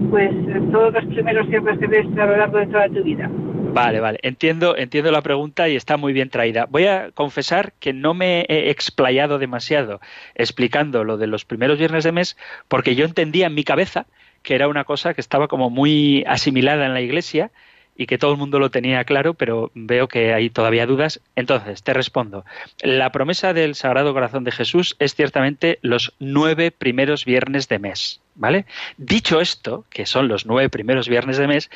pues 0.09 0.31
todos 0.71 0.93
los 0.93 1.05
primeros 1.05 1.47
viernes 1.47 1.79
de 1.79 1.87
mes 1.87 2.05
a 2.17 2.25
lo 2.25 2.37
largo 2.37 2.57
de 2.57 2.67
toda 2.67 2.89
tu 2.89 3.03
vida. 3.03 3.29
Vale, 3.76 3.99
vale. 3.99 4.19
Entiendo, 4.21 4.78
entiendo 4.78 5.11
la 5.11 5.21
pregunta 5.21 5.67
y 5.67 5.76
está 5.76 5.97
muy 5.97 6.13
bien 6.13 6.30
traída. 6.30 6.65
Voy 6.69 6.88
a 6.88 7.11
confesar 7.11 7.73
que 7.80 7.93
no 7.93 8.13
me 8.13 8.45
he 8.47 8.69
explayado 8.69 9.38
demasiado 9.38 9.99
explicando 10.34 11.03
lo 11.03 11.17
de 11.17 11.28
los 11.28 11.45
primeros 11.45 11.78
viernes 11.78 12.03
de 12.03 12.11
mes, 12.11 12.38
porque 12.67 12.95
yo 12.95 13.05
entendía 13.05 13.47
en 13.47 13.53
mi 13.53 13.63
cabeza 13.63 14.05
que 14.43 14.55
era 14.55 14.67
una 14.67 14.84
cosa 14.86 15.13
que 15.13 15.21
estaba 15.21 15.47
como 15.47 15.69
muy 15.69 16.23
asimilada 16.28 16.86
en 16.86 16.93
la 16.93 17.01
iglesia 17.01 17.51
y 17.97 18.07
que 18.07 18.17
todo 18.17 18.32
el 18.32 18.38
mundo 18.38 18.59
lo 18.59 18.71
tenía 18.71 19.03
claro, 19.05 19.34
pero 19.34 19.71
veo 19.73 20.07
que 20.07 20.34
hay 20.34 20.49
todavía 20.49 20.86
dudas. 20.86 21.21
Entonces, 21.36 21.82
te 21.82 21.93
respondo. 21.93 22.45
La 22.82 23.11
promesa 23.11 23.53
del 23.53 23.76
Sagrado 23.76 24.13
Corazón 24.13 24.43
de 24.43 24.51
Jesús 24.51 24.95
es 24.99 25.15
ciertamente 25.15 25.80
los 25.82 26.13
nueve 26.19 26.71
primeros 26.71 27.26
viernes 27.26 27.67
de 27.69 27.80
mes. 27.80 28.21
¿Vale? 28.38 28.65
Dicho 28.97 29.39
esto, 29.39 29.86
que 29.89 30.05
son 30.05 30.28
los 30.28 30.45
nueve 30.45 30.69
primeros 30.69 31.07
viernes 31.07 31.38
de 31.38 31.47
mes, 31.47 31.69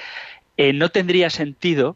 eh, 0.60 0.74
no 0.74 0.90
tendría 0.90 1.30
sentido 1.30 1.96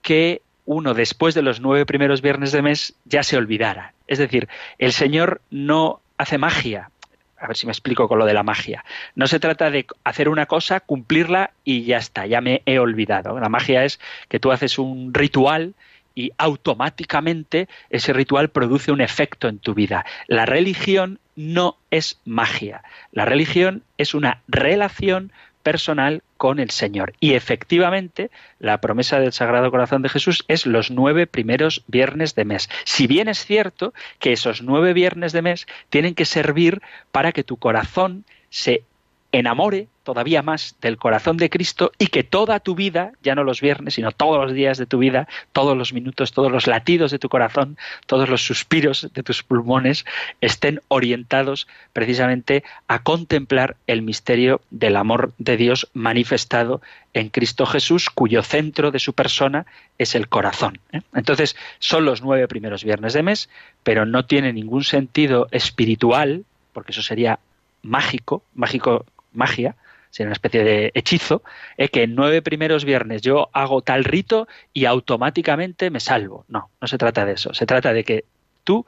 que 0.00 0.40
uno 0.64 0.94
después 0.94 1.34
de 1.34 1.42
los 1.42 1.60
nueve 1.60 1.84
primeros 1.84 2.22
viernes 2.22 2.52
de 2.52 2.62
mes 2.62 2.94
ya 3.04 3.22
se 3.22 3.36
olvidara. 3.36 3.92
Es 4.06 4.16
decir, 4.16 4.48
el 4.78 4.92
Señor 4.92 5.42
no 5.50 6.00
hace 6.16 6.38
magia. 6.38 6.90
A 7.38 7.46
ver 7.48 7.56
si 7.58 7.66
me 7.66 7.72
explico 7.72 8.08
con 8.08 8.18
lo 8.18 8.24
de 8.24 8.32
la 8.32 8.42
magia. 8.42 8.82
No 9.14 9.26
se 9.26 9.38
trata 9.38 9.70
de 9.70 9.84
hacer 10.04 10.30
una 10.30 10.46
cosa, 10.46 10.80
cumplirla 10.80 11.50
y 11.64 11.84
ya 11.84 11.98
está, 11.98 12.24
ya 12.24 12.40
me 12.40 12.62
he 12.64 12.78
olvidado. 12.78 13.38
La 13.38 13.50
magia 13.50 13.84
es 13.84 14.00
que 14.30 14.40
tú 14.40 14.52
haces 14.52 14.78
un 14.78 15.12
ritual 15.12 15.74
y 16.14 16.32
automáticamente 16.38 17.68
ese 17.90 18.14
ritual 18.14 18.48
produce 18.48 18.90
un 18.90 19.02
efecto 19.02 19.48
en 19.48 19.58
tu 19.58 19.74
vida. 19.74 20.06
La 20.28 20.46
religión 20.46 21.18
no 21.36 21.76
es 21.90 22.18
magia. 22.24 22.82
La 23.12 23.26
religión 23.26 23.82
es 23.98 24.14
una 24.14 24.40
relación 24.48 25.30
personal 25.62 26.22
con 26.38 26.58
el 26.60 26.70
Señor. 26.70 27.12
Y 27.20 27.34
efectivamente, 27.34 28.30
la 28.58 28.80
promesa 28.80 29.20
del 29.20 29.34
Sagrado 29.34 29.70
Corazón 29.70 30.00
de 30.00 30.08
Jesús 30.08 30.44
es 30.48 30.64
los 30.64 30.90
nueve 30.90 31.26
primeros 31.26 31.84
viernes 31.88 32.34
de 32.34 32.46
mes. 32.46 32.70
Si 32.84 33.06
bien 33.06 33.28
es 33.28 33.44
cierto 33.44 33.92
que 34.20 34.32
esos 34.32 34.62
nueve 34.62 34.94
viernes 34.94 35.32
de 35.32 35.42
mes 35.42 35.66
tienen 35.90 36.14
que 36.14 36.24
servir 36.24 36.80
para 37.12 37.32
que 37.32 37.44
tu 37.44 37.58
corazón 37.58 38.24
se 38.48 38.84
enamore 39.32 39.88
todavía 40.04 40.42
más 40.42 40.74
del 40.80 40.96
corazón 40.96 41.36
de 41.36 41.50
Cristo 41.50 41.92
y 41.98 42.06
que 42.06 42.24
toda 42.24 42.60
tu 42.60 42.74
vida, 42.74 43.12
ya 43.22 43.34
no 43.34 43.44
los 43.44 43.60
viernes, 43.60 43.94
sino 43.94 44.10
todos 44.10 44.42
los 44.42 44.54
días 44.54 44.78
de 44.78 44.86
tu 44.86 44.98
vida, 44.98 45.28
todos 45.52 45.76
los 45.76 45.92
minutos, 45.92 46.32
todos 46.32 46.50
los 46.50 46.66
latidos 46.66 47.10
de 47.10 47.18
tu 47.18 47.28
corazón, 47.28 47.76
todos 48.06 48.30
los 48.30 48.42
suspiros 48.42 49.10
de 49.12 49.22
tus 49.22 49.42
pulmones 49.42 50.06
estén 50.40 50.80
orientados 50.88 51.68
precisamente 51.92 52.64
a 52.86 53.02
contemplar 53.02 53.76
el 53.86 54.00
misterio 54.00 54.62
del 54.70 54.96
amor 54.96 55.34
de 55.36 55.58
Dios 55.58 55.90
manifestado 55.92 56.80
en 57.12 57.28
Cristo 57.28 57.66
Jesús, 57.66 58.08
cuyo 58.08 58.42
centro 58.42 58.90
de 58.90 58.98
su 59.00 59.12
persona 59.12 59.66
es 59.98 60.14
el 60.14 60.28
corazón. 60.28 60.78
¿eh? 60.92 61.02
Entonces, 61.14 61.54
son 61.80 62.06
los 62.06 62.22
nueve 62.22 62.48
primeros 62.48 62.82
viernes 62.82 63.12
de 63.12 63.22
mes, 63.22 63.50
pero 63.82 64.06
no 64.06 64.24
tiene 64.24 64.54
ningún 64.54 64.84
sentido 64.84 65.48
espiritual, 65.50 66.44
porque 66.72 66.92
eso 66.92 67.02
sería 67.02 67.40
mágico, 67.82 68.42
mágico 68.54 69.04
magia, 69.38 69.76
sería 70.10 70.28
una 70.28 70.34
especie 70.34 70.64
de 70.64 70.90
hechizo, 70.94 71.42
es 71.76 71.90
que 71.90 72.02
en 72.02 72.14
nueve 72.14 72.42
primeros 72.42 72.84
viernes 72.84 73.22
yo 73.22 73.48
hago 73.52 73.82
tal 73.82 74.04
rito 74.04 74.48
y 74.72 74.84
automáticamente 74.84 75.90
me 75.90 76.00
salvo. 76.00 76.44
No, 76.48 76.70
no 76.80 76.88
se 76.88 76.98
trata 76.98 77.24
de 77.24 77.32
eso. 77.32 77.54
Se 77.54 77.66
trata 77.66 77.92
de 77.92 78.04
que 78.04 78.24
tú 78.64 78.84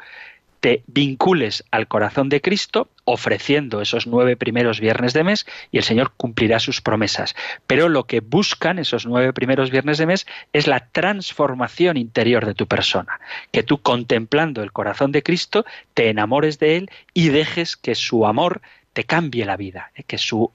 te 0.61 0.83
vincules 0.87 1.65
al 1.71 1.89
corazón 1.89 2.29
de 2.29 2.41
Cristo 2.43 2.89
ofreciendo 3.05 3.81
esos 3.81 4.07
nueve 4.07 4.37
primeros 4.37 4.79
viernes 4.79 5.15
de 5.15 5.25
mes 5.25 5.47
y 5.73 5.79
el 5.79 5.85
Señor 5.85 6.13
cumplirá 6.17 6.61
sus 6.61 6.83
promesas. 6.83 7.35
Pero 7.67 7.89
lo 7.89 8.05
que 8.05 8.21
buscan 8.21 8.79
esos 8.79 9.07
nueve 9.07 9.33
primeros 9.33 9.71
viernes 9.71 9.99
de 9.99 10.07
mes 10.07 10.27
es 10.53 10.67
la 10.67 10.81
transformación 10.81 11.97
interior 11.97 12.45
de 12.47 12.55
tu 12.55 12.67
persona, 12.67 13.21
que 13.53 13.63
tú 13.63 13.79
contemplando 13.79 14.63
el 14.63 14.71
corazón 14.71 15.13
de 15.13 15.23
Cristo 15.23 15.65
te 15.95 16.11
enamores 16.11 16.59
de 16.59 16.77
Él 16.77 16.91
y 17.15 17.31
dejes 17.31 17.77
que 17.77 17.95
su 17.95 18.27
amor 18.27 18.61
te 18.93 19.05
cambie 19.05 19.45
la 19.45 19.57
vida, 19.57 19.91
¿eh? 19.95 20.03
que 20.05 20.19
su 20.19 20.51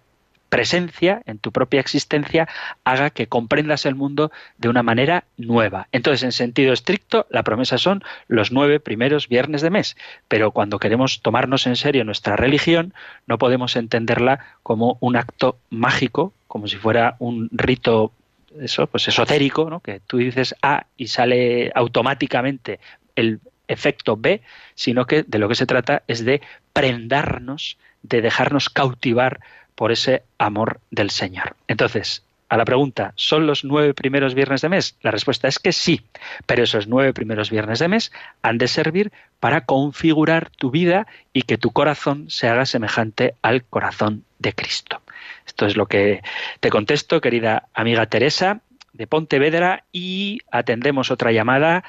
presencia 0.49 1.21
en 1.25 1.39
tu 1.39 1.51
propia 1.51 1.79
existencia 1.79 2.47
haga 2.83 3.09
que 3.09 3.27
comprendas 3.27 3.85
el 3.85 3.95
mundo 3.95 4.31
de 4.57 4.69
una 4.69 4.83
manera 4.83 5.25
nueva. 5.37 5.87
Entonces, 5.91 6.23
en 6.23 6.31
sentido 6.31 6.71
estricto, 6.71 7.27
la 7.29 7.43
promesa 7.43 7.77
son 7.77 8.03
los 8.27 8.51
nueve 8.51 8.79
primeros 8.79 9.27
viernes 9.27 9.61
de 9.61 9.69
mes, 9.69 9.97
pero 10.27 10.51
cuando 10.51 10.79
queremos 10.79 11.21
tomarnos 11.21 11.67
en 11.67 11.75
serio 11.75 12.05
nuestra 12.05 12.35
religión, 12.35 12.93
no 13.27 13.37
podemos 13.37 13.75
entenderla 13.75 14.39
como 14.63 14.97
un 15.01 15.17
acto 15.17 15.57
mágico, 15.69 16.33
como 16.47 16.67
si 16.67 16.77
fuera 16.77 17.15
un 17.19 17.49
rito 17.51 18.13
eso, 18.61 18.87
pues 18.87 19.07
esotérico, 19.07 19.69
¿no? 19.69 19.81
que 19.81 19.99
tú 19.99 20.17
dices 20.17 20.55
A 20.61 20.85
y 20.95 21.07
sale 21.07 21.71
automáticamente 21.75 22.79
el 23.15 23.41
efecto 23.67 24.15
B, 24.15 24.41
sino 24.75 25.05
que 25.05 25.23
de 25.23 25.39
lo 25.39 25.49
que 25.49 25.55
se 25.55 25.65
trata 25.65 26.03
es 26.07 26.23
de 26.23 26.41
prendarnos 26.71 27.77
de 28.07 28.21
dejarnos 28.21 28.69
cautivar 28.69 29.39
por 29.75 29.91
ese 29.91 30.23
amor 30.37 30.79
del 30.91 31.09
Señor. 31.09 31.55
Entonces, 31.67 32.23
a 32.47 32.57
la 32.57 32.65
pregunta, 32.65 33.13
¿son 33.15 33.47
los 33.47 33.63
nueve 33.65 33.93
primeros 33.93 34.35
viernes 34.35 34.61
de 34.61 34.69
mes? 34.69 34.95
La 35.01 35.11
respuesta 35.11 35.47
es 35.47 35.57
que 35.57 35.73
sí, 35.73 36.05
pero 36.45 36.63
esos 36.63 36.87
nueve 36.87 37.11
primeros 37.13 37.49
viernes 37.49 37.79
de 37.79 37.87
mes 37.87 38.11
han 38.43 38.57
de 38.57 38.67
servir 38.67 39.11
para 39.39 39.65
configurar 39.65 40.49
tu 40.51 40.69
vida 40.69 41.07
y 41.33 41.41
que 41.41 41.57
tu 41.57 41.71
corazón 41.71 42.29
se 42.29 42.47
haga 42.47 42.65
semejante 42.65 43.33
al 43.41 43.63
corazón 43.63 44.23
de 44.39 44.53
Cristo. 44.53 45.01
Esto 45.47 45.65
es 45.65 45.75
lo 45.75 45.87
que 45.87 46.21
te 46.59 46.69
contesto, 46.69 47.19
querida 47.19 47.67
amiga 47.73 48.05
Teresa 48.05 48.61
de 48.93 49.07
Pontevedra, 49.07 49.83
y 49.91 50.39
atendemos 50.51 51.11
otra 51.11 51.31
llamada. 51.31 51.83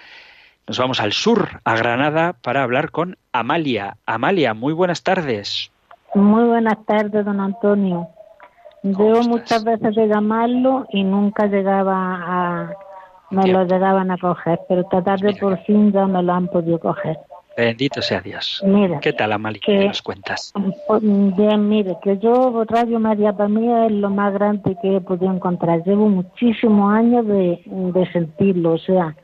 Nos 0.67 0.79
vamos 0.79 1.01
al 1.01 1.13
sur, 1.13 1.61
a 1.65 1.77
Granada, 1.77 2.33
para 2.33 2.63
hablar 2.63 2.91
con 2.91 3.17
Amalia. 3.31 3.99
Amalia, 4.07 4.55
muy 4.55 4.73
buenas 4.73 5.05
tardes. 5.05 5.71
Muy 6.17 6.45
buenas 6.45 6.83
tardes, 6.87 7.27
don 7.27 7.41
Antonio. 7.41 8.09
Llevo 8.83 9.23
muchas 9.25 9.63
veces 9.63 9.95
de 9.95 10.09
llamarlo 10.09 10.87
y 10.89 11.05
nunca 11.05 11.47
llegaba 11.47 11.93
a, 11.95 12.73
me 13.31 13.47
lo 13.53 13.65
llegaban 13.67 14.11
a 14.11 14.17
coger, 14.17 14.59
pero 14.67 14.81
esta 14.81 15.03
tarde 15.05 15.37
por 15.39 15.59
fin 15.65 15.93
ya 15.93 16.07
me 16.07 16.23
lo 16.23 16.33
han 16.33 16.49
podido 16.49 16.81
coger. 16.81 17.19
Bendito 17.55 18.01
sea 18.01 18.23
Dios. 18.23 18.63
Mira, 18.65 18.99
¿Qué 19.01 19.13
tal, 19.13 19.33
Amalia? 19.33 19.61
¿Qué 19.63 19.89
nos 19.89 20.01
cuentas? 20.01 20.55
Pues, 20.87 21.03
bien, 21.03 21.69
mire, 21.69 21.99
que 22.03 22.17
yo, 22.17 22.65
Radio 22.67 22.99
María 22.99 23.35
para 23.35 23.51
mí 23.51 23.71
es 23.85 23.93
lo 23.93 24.09
más 24.09 24.33
grande 24.33 24.75
que 24.81 24.97
he 24.97 25.01
podido 25.03 25.31
encontrar. 25.31 25.83
Llevo 25.85 26.09
muchísimos 26.09 26.95
años 26.95 27.27
de, 27.27 27.61
de 27.67 28.13
sentirlo, 28.13 28.73
o 28.73 28.79
sea, 28.79 29.15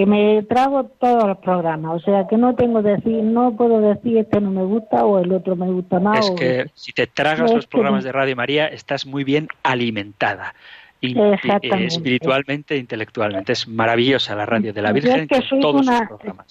que 0.00 0.06
me 0.06 0.42
trago 0.44 0.84
todos 0.98 1.24
los 1.28 1.36
programas, 1.38 1.96
o 1.96 2.00
sea 2.00 2.26
que 2.26 2.38
no 2.38 2.54
tengo 2.54 2.80
decir, 2.80 3.22
no 3.22 3.54
puedo 3.54 3.82
decir 3.82 4.16
este 4.16 4.40
no 4.40 4.50
me 4.50 4.62
gusta 4.62 5.04
o 5.04 5.18
el 5.18 5.30
otro 5.30 5.56
me 5.56 5.70
gusta 5.70 6.00
más. 6.00 6.20
Es 6.20 6.30
que 6.30 6.70
si 6.72 6.94
te 6.94 7.06
tragas 7.06 7.52
los 7.52 7.66
programas 7.66 8.02
de 8.02 8.10
Radio 8.10 8.34
María 8.34 8.66
estás 8.68 9.04
muy 9.04 9.24
bien 9.24 9.48
alimentada. 9.62 10.54
espiritualmente 11.02 12.76
e 12.76 12.78
intelectualmente. 12.78 13.52
Es 13.52 13.68
maravillosa 13.68 14.34
la 14.34 14.46
radio 14.46 14.72
de 14.72 14.80
la 14.80 14.92
Virgen 14.92 15.28
que 15.28 15.42
soy 15.42 15.60
todos 15.60 15.86
una, 15.86 16.08
programas. 16.08 16.46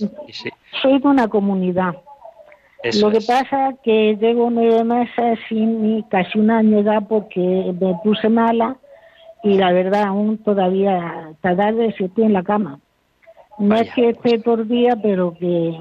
Soy 0.80 1.00
de 1.00 1.08
una 1.08 1.28
comunidad. 1.28 1.96
Lo 3.02 3.10
que 3.10 3.22
pasa 3.22 3.70
es 3.70 3.80
que 3.84 4.16
llevo 4.22 4.52
nueve 4.52 4.84
meses 4.84 5.40
sin 5.50 6.04
casi 6.04 6.38
un 6.38 6.52
año 6.52 6.82
ya 6.82 7.02
porque 7.02 7.74
me 7.82 7.96
puse 8.04 8.30
mala 8.30 8.78
y 9.44 9.58
la 9.58 9.72
verdad 9.72 10.04
aún 10.04 10.38
todavía 10.38 11.32
tarde 11.42 11.96
si 11.98 12.04
estoy 12.04 12.26
en 12.26 12.34
la 12.34 12.44
cama. 12.44 12.80
No 13.60 13.76
es 13.76 13.94
que 13.94 14.10
esté 14.10 14.40
por 14.40 14.68
día, 14.68 14.98
pero 15.02 15.34
que 15.40 15.78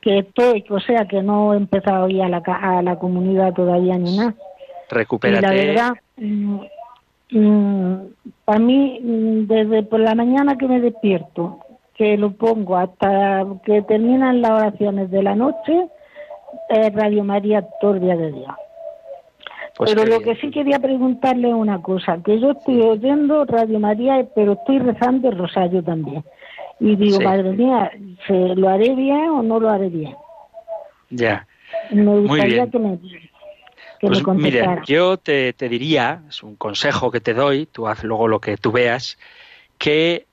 que 0.00 0.18
estoy, 0.18 0.64
o 0.70 0.80
sea, 0.80 1.06
que 1.06 1.22
no 1.22 1.54
he 1.54 1.56
empezado 1.56 2.04
a 2.04 2.10
ir 2.10 2.22
a 2.22 2.28
la, 2.28 2.38
a 2.38 2.82
la 2.82 2.98
comunidad 2.98 3.52
todavía 3.52 3.98
ni 3.98 4.16
nada. 4.16 4.34
Recupérate. 4.90 5.42
la 5.42 5.52
verdad, 5.52 5.92
mm, 6.16 6.60
mm, 7.30 7.96
para 8.44 8.58
mí, 8.58 9.00
mm, 9.02 9.46
desde 9.46 9.82
por 9.82 10.00
la 10.00 10.14
mañana 10.14 10.56
que 10.56 10.68
me 10.68 10.80
despierto, 10.80 11.60
que 11.94 12.16
lo 12.16 12.32
pongo 12.32 12.76
hasta 12.76 13.44
que 13.64 13.82
terminan 13.82 14.42
las 14.42 14.52
oraciones 14.52 15.10
de 15.10 15.22
la 15.22 15.34
noche, 15.34 15.88
es 16.68 16.94
Radio 16.94 17.24
María 17.24 17.66
todo 17.80 17.94
el 17.94 18.00
día 18.00 18.16
de 18.16 18.32
día. 18.32 18.56
Pues 19.76 19.94
pero 19.94 20.06
lo 20.06 20.20
que 20.20 20.36
sí 20.36 20.50
quería 20.50 20.78
preguntarle 20.78 21.48
es 21.48 21.54
una 21.54 21.80
cosa, 21.80 22.18
que 22.22 22.38
yo 22.38 22.50
estoy 22.50 22.80
oyendo 22.82 23.44
Radio 23.46 23.80
María, 23.80 24.26
pero 24.34 24.52
estoy 24.52 24.78
rezando 24.78 25.30
el 25.30 25.38
rosario 25.38 25.82
también. 25.82 26.22
Y 26.78 26.96
digo, 26.96 27.20
madre 27.20 27.52
mía, 27.52 27.90
¿lo 28.28 28.68
haré 28.68 28.94
bien 28.94 29.28
o 29.30 29.42
no 29.42 29.60
lo 29.60 29.70
haré 29.70 29.88
bien? 29.88 30.14
Ya. 31.10 31.46
Me 31.90 32.18
gustaría 32.20 32.66
que 32.68 32.78
me, 32.78 32.98
que 34.00 34.08
pues 34.08 34.26
mire, 34.34 34.66
yo 34.84 35.16
te, 35.16 35.52
te, 35.52 35.68
diría, 35.68 36.22
es 36.28 36.42
un 36.42 36.56
consejo 36.56 37.10
que 37.10 37.20
te 37.20 37.34
doy, 37.34 37.66
tú 37.66 37.88
haz 37.88 38.02
luego 38.04 38.28
lo 38.28 38.40
que 38.40 38.56
tú 38.56 38.72
veas, 38.72 39.16
que, 39.78 40.26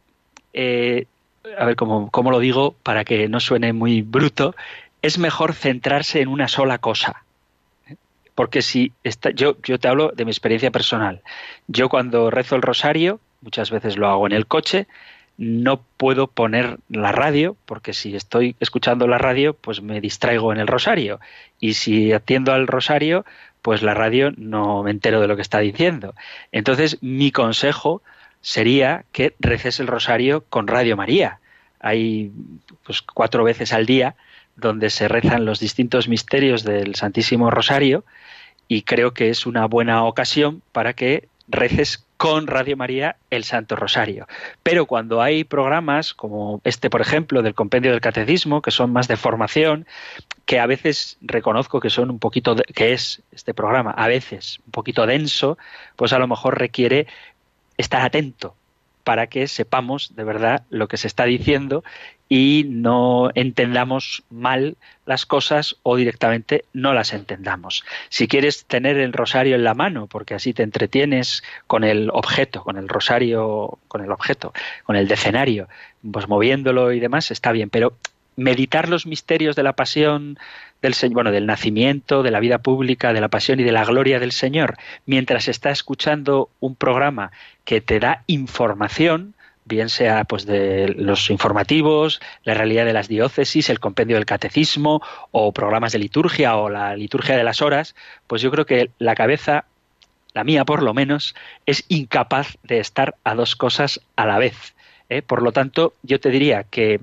eh, 0.53 1.05
a 1.57 1.65
ver 1.65 1.75
cómo, 1.75 2.09
cómo 2.09 2.31
lo 2.31 2.39
digo 2.39 2.75
para 2.83 3.05
que 3.05 3.29
no 3.29 3.39
suene 3.39 3.71
muy 3.71 4.01
bruto, 4.01 4.55
es 5.01 5.17
mejor 5.17 5.53
centrarse 5.53 6.21
en 6.21 6.27
una 6.27 6.47
sola 6.47 6.79
cosa 6.79 7.23
porque 8.39 8.61
si 8.61 8.93
está, 9.03 9.31
yo, 9.31 9.55
te 9.55 9.89
hablo 9.89 10.13
de 10.15 10.23
mi 10.23 10.31
experiencia 10.31 10.71
personal. 10.71 11.21
Yo 11.67 11.89
cuando 11.89 12.31
rezo 12.31 12.55
el 12.55 12.61
rosario, 12.61 13.19
muchas 13.41 13.69
veces 13.69 13.97
lo 13.97 14.07
hago 14.07 14.27
en 14.27 14.31
el 14.31 14.47
coche, 14.47 14.87
no 15.37 15.81
puedo 15.97 16.27
poner 16.27 16.77
la 16.87 17.11
radio, 17.11 17.57
porque 17.65 17.91
si 17.91 18.15
estoy 18.15 18.55
escuchando 18.61 19.09
la 19.09 19.17
radio, 19.17 19.55
pues 19.55 19.81
me 19.81 19.99
distraigo 19.99 20.53
en 20.53 20.59
el 20.61 20.67
rosario. 20.67 21.19
Y 21.59 21.73
si 21.73 22.13
atiendo 22.13 22.53
al 22.53 22.67
rosario, 22.67 23.25
pues 23.61 23.81
la 23.81 23.93
radio 23.93 24.31
no 24.37 24.83
me 24.83 24.91
entero 24.91 25.19
de 25.19 25.27
lo 25.27 25.35
que 25.35 25.41
está 25.41 25.59
diciendo. 25.59 26.15
Entonces, 26.53 26.97
mi 27.01 27.33
consejo 27.33 28.01
sería 28.39 29.03
que 29.11 29.35
reces 29.41 29.81
el 29.81 29.87
rosario 29.87 30.45
con 30.47 30.67
Radio 30.67 30.95
María. 30.95 31.41
Hay 31.81 32.31
pues 32.85 33.01
cuatro 33.01 33.43
veces 33.43 33.73
al 33.73 33.85
día 33.85 34.15
donde 34.59 34.89
se 34.89 35.07
rezan 35.07 35.45
los 35.45 35.59
distintos 35.59 36.07
misterios 36.07 36.63
del 36.63 36.95
Santísimo 36.95 37.51
Rosario 37.51 38.03
y 38.67 38.83
creo 38.83 39.13
que 39.13 39.29
es 39.29 39.45
una 39.45 39.65
buena 39.65 40.03
ocasión 40.03 40.61
para 40.71 40.93
que 40.93 41.27
reces 41.47 42.05
con 42.17 42.47
Radio 42.47 42.77
María 42.77 43.15
el 43.29 43.43
Santo 43.43 43.75
Rosario. 43.75 44.27
Pero 44.61 44.85
cuando 44.85 45.21
hay 45.21 45.43
programas 45.43 46.13
como 46.13 46.61
este, 46.63 46.89
por 46.89 47.01
ejemplo, 47.01 47.41
del 47.41 47.55
Compendio 47.55 47.91
del 47.91 48.01
Catecismo, 48.01 48.61
que 48.61 48.71
son 48.71 48.91
más 48.91 49.07
de 49.07 49.17
formación, 49.17 49.87
que 50.45 50.59
a 50.59 50.65
veces 50.65 51.17
reconozco 51.21 51.79
que 51.79 51.89
son 51.89 52.09
un 52.09 52.19
poquito, 52.19 52.55
que 52.75 52.93
es 52.93 53.23
este 53.31 53.53
programa, 53.53 53.91
a 53.91 54.07
veces 54.07 54.59
un 54.65 54.71
poquito 54.71 55.05
denso, 55.05 55.57
pues 55.95 56.13
a 56.13 56.19
lo 56.19 56.27
mejor 56.27 56.59
requiere 56.59 57.07
estar 57.77 58.01
atento 58.01 58.55
para 59.03 59.27
que 59.27 59.47
sepamos 59.47 60.15
de 60.15 60.23
verdad 60.23 60.63
lo 60.69 60.87
que 60.87 60.97
se 60.97 61.07
está 61.07 61.25
diciendo 61.25 61.83
y 62.29 62.65
no 62.69 63.31
entendamos 63.33 64.23
mal 64.29 64.77
las 65.05 65.25
cosas 65.25 65.77
o 65.81 65.95
directamente 65.95 66.63
no 66.73 66.93
las 66.93 67.11
entendamos. 67.13 67.83
Si 68.09 68.27
quieres 68.27 68.65
tener 68.65 68.97
el 68.97 69.13
rosario 69.13 69.55
en 69.55 69.63
la 69.63 69.73
mano, 69.73 70.05
porque 70.05 70.35
así 70.35 70.53
te 70.53 70.61
entretienes 70.61 71.43
con 71.65 71.83
el 71.83 72.11
objeto, 72.13 72.63
con 72.63 72.77
el 72.77 72.87
rosario, 72.87 73.79
con 73.87 74.03
el 74.03 74.11
objeto, 74.11 74.53
con 74.83 74.95
el 74.95 75.07
decenario, 75.07 75.67
pues 76.11 76.27
moviéndolo 76.27 76.91
y 76.91 76.99
demás, 76.99 77.31
está 77.31 77.51
bien, 77.51 77.71
pero 77.71 77.97
meditar 78.35 78.89
los 78.89 79.05
misterios 79.05 79.55
de 79.55 79.63
la 79.63 79.73
pasión 79.73 80.37
del 80.81 80.95
bueno, 81.11 81.31
del 81.31 81.45
nacimiento, 81.45 82.23
de 82.23 82.31
la 82.31 82.39
vida 82.39 82.59
pública, 82.59 83.13
de 83.13 83.21
la 83.21 83.27
pasión 83.27 83.59
y 83.59 83.63
de 83.63 83.71
la 83.71 83.85
gloria 83.85 84.19
del 84.19 84.31
Señor, 84.31 84.77
mientras 85.05 85.47
está 85.47 85.71
escuchando 85.71 86.49
un 86.59 86.75
programa 86.75 87.31
que 87.65 87.81
te 87.81 87.99
da 87.99 88.23
información, 88.27 89.35
bien 89.65 89.89
sea 89.89 90.23
pues 90.23 90.45
de 90.45 90.95
los 90.97 91.29
informativos, 91.29 92.21
la 92.43 92.53
realidad 92.53 92.85
de 92.85 92.93
las 92.93 93.07
diócesis, 93.07 93.69
el 93.69 93.79
compendio 93.79 94.15
del 94.15 94.25
catecismo 94.25 95.01
o 95.31 95.51
programas 95.51 95.91
de 95.91 95.99
liturgia 95.99 96.55
o 96.55 96.69
la 96.69 96.95
liturgia 96.95 97.35
de 97.35 97.43
las 97.43 97.61
horas, 97.61 97.95
pues 98.27 98.41
yo 98.41 98.49
creo 98.49 98.65
que 98.65 98.89
la 98.99 99.15
cabeza, 99.15 99.65
la 100.33 100.43
mía 100.43 100.65
por 100.65 100.81
lo 100.81 100.93
menos, 100.93 101.35
es 101.65 101.83
incapaz 101.89 102.57
de 102.63 102.79
estar 102.79 103.15
a 103.23 103.35
dos 103.35 103.55
cosas 103.55 103.99
a 104.15 104.25
la 104.25 104.39
vez. 104.39 104.73
¿eh? 105.09 105.21
Por 105.21 105.41
lo 105.41 105.51
tanto, 105.51 105.93
yo 106.03 106.19
te 106.19 106.29
diría 106.29 106.63
que 106.63 107.01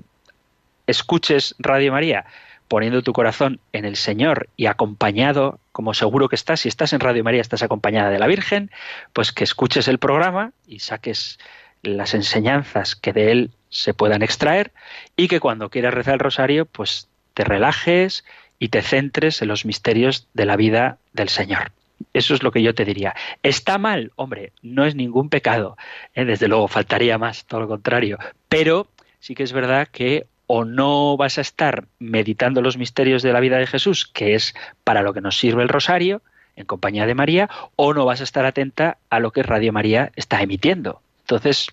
escuches 0.87 1.55
Radio 1.59 1.91
María 1.91 2.25
poniendo 2.67 3.01
tu 3.01 3.13
corazón 3.13 3.59
en 3.71 3.85
el 3.85 3.95
Señor 3.95 4.49
y 4.57 4.65
acompañado, 4.65 5.59
como 5.71 5.93
seguro 5.93 6.29
que 6.29 6.35
estás, 6.35 6.61
si 6.61 6.69
estás 6.69 6.93
en 6.93 6.99
Radio 6.99 7.23
María 7.23 7.41
estás 7.41 7.63
acompañada 7.63 8.09
de 8.09 8.19
la 8.19 8.27
Virgen, 8.27 8.71
pues 9.13 9.31
que 9.31 9.43
escuches 9.43 9.87
el 9.87 9.99
programa 9.99 10.51
y 10.67 10.79
saques 10.79 11.39
las 11.83 12.13
enseñanzas 12.13 12.95
que 12.95 13.13
de 13.13 13.31
él 13.31 13.51
se 13.69 13.93
puedan 13.93 14.23
extraer 14.23 14.71
y 15.15 15.27
que 15.27 15.39
cuando 15.39 15.69
quieras 15.69 15.93
rezar 15.93 16.15
el 16.15 16.19
rosario, 16.19 16.65
pues 16.65 17.07
te 17.33 17.43
relajes 17.43 18.25
y 18.59 18.69
te 18.69 18.81
centres 18.81 19.41
en 19.41 19.47
los 19.47 19.65
misterios 19.65 20.27
de 20.33 20.45
la 20.45 20.55
vida 20.55 20.97
del 21.13 21.29
Señor. 21.29 21.71
Eso 22.13 22.33
es 22.33 22.43
lo 22.43 22.51
que 22.51 22.61
yo 22.61 22.73
te 22.73 22.85
diría. 22.85 23.15
¿Está 23.43 23.77
mal? 23.77 24.11
Hombre, 24.15 24.51
no 24.61 24.85
es 24.85 24.95
ningún 24.95 25.29
pecado. 25.29 25.77
¿eh? 26.15 26.25
Desde 26.25 26.47
luego, 26.47 26.67
faltaría 26.67 27.17
más, 27.17 27.45
todo 27.45 27.61
lo 27.61 27.67
contrario. 27.67 28.17
Pero 28.49 28.87
sí 29.19 29.35
que 29.35 29.43
es 29.43 29.53
verdad 29.53 29.87
que 29.91 30.25
o 30.47 30.65
no 30.65 31.17
vas 31.17 31.37
a 31.37 31.41
estar 31.41 31.85
meditando 31.99 32.61
los 32.61 32.77
misterios 32.77 33.21
de 33.21 33.33
la 33.33 33.39
vida 33.39 33.57
de 33.57 33.67
Jesús, 33.67 34.07
que 34.07 34.33
es 34.33 34.55
para 34.83 35.01
lo 35.01 35.13
que 35.13 35.21
nos 35.21 35.37
sirve 35.37 35.63
el 35.63 35.69
rosario, 35.69 36.21
en 36.55 36.65
compañía 36.65 37.05
de 37.05 37.15
María, 37.15 37.49
o 37.75 37.93
no 37.93 38.05
vas 38.05 38.21
a 38.21 38.23
estar 38.23 38.45
atenta 38.45 38.97
a 39.09 39.19
lo 39.19 39.31
que 39.31 39.43
Radio 39.43 39.71
María 39.71 40.11
está 40.15 40.41
emitiendo. 40.41 41.01
Entonces, 41.21 41.67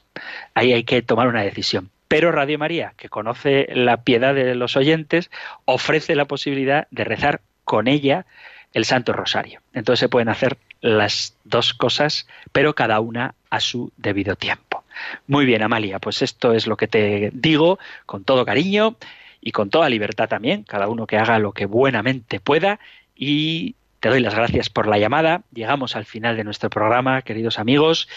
ahí 0.55 0.73
hay 0.73 0.85
que 0.85 1.01
tomar 1.01 1.29
una 1.29 1.43
decisión. 1.43 1.91
Pero 2.09 2.33
Radio 2.33 2.59
María, 2.59 2.93
que 2.97 3.09
conoce 3.09 3.69
la 3.73 4.03
piedad 4.03 4.35
de 4.35 4.55
los 4.55 4.77
oyentes, 4.77 5.31
ofrece 5.65 6.15
la 6.15 6.27
posibilidad 6.27 6.87
de 6.91 7.05
rezar 7.05 7.41
con 7.65 7.89
ella 7.89 8.27
el 8.73 8.85
Santo 8.85 9.13
Rosario. 9.13 9.61
Entonces 9.73 10.01
se 10.01 10.09
pueden 10.09 10.29
hacer 10.29 10.59
las 10.81 11.37
dos 11.45 11.73
cosas, 11.73 12.27
pero 12.53 12.75
cada 12.75 13.01
una 13.01 13.35
a 13.49 13.61
su 13.61 13.93
debido 13.97 14.37
tiempo. 14.37 14.84
Muy 15.27 15.47
bien, 15.47 15.63
Amalia, 15.63 15.99
pues 15.99 16.23
esto 16.23 16.53
es 16.53 16.67
lo 16.67 16.77
que 16.77 16.89
te 16.89 17.31
digo 17.33 17.79
con 18.07 18.25
todo 18.25 18.45
cariño 18.45 18.97
y 19.41 19.53
con 19.53 19.71
toda 19.71 19.89
libertad 19.89 20.29
también, 20.29 20.63
cada 20.63 20.89
uno 20.89 21.07
que 21.07 21.19
haga 21.19 21.39
lo 21.39 21.53
que 21.53 21.67
buenamente 21.67 22.41
pueda 22.41 22.81
y 23.15 23.77
te 24.01 24.09
doy 24.09 24.21
las 24.21 24.35
gracias 24.35 24.71
por 24.71 24.87
la 24.87 24.99
llamada. 24.99 25.43
Llegamos 25.53 25.97
al 25.97 26.05
final 26.05 26.37
de 26.37 26.45
nuestro 26.45 26.71
programa, 26.71 27.23
queridos 27.23 27.59
amigos, 27.59 28.09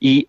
y 0.00 0.28